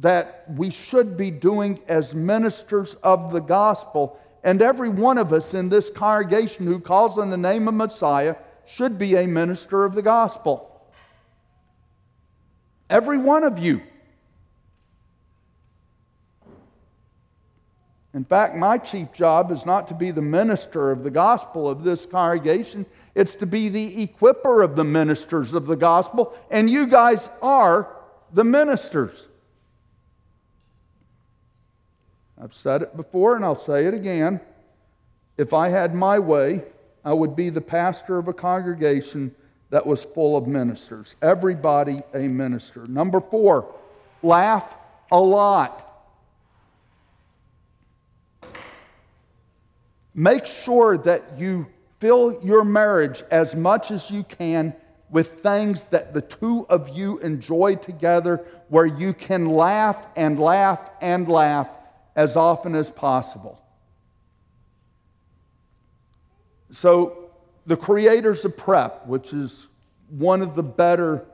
that 0.00 0.44
we 0.48 0.70
should 0.70 1.16
be 1.16 1.30
doing 1.30 1.80
as 1.88 2.14
ministers 2.14 2.94
of 3.02 3.32
the 3.32 3.40
gospel 3.40 4.18
and 4.46 4.62
every 4.62 4.88
one 4.88 5.18
of 5.18 5.32
us 5.32 5.54
in 5.54 5.68
this 5.68 5.90
congregation 5.90 6.66
who 6.66 6.78
calls 6.78 7.18
on 7.18 7.30
the 7.30 7.36
name 7.36 7.66
of 7.66 7.74
Messiah 7.74 8.36
should 8.64 8.96
be 8.96 9.16
a 9.16 9.26
minister 9.26 9.84
of 9.84 9.92
the 9.92 10.02
gospel. 10.02 10.80
Every 12.88 13.18
one 13.18 13.42
of 13.42 13.58
you. 13.58 13.82
In 18.16 18.24
fact, 18.24 18.56
my 18.56 18.78
chief 18.78 19.12
job 19.12 19.52
is 19.52 19.66
not 19.66 19.88
to 19.88 19.94
be 19.94 20.10
the 20.10 20.22
minister 20.22 20.90
of 20.90 21.04
the 21.04 21.10
gospel 21.10 21.68
of 21.68 21.84
this 21.84 22.06
congregation, 22.06 22.86
it's 23.14 23.34
to 23.34 23.46
be 23.46 23.68
the 23.68 24.08
equiper 24.08 24.64
of 24.64 24.74
the 24.74 24.84
ministers 24.84 25.52
of 25.52 25.66
the 25.66 25.76
gospel, 25.76 26.32
and 26.50 26.70
you 26.70 26.86
guys 26.86 27.28
are 27.42 27.94
the 28.32 28.42
ministers. 28.42 29.26
I've 32.42 32.54
said 32.54 32.80
it 32.80 32.96
before 32.96 33.36
and 33.36 33.44
I'll 33.44 33.54
say 33.54 33.84
it 33.84 33.92
again. 33.92 34.40
If 35.36 35.52
I 35.52 35.68
had 35.68 35.94
my 35.94 36.18
way, 36.18 36.62
I 37.04 37.12
would 37.12 37.36
be 37.36 37.50
the 37.50 37.60
pastor 37.60 38.16
of 38.16 38.28
a 38.28 38.32
congregation 38.32 39.34
that 39.68 39.86
was 39.86 40.04
full 40.04 40.38
of 40.38 40.46
ministers. 40.46 41.16
Everybody 41.20 42.00
a 42.14 42.28
minister. 42.28 42.86
Number 42.86 43.20
four, 43.20 43.74
laugh 44.22 44.74
a 45.12 45.20
lot. 45.20 45.85
Make 50.18 50.46
sure 50.46 50.96
that 50.96 51.38
you 51.38 51.66
fill 52.00 52.40
your 52.42 52.64
marriage 52.64 53.22
as 53.30 53.54
much 53.54 53.90
as 53.90 54.10
you 54.10 54.24
can 54.24 54.74
with 55.10 55.42
things 55.42 55.82
that 55.90 56.14
the 56.14 56.22
two 56.22 56.66
of 56.70 56.88
you 56.88 57.18
enjoy 57.18 57.76
together, 57.76 58.42
where 58.68 58.86
you 58.86 59.12
can 59.12 59.50
laugh 59.50 60.06
and 60.16 60.40
laugh 60.40 60.80
and 61.02 61.28
laugh 61.28 61.68
as 62.16 62.34
often 62.34 62.74
as 62.74 62.90
possible. 62.90 63.60
So, 66.72 67.28
the 67.66 67.76
creators 67.76 68.44
of 68.46 68.56
PREP, 68.56 69.06
which 69.06 69.34
is 69.34 69.66
one 70.08 70.40
of 70.40 70.56
the 70.56 70.62
better 70.62 71.26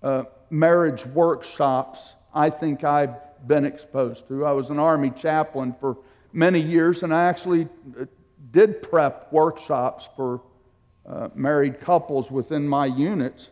uh, 0.00 0.24
marriage 0.48 1.04
workshops 1.06 2.14
I 2.32 2.50
think 2.50 2.84
I've 2.84 3.16
been 3.48 3.64
exposed 3.64 4.28
to. 4.28 4.44
I 4.46 4.52
was 4.52 4.70
an 4.70 4.78
Army 4.78 5.10
chaplain 5.10 5.74
for 5.80 5.98
many 6.32 6.60
years, 6.60 7.02
and 7.02 7.12
I 7.12 7.24
actually 7.24 7.68
uh, 8.00 8.04
did 8.52 8.82
PREP 8.82 9.32
workshops 9.32 10.08
for 10.16 10.40
uh, 11.06 11.28
married 11.34 11.80
couples 11.80 12.30
within 12.30 12.66
my 12.66 12.86
units. 12.86 13.50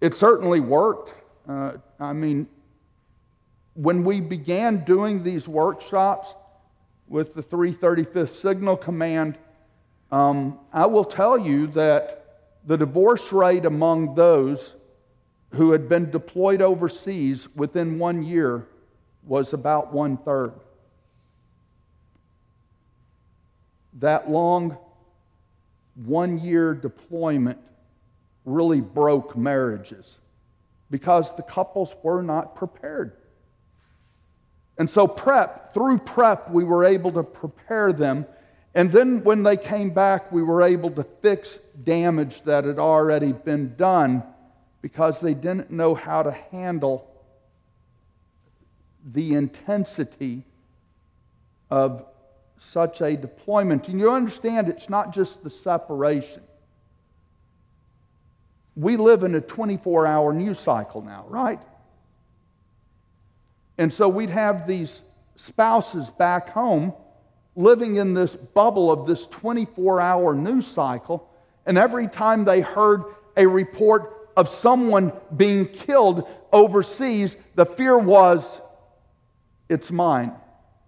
It 0.00 0.14
certainly 0.14 0.60
worked. 0.60 1.14
Uh, 1.48 1.72
I 1.98 2.12
mean, 2.12 2.46
when 3.74 4.04
we 4.04 4.20
began 4.20 4.84
doing 4.84 5.22
these 5.22 5.48
workshops 5.48 6.34
with 7.08 7.34
the 7.34 7.42
335th 7.42 8.28
Signal 8.28 8.76
Command, 8.76 9.38
um, 10.10 10.58
I 10.72 10.86
will 10.86 11.04
tell 11.04 11.38
you 11.38 11.66
that 11.68 12.18
the 12.66 12.76
divorce 12.76 13.32
rate 13.32 13.64
among 13.64 14.14
those 14.14 14.74
who 15.52 15.72
had 15.72 15.88
been 15.88 16.10
deployed 16.10 16.62
overseas 16.62 17.48
within 17.54 17.98
one 17.98 18.22
year 18.22 18.66
was 19.24 19.52
about 19.52 19.92
one 19.92 20.16
third. 20.18 20.52
That 23.94 24.30
long 24.30 24.76
one 25.94 26.38
year 26.38 26.74
deployment 26.74 27.58
really 28.44 28.80
broke 28.80 29.36
marriages 29.36 30.18
because 30.90 31.34
the 31.36 31.42
couples 31.42 31.94
were 32.02 32.22
not 32.22 32.54
prepared. 32.54 33.12
And 34.78 34.88
so, 34.88 35.06
prep, 35.06 35.74
through 35.74 35.98
prep, 35.98 36.50
we 36.50 36.64
were 36.64 36.84
able 36.84 37.12
to 37.12 37.22
prepare 37.22 37.92
them. 37.92 38.26
And 38.74 38.90
then 38.90 39.22
when 39.22 39.42
they 39.42 39.56
came 39.56 39.90
back, 39.90 40.32
we 40.32 40.42
were 40.42 40.62
able 40.62 40.90
to 40.92 41.04
fix 41.20 41.58
damage 41.84 42.42
that 42.42 42.64
had 42.64 42.78
already 42.78 43.32
been 43.32 43.74
done 43.76 44.22
because 44.80 45.20
they 45.20 45.34
didn't 45.34 45.70
know 45.70 45.94
how 45.94 46.22
to 46.22 46.32
handle 46.32 47.08
the 49.12 49.34
intensity 49.34 50.44
of 51.70 52.04
such 52.62 53.00
a 53.00 53.16
deployment. 53.16 53.88
And 53.88 53.98
you 53.98 54.10
understand 54.10 54.68
it's 54.68 54.88
not 54.88 55.12
just 55.12 55.42
the 55.42 55.50
separation. 55.50 56.42
We 58.76 58.96
live 58.96 59.22
in 59.22 59.34
a 59.34 59.40
24 59.40 60.06
hour 60.06 60.32
news 60.32 60.58
cycle 60.58 61.02
now, 61.02 61.26
right? 61.28 61.60
And 63.78 63.92
so 63.92 64.08
we'd 64.08 64.30
have 64.30 64.66
these 64.66 65.02
spouses 65.36 66.08
back 66.10 66.48
home 66.50 66.94
living 67.54 67.96
in 67.96 68.14
this 68.14 68.36
bubble 68.36 68.90
of 68.90 69.06
this 69.06 69.26
24 69.26 70.00
hour 70.00 70.34
news 70.34 70.66
cycle. 70.66 71.28
And 71.66 71.76
every 71.76 72.08
time 72.08 72.44
they 72.44 72.60
heard 72.60 73.04
a 73.36 73.46
report 73.46 74.30
of 74.36 74.48
someone 74.48 75.12
being 75.36 75.66
killed 75.66 76.26
overseas, 76.52 77.36
the 77.54 77.66
fear 77.66 77.98
was, 77.98 78.58
it's 79.68 79.90
mine 79.90 80.32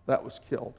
that 0.07 0.25
was 0.25 0.41
killed. 0.49 0.75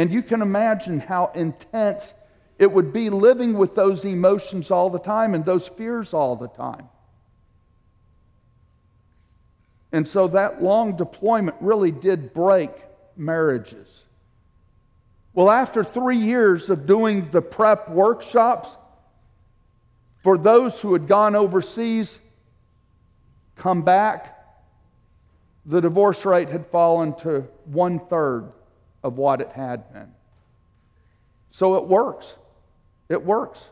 And 0.00 0.10
you 0.10 0.22
can 0.22 0.40
imagine 0.40 0.98
how 0.98 1.30
intense 1.34 2.14
it 2.58 2.72
would 2.72 2.90
be 2.90 3.10
living 3.10 3.52
with 3.52 3.74
those 3.74 4.02
emotions 4.06 4.70
all 4.70 4.88
the 4.88 4.98
time 4.98 5.34
and 5.34 5.44
those 5.44 5.68
fears 5.68 6.14
all 6.14 6.36
the 6.36 6.48
time. 6.48 6.88
And 9.92 10.08
so 10.08 10.26
that 10.28 10.62
long 10.62 10.96
deployment 10.96 11.58
really 11.60 11.90
did 11.90 12.32
break 12.32 12.70
marriages. 13.14 14.04
Well, 15.34 15.50
after 15.50 15.84
three 15.84 16.16
years 16.16 16.70
of 16.70 16.86
doing 16.86 17.28
the 17.30 17.42
prep 17.42 17.90
workshops, 17.90 18.78
for 20.22 20.38
those 20.38 20.80
who 20.80 20.94
had 20.94 21.08
gone 21.08 21.36
overseas, 21.36 22.18
come 23.54 23.82
back, 23.82 24.34
the 25.66 25.82
divorce 25.82 26.24
rate 26.24 26.48
had 26.48 26.66
fallen 26.68 27.14
to 27.16 27.40
one 27.66 27.98
third 27.98 28.50
of 29.02 29.16
what 29.16 29.40
it 29.40 29.50
had 29.50 29.92
been. 29.92 30.12
So 31.50 31.76
it 31.76 31.84
works. 31.84 32.34
It 33.08 33.24
works. 33.24 33.68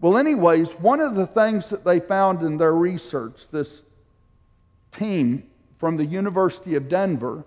Well, 0.00 0.18
anyways, 0.18 0.72
one 0.72 1.00
of 1.00 1.14
the 1.14 1.26
things 1.26 1.70
that 1.70 1.84
they 1.84 2.00
found 2.00 2.42
in 2.42 2.58
their 2.58 2.74
research, 2.74 3.46
this 3.50 3.82
team 4.92 5.44
from 5.78 5.96
the 5.96 6.04
University 6.04 6.74
of 6.74 6.88
Denver, 6.88 7.44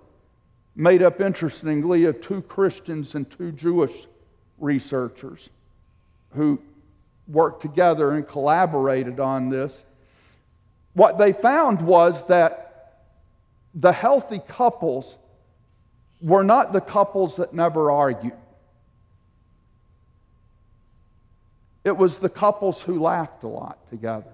made 0.76 1.04
up 1.04 1.22
interestingly 1.22 2.06
of 2.06 2.22
two 2.22 2.42
Christians 2.42 3.16
and 3.16 3.30
two 3.30 3.52
Jewish 3.52 4.08
researchers 4.58 5.50
who 6.32 6.60
worked 7.28 7.62
together 7.62 8.12
and 8.12 8.28
collaborated 8.28 9.20
on 9.20 9.50
this. 9.50 9.84
What 10.94 11.18
they 11.18 11.34
found 11.34 11.82
was 11.82 12.26
that 12.26 12.96
the 13.76 13.92
healthy 13.92 14.42
couples 14.48 15.16
were 16.22 16.44
not 16.44 16.74
the 16.74 16.82
couples 16.82 17.38
that 17.38 17.54
never 17.54 17.92
argued. 17.92 18.34
It 21.84 21.96
was 21.96 22.18
the 22.18 22.30
couples 22.30 22.82
who 22.82 23.00
laughed 23.00 23.44
a 23.44 23.48
lot 23.48 23.90
together. 23.90 24.34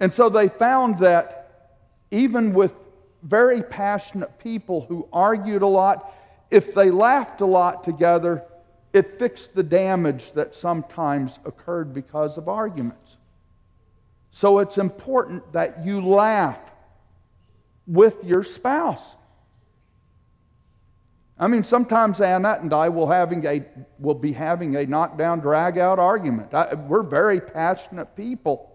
And 0.00 0.12
so 0.12 0.28
they 0.28 0.48
found 0.48 0.98
that 1.00 1.76
even 2.10 2.52
with 2.52 2.72
very 3.22 3.62
passionate 3.62 4.38
people 4.38 4.82
who 4.82 5.08
argued 5.12 5.62
a 5.62 5.66
lot, 5.66 6.14
if 6.50 6.74
they 6.74 6.90
laughed 6.90 7.40
a 7.40 7.46
lot 7.46 7.84
together, 7.84 8.44
it 8.92 9.18
fixed 9.18 9.54
the 9.54 9.62
damage 9.62 10.32
that 10.32 10.54
sometimes 10.54 11.40
occurred 11.44 11.92
because 11.92 12.36
of 12.38 12.48
arguments. 12.48 13.16
So 14.30 14.58
it's 14.58 14.78
important 14.78 15.52
that 15.52 15.84
you 15.84 16.00
laugh 16.00 16.60
with 17.86 18.24
your 18.24 18.42
spouse. 18.42 19.14
I 21.38 21.48
mean, 21.48 21.64
sometimes 21.64 22.20
Annette 22.20 22.60
and 22.60 22.72
I 22.72 22.88
will, 22.88 23.08
having 23.08 23.44
a, 23.44 23.64
will 23.98 24.14
be 24.14 24.32
having 24.32 24.76
a 24.76 24.86
knockdown, 24.86 25.40
drag 25.40 25.78
out 25.78 25.98
argument. 25.98 26.54
I, 26.54 26.74
we're 26.74 27.02
very 27.02 27.40
passionate 27.40 28.14
people. 28.14 28.70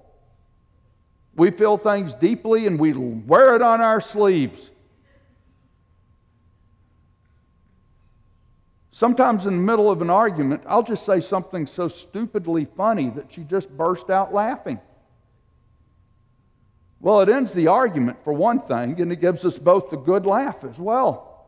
We 1.36 1.52
feel 1.52 1.78
things 1.78 2.14
deeply 2.14 2.68
and 2.68 2.78
we 2.78 2.92
wear 2.92 3.56
it 3.56 3.62
on 3.62 3.80
our 3.80 4.02
sleeves. 4.02 4.70
Sometimes 8.92 9.46
in 9.46 9.56
the 9.56 9.64
middle 9.64 9.90
of 9.90 10.02
an 10.02 10.10
argument, 10.10 10.62
I'll 10.68 10.84
just 10.84 11.06
say 11.06 11.22
something 11.22 11.66
so 11.66 11.88
stupidly 11.88 12.68
funny 12.76 13.10
that 13.12 13.32
she 13.32 13.44
just 13.44 13.70
burst 13.70 14.10
out 14.10 14.34
laughing. 14.34 14.82
Well, 17.02 17.22
it 17.22 17.30
ends 17.30 17.54
the 17.54 17.68
argument 17.68 18.18
for 18.24 18.34
one 18.34 18.60
thing, 18.62 19.00
and 19.02 19.12
it 19.12 19.22
gives 19.22 19.46
us 19.46 19.58
both 19.58 19.90
the 19.90 19.98
good 19.98 20.26
laugh 20.26 20.64
as 20.64 20.78
well. 20.78 21.48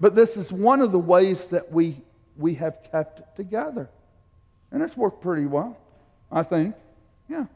But 0.00 0.14
this 0.14 0.36
is 0.36 0.52
one 0.52 0.80
of 0.80 0.92
the 0.92 0.98
ways 0.98 1.46
that 1.46 1.72
we, 1.72 1.96
we 2.36 2.54
have 2.54 2.78
kept 2.92 3.18
it 3.18 3.26
together. 3.34 3.88
And 4.70 4.82
it's 4.82 4.96
worked 4.96 5.22
pretty 5.22 5.46
well, 5.46 5.76
I 6.30 6.44
think. 6.44 6.74
Yeah. 7.28 7.46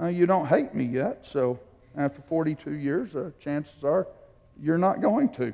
Uh, 0.00 0.06
you 0.06 0.26
don't 0.26 0.46
hate 0.46 0.74
me 0.74 0.84
yet, 0.84 1.24
so 1.24 1.60
after 1.96 2.22
42 2.22 2.72
years, 2.72 3.14
uh, 3.14 3.30
chances 3.40 3.84
are 3.84 4.06
you're 4.60 4.78
not 4.78 5.00
going 5.00 5.28
to. 5.34 5.52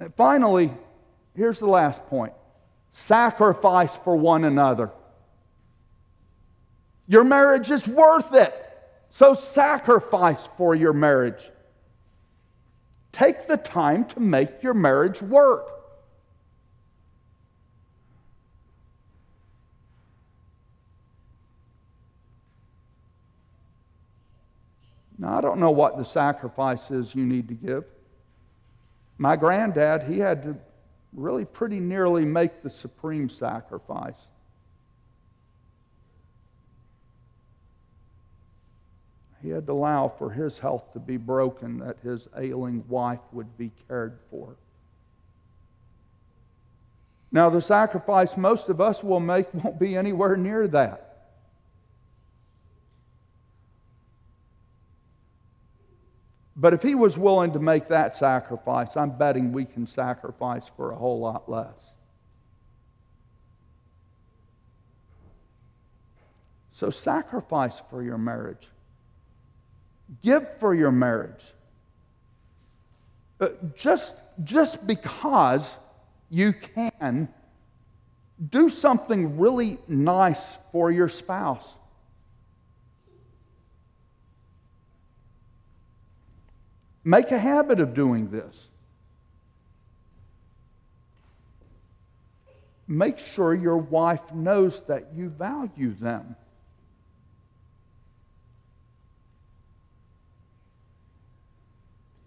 And 0.00 0.14
finally, 0.14 0.70
here's 1.34 1.58
the 1.58 1.66
last 1.66 2.04
point 2.06 2.32
sacrifice 2.92 3.96
for 3.96 4.16
one 4.16 4.44
another. 4.44 4.90
Your 7.10 7.24
marriage 7.24 7.72
is 7.72 7.88
worth 7.88 8.36
it. 8.36 8.54
So 9.10 9.34
sacrifice 9.34 10.48
for 10.56 10.76
your 10.76 10.92
marriage. 10.92 11.50
Take 13.10 13.48
the 13.48 13.56
time 13.56 14.04
to 14.10 14.20
make 14.20 14.62
your 14.62 14.74
marriage 14.74 15.20
work. 15.20 15.66
Now, 25.18 25.36
I 25.36 25.40
don't 25.40 25.58
know 25.58 25.72
what 25.72 25.98
the 25.98 26.04
sacrifice 26.04 26.92
is 26.92 27.12
you 27.12 27.26
need 27.26 27.48
to 27.48 27.54
give. 27.54 27.86
My 29.18 29.34
granddad, 29.34 30.04
he 30.04 30.20
had 30.20 30.44
to 30.44 30.56
really 31.12 31.44
pretty 31.44 31.80
nearly 31.80 32.24
make 32.24 32.62
the 32.62 32.70
supreme 32.70 33.28
sacrifice. 33.28 34.28
He 39.42 39.48
had 39.48 39.66
to 39.66 39.72
allow 39.72 40.08
for 40.08 40.30
his 40.30 40.58
health 40.58 40.92
to 40.92 40.98
be 40.98 41.16
broken, 41.16 41.78
that 41.78 41.96
his 42.02 42.28
ailing 42.36 42.84
wife 42.88 43.20
would 43.32 43.56
be 43.56 43.70
cared 43.88 44.18
for. 44.30 44.56
Now, 47.32 47.48
the 47.48 47.62
sacrifice 47.62 48.36
most 48.36 48.68
of 48.68 48.80
us 48.80 49.02
will 49.02 49.20
make 49.20 49.52
won't 49.54 49.78
be 49.78 49.96
anywhere 49.96 50.36
near 50.36 50.66
that. 50.68 51.06
But 56.56 56.74
if 56.74 56.82
he 56.82 56.94
was 56.94 57.16
willing 57.16 57.52
to 57.52 57.58
make 57.58 57.88
that 57.88 58.16
sacrifice, 58.16 58.94
I'm 58.94 59.16
betting 59.16 59.52
we 59.52 59.64
can 59.64 59.86
sacrifice 59.86 60.70
for 60.76 60.90
a 60.90 60.96
whole 60.96 61.18
lot 61.18 61.48
less. 61.48 61.72
So 66.72 66.90
sacrifice 66.90 67.80
for 67.88 68.02
your 68.02 68.18
marriage. 68.18 68.68
Give 70.22 70.46
for 70.58 70.74
your 70.74 70.90
marriage. 70.90 71.44
Uh, 73.40 73.48
just, 73.76 74.14
just 74.44 74.86
because 74.86 75.70
you 76.30 76.52
can, 76.52 77.28
do 78.50 78.68
something 78.68 79.38
really 79.38 79.78
nice 79.86 80.46
for 80.72 80.90
your 80.90 81.08
spouse. 81.08 81.68
Make 87.04 87.30
a 87.30 87.38
habit 87.38 87.80
of 87.80 87.94
doing 87.94 88.30
this. 88.30 88.68
Make 92.86 93.18
sure 93.18 93.54
your 93.54 93.78
wife 93.78 94.32
knows 94.34 94.82
that 94.82 95.08
you 95.14 95.28
value 95.30 95.94
them. 95.94 96.34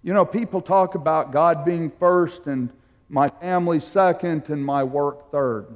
You 0.03 0.13
know, 0.13 0.25
people 0.25 0.61
talk 0.61 0.95
about 0.95 1.31
God 1.31 1.63
being 1.63 1.89
first 1.89 2.47
and 2.47 2.69
my 3.09 3.27
family 3.27 3.79
second 3.79 4.49
and 4.49 4.63
my 4.63 4.83
work 4.83 5.31
third. 5.31 5.67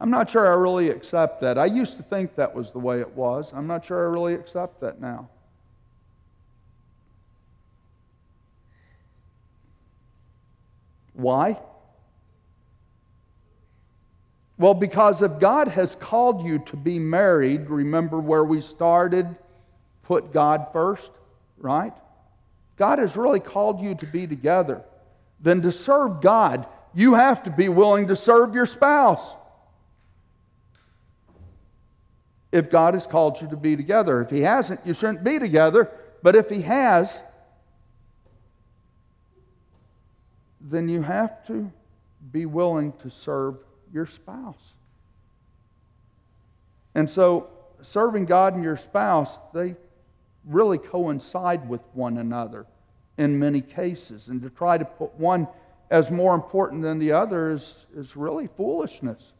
I'm 0.00 0.10
not 0.10 0.30
sure 0.30 0.46
I 0.46 0.54
really 0.54 0.88
accept 0.88 1.42
that. 1.42 1.58
I 1.58 1.66
used 1.66 1.96
to 1.98 2.02
think 2.02 2.34
that 2.36 2.54
was 2.54 2.70
the 2.70 2.78
way 2.78 3.00
it 3.00 3.10
was. 3.10 3.50
I'm 3.52 3.66
not 3.66 3.84
sure 3.84 3.98
I 3.98 4.10
really 4.10 4.34
accept 4.34 4.80
that 4.80 5.00
now. 5.00 5.28
Why? 11.12 11.58
Well, 14.60 14.74
because 14.74 15.22
if 15.22 15.38
God 15.38 15.68
has 15.68 15.94
called 15.94 16.44
you 16.44 16.58
to 16.66 16.76
be 16.76 16.98
married, 16.98 17.70
remember 17.70 18.20
where 18.20 18.44
we 18.44 18.60
started? 18.60 19.34
Put 20.02 20.34
God 20.34 20.66
first, 20.70 21.10
right? 21.56 21.94
God 22.76 22.98
has 22.98 23.16
really 23.16 23.40
called 23.40 23.80
you 23.80 23.94
to 23.94 24.04
be 24.04 24.26
together. 24.26 24.82
Then 25.40 25.62
to 25.62 25.72
serve 25.72 26.20
God, 26.20 26.66
you 26.92 27.14
have 27.14 27.42
to 27.44 27.50
be 27.50 27.70
willing 27.70 28.08
to 28.08 28.16
serve 28.16 28.54
your 28.54 28.66
spouse. 28.66 29.34
If 32.52 32.68
God 32.68 32.92
has 32.92 33.06
called 33.06 33.40
you 33.40 33.48
to 33.48 33.56
be 33.56 33.76
together. 33.76 34.20
If 34.20 34.28
He 34.28 34.42
hasn't, 34.42 34.80
you 34.84 34.92
shouldn't 34.92 35.24
be 35.24 35.38
together. 35.38 35.90
But 36.22 36.36
if 36.36 36.50
He 36.50 36.60
has, 36.60 37.18
then 40.60 40.86
you 40.90 41.00
have 41.00 41.46
to 41.46 41.72
be 42.30 42.44
willing 42.44 42.92
to 43.00 43.08
serve 43.08 43.56
your 43.92 44.06
spouse. 44.06 44.72
And 46.94 47.08
so, 47.08 47.48
serving 47.82 48.26
God 48.26 48.54
and 48.54 48.64
your 48.64 48.76
spouse, 48.76 49.38
they 49.54 49.76
really 50.44 50.78
coincide 50.78 51.68
with 51.68 51.80
one 51.92 52.18
another 52.18 52.66
in 53.18 53.38
many 53.38 53.60
cases. 53.60 54.28
And 54.28 54.42
to 54.42 54.50
try 54.50 54.78
to 54.78 54.84
put 54.84 55.14
one 55.14 55.46
as 55.90 56.10
more 56.10 56.34
important 56.34 56.82
than 56.82 56.98
the 56.98 57.12
other 57.12 57.50
is, 57.50 57.86
is 57.96 58.16
really 58.16 58.48
foolishness. 58.56 59.32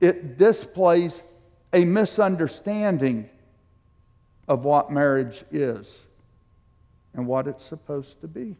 It 0.00 0.36
displays 0.36 1.22
a 1.72 1.84
misunderstanding 1.84 3.28
of 4.46 4.64
what 4.64 4.90
marriage 4.90 5.44
is 5.50 5.98
and 7.14 7.26
what 7.26 7.46
it's 7.46 7.64
supposed 7.64 8.20
to 8.20 8.28
be. 8.28 8.56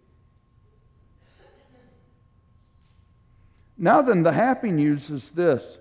Now, 3.79 4.03
then, 4.03 4.25
the 4.25 4.33
happy 4.33 4.73
news 4.73 5.09
is 5.09 5.31
this. 5.31 5.79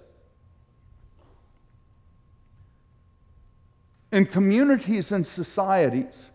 In 4.12 4.26
communities 4.26 5.12
and 5.12 5.26
societies 5.26 6.28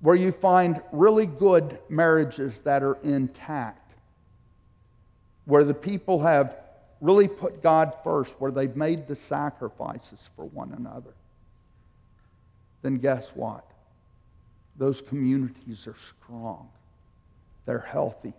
where 0.00 0.16
you 0.16 0.32
find 0.32 0.82
really 0.92 1.24
good 1.24 1.78
marriages 1.88 2.60
that 2.60 2.82
are 2.82 2.98
intact, 3.04 3.92
where 5.46 5.64
the 5.64 5.72
people 5.72 6.20
have 6.20 6.56
really 7.00 7.28
put 7.28 7.62
God 7.62 7.94
first, 8.02 8.34
where 8.38 8.50
they've 8.50 8.76
made 8.76 9.06
the 9.06 9.16
sacrifices 9.16 10.28
for 10.36 10.44
one 10.46 10.74
another, 10.76 11.14
then 12.82 12.98
guess 12.98 13.30
what? 13.34 13.64
Those 14.76 15.00
communities 15.00 15.86
are 15.86 15.96
strong, 15.96 16.68
they're 17.64 17.78
healthy, 17.78 18.34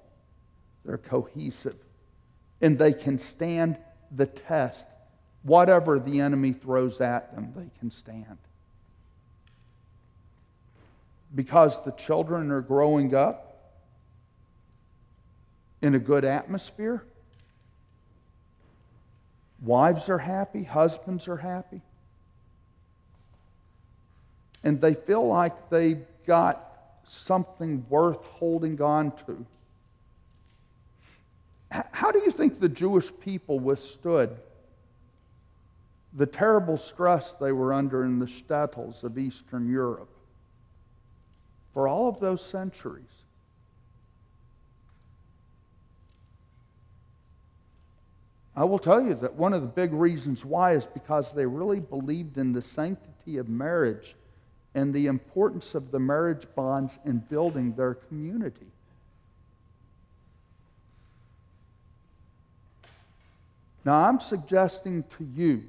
they're 0.84 1.00
cohesive, 1.00 1.78
and 2.66 2.80
they 2.80 2.94
can 2.94 3.20
stand 3.20 3.78
the 4.16 4.26
test. 4.26 4.88
Whatever 5.44 6.00
the 6.00 6.20
enemy 6.20 6.52
throws 6.52 7.00
at 7.00 7.36
them, 7.36 7.54
they 7.56 7.70
can 7.80 7.92
stand. 7.92 8.40
Because 11.36 11.84
the 11.84 11.92
children 11.92 12.50
are 12.50 12.62
growing 12.62 13.14
up 13.14 13.76
in 15.84 15.94
a 15.94 16.00
good 16.00 16.26
atmosphere. 16.26 17.04
Wives 19.62 20.10
are 20.10 20.18
happy, 20.18 20.64
husbands 20.64 21.28
are 21.28 21.38
happy. 21.38 21.82
And 24.64 24.82
they 24.82 24.96
feel 24.96 25.28
like 25.28 25.70
they've 25.70 26.08
got 26.26 26.68
something 27.04 27.86
worth 27.90 28.24
holding 28.24 28.82
on 28.82 29.12
to. 29.28 29.46
How 31.70 32.12
do 32.12 32.20
you 32.20 32.32
think 32.32 32.60
the 32.60 32.70
Jewish 32.70 33.12
people 33.20 33.60
withstood 33.60 34.38
the 36.14 36.26
terrible 36.26 36.78
stress 36.78 37.34
they 37.34 37.52
were 37.52 37.74
under 37.74 38.06
in 38.06 38.20
the 38.20 38.26
shtetls 38.26 39.04
of 39.04 39.18
Eastern 39.18 39.70
Europe 39.70 40.10
for 41.74 41.88
all 41.88 42.08
of 42.08 42.20
those 42.20 42.44
centuries? 42.44 43.04
I 48.56 48.64
will 48.64 48.80
tell 48.80 49.02
you 49.02 49.16
that 49.16 49.34
one 49.34 49.54
of 49.54 49.62
the 49.62 49.68
big 49.68 49.92
reasons 49.92 50.46
why 50.46 50.74
is 50.74 50.88
because 50.88 51.34
they 51.34 51.46
really 51.46 51.82
believed 51.82 52.38
in 52.38 52.54
the 52.54 52.62
sanctity 52.62 53.38
of 53.38 53.50
marriage 53.50 54.16
and 54.76 54.94
the 54.94 55.08
importance 55.08 55.76
of 55.76 55.92
the 55.92 56.00
marriage 56.00 56.46
bonds 56.56 56.98
in 57.06 57.18
building 57.18 57.74
their 57.74 57.96
community. 57.96 58.68
Now, 63.86 63.98
I'm 63.98 64.20
suggesting 64.20 65.04
to 65.18 65.24
you 65.36 65.64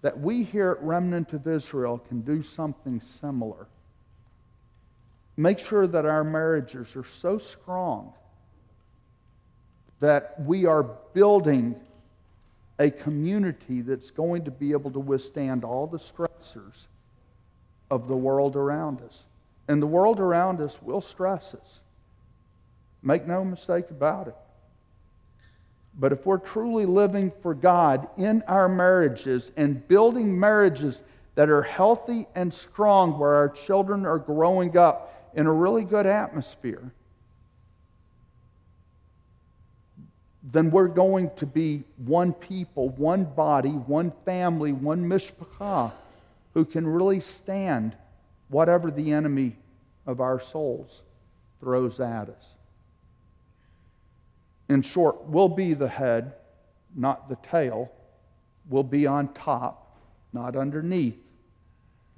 that 0.00 0.18
we 0.18 0.42
here 0.42 0.70
at 0.70 0.82
Remnant 0.82 1.34
of 1.34 1.46
Israel 1.46 1.98
can 1.98 2.22
do 2.22 2.42
something 2.42 3.00
similar. 3.00 3.66
Make 5.36 5.58
sure 5.58 5.86
that 5.86 6.06
our 6.06 6.24
marriages 6.24 6.96
are 6.96 7.04
so 7.04 7.36
strong 7.38 8.12
that 10.00 10.40
we 10.40 10.64
are 10.64 10.84
building 11.12 11.76
a 12.78 12.90
community 12.90 13.82
that's 13.82 14.10
going 14.10 14.44
to 14.44 14.50
be 14.50 14.72
able 14.72 14.90
to 14.92 15.00
withstand 15.00 15.64
all 15.64 15.86
the 15.86 15.98
stressors 15.98 16.86
of 17.90 18.08
the 18.08 18.16
world 18.16 18.56
around 18.56 19.02
us. 19.02 19.24
And 19.66 19.82
the 19.82 19.86
world 19.86 20.20
around 20.20 20.60
us 20.60 20.80
will 20.80 21.00
stress 21.00 21.54
us. 21.54 21.80
Make 23.02 23.26
no 23.26 23.44
mistake 23.44 23.90
about 23.90 24.28
it. 24.28 24.36
But 25.98 26.12
if 26.12 26.24
we're 26.24 26.38
truly 26.38 26.86
living 26.86 27.32
for 27.42 27.54
God 27.54 28.08
in 28.16 28.42
our 28.46 28.68
marriages 28.68 29.50
and 29.56 29.86
building 29.88 30.38
marriages 30.38 31.02
that 31.34 31.50
are 31.50 31.62
healthy 31.62 32.26
and 32.34 32.54
strong, 32.54 33.18
where 33.18 33.34
our 33.34 33.48
children 33.48 34.06
are 34.06 34.18
growing 34.18 34.76
up 34.76 35.32
in 35.34 35.46
a 35.46 35.52
really 35.52 35.84
good 35.84 36.06
atmosphere, 36.06 36.92
then 40.52 40.70
we're 40.70 40.88
going 40.88 41.30
to 41.36 41.46
be 41.46 41.82
one 42.06 42.32
people, 42.32 42.90
one 42.90 43.24
body, 43.24 43.70
one 43.70 44.12
family, 44.24 44.72
one 44.72 45.04
mishpachah 45.04 45.92
who 46.54 46.64
can 46.64 46.86
really 46.86 47.20
stand 47.20 47.96
whatever 48.48 48.90
the 48.90 49.12
enemy 49.12 49.56
of 50.06 50.20
our 50.20 50.40
souls 50.40 51.02
throws 51.60 52.00
at 52.00 52.28
us. 52.28 52.54
In 54.68 54.82
short, 54.82 55.24
we'll 55.24 55.48
be 55.48 55.74
the 55.74 55.88
head, 55.88 56.34
not 56.94 57.28
the 57.28 57.36
tail. 57.36 57.90
We'll 58.68 58.82
be 58.82 59.06
on 59.06 59.32
top, 59.32 59.98
not 60.32 60.56
underneath. 60.56 61.18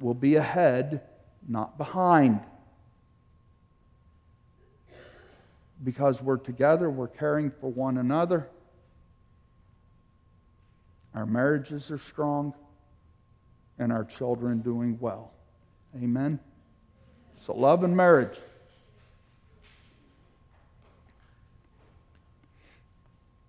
We'll 0.01 0.14
be 0.14 0.34
ahead, 0.36 1.03
not 1.48 1.78
behind. 1.78 2.40
Because 5.84 6.20
we're 6.20 6.38
together, 6.38 6.90
we're 6.90 7.09
caring 7.09 7.51
for 7.51 7.70
one 7.70 7.98
another. 7.98 8.48
Our 11.14 11.26
marriages 11.26 11.90
are 11.90 11.98
strong, 11.98 12.55
and 13.78 13.92
our 13.92 14.05
children 14.05 14.61
doing 14.61 14.98
well. 15.01 15.32
Amen. 15.96 16.38
So, 17.40 17.55
love 17.55 17.84
and 17.84 17.96
marriage. 17.96 18.38